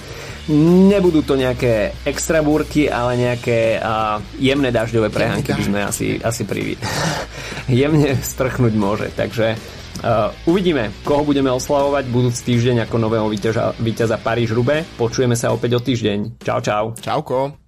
Nebudú 0.52 1.24
to 1.24 1.40
nejaké 1.40 1.96
extra 2.04 2.44
búrky, 2.44 2.92
ale 2.92 3.16
nejaké 3.16 3.80
uh, 3.80 4.20
jemné 4.36 4.76
dažďové 4.76 5.08
prehánky 5.08 5.56
by 5.56 5.64
sme 5.64 5.80
asi, 5.80 6.20
asi 6.20 6.44
priví. 6.44 6.76
Jemne 7.72 8.20
strchnúť 8.20 8.74
môže, 8.76 9.08
takže 9.16 9.56
Uh, 10.04 10.36
uvidíme, 10.50 10.92
koho 11.08 11.24
budeme 11.24 11.48
oslavovať 11.48 12.12
budúci 12.12 12.52
týždeň 12.52 12.90
ako 12.90 12.96
nového 13.00 13.24
víťaza, 13.32 13.72
víťaza 13.80 14.20
Paríž-Rube. 14.20 14.84
Počujeme 15.00 15.38
sa 15.38 15.56
opäť 15.56 15.80
o 15.80 15.82
týždeň. 15.86 16.44
Čau, 16.44 16.60
čau. 16.60 16.92
Čauko. 17.00 17.63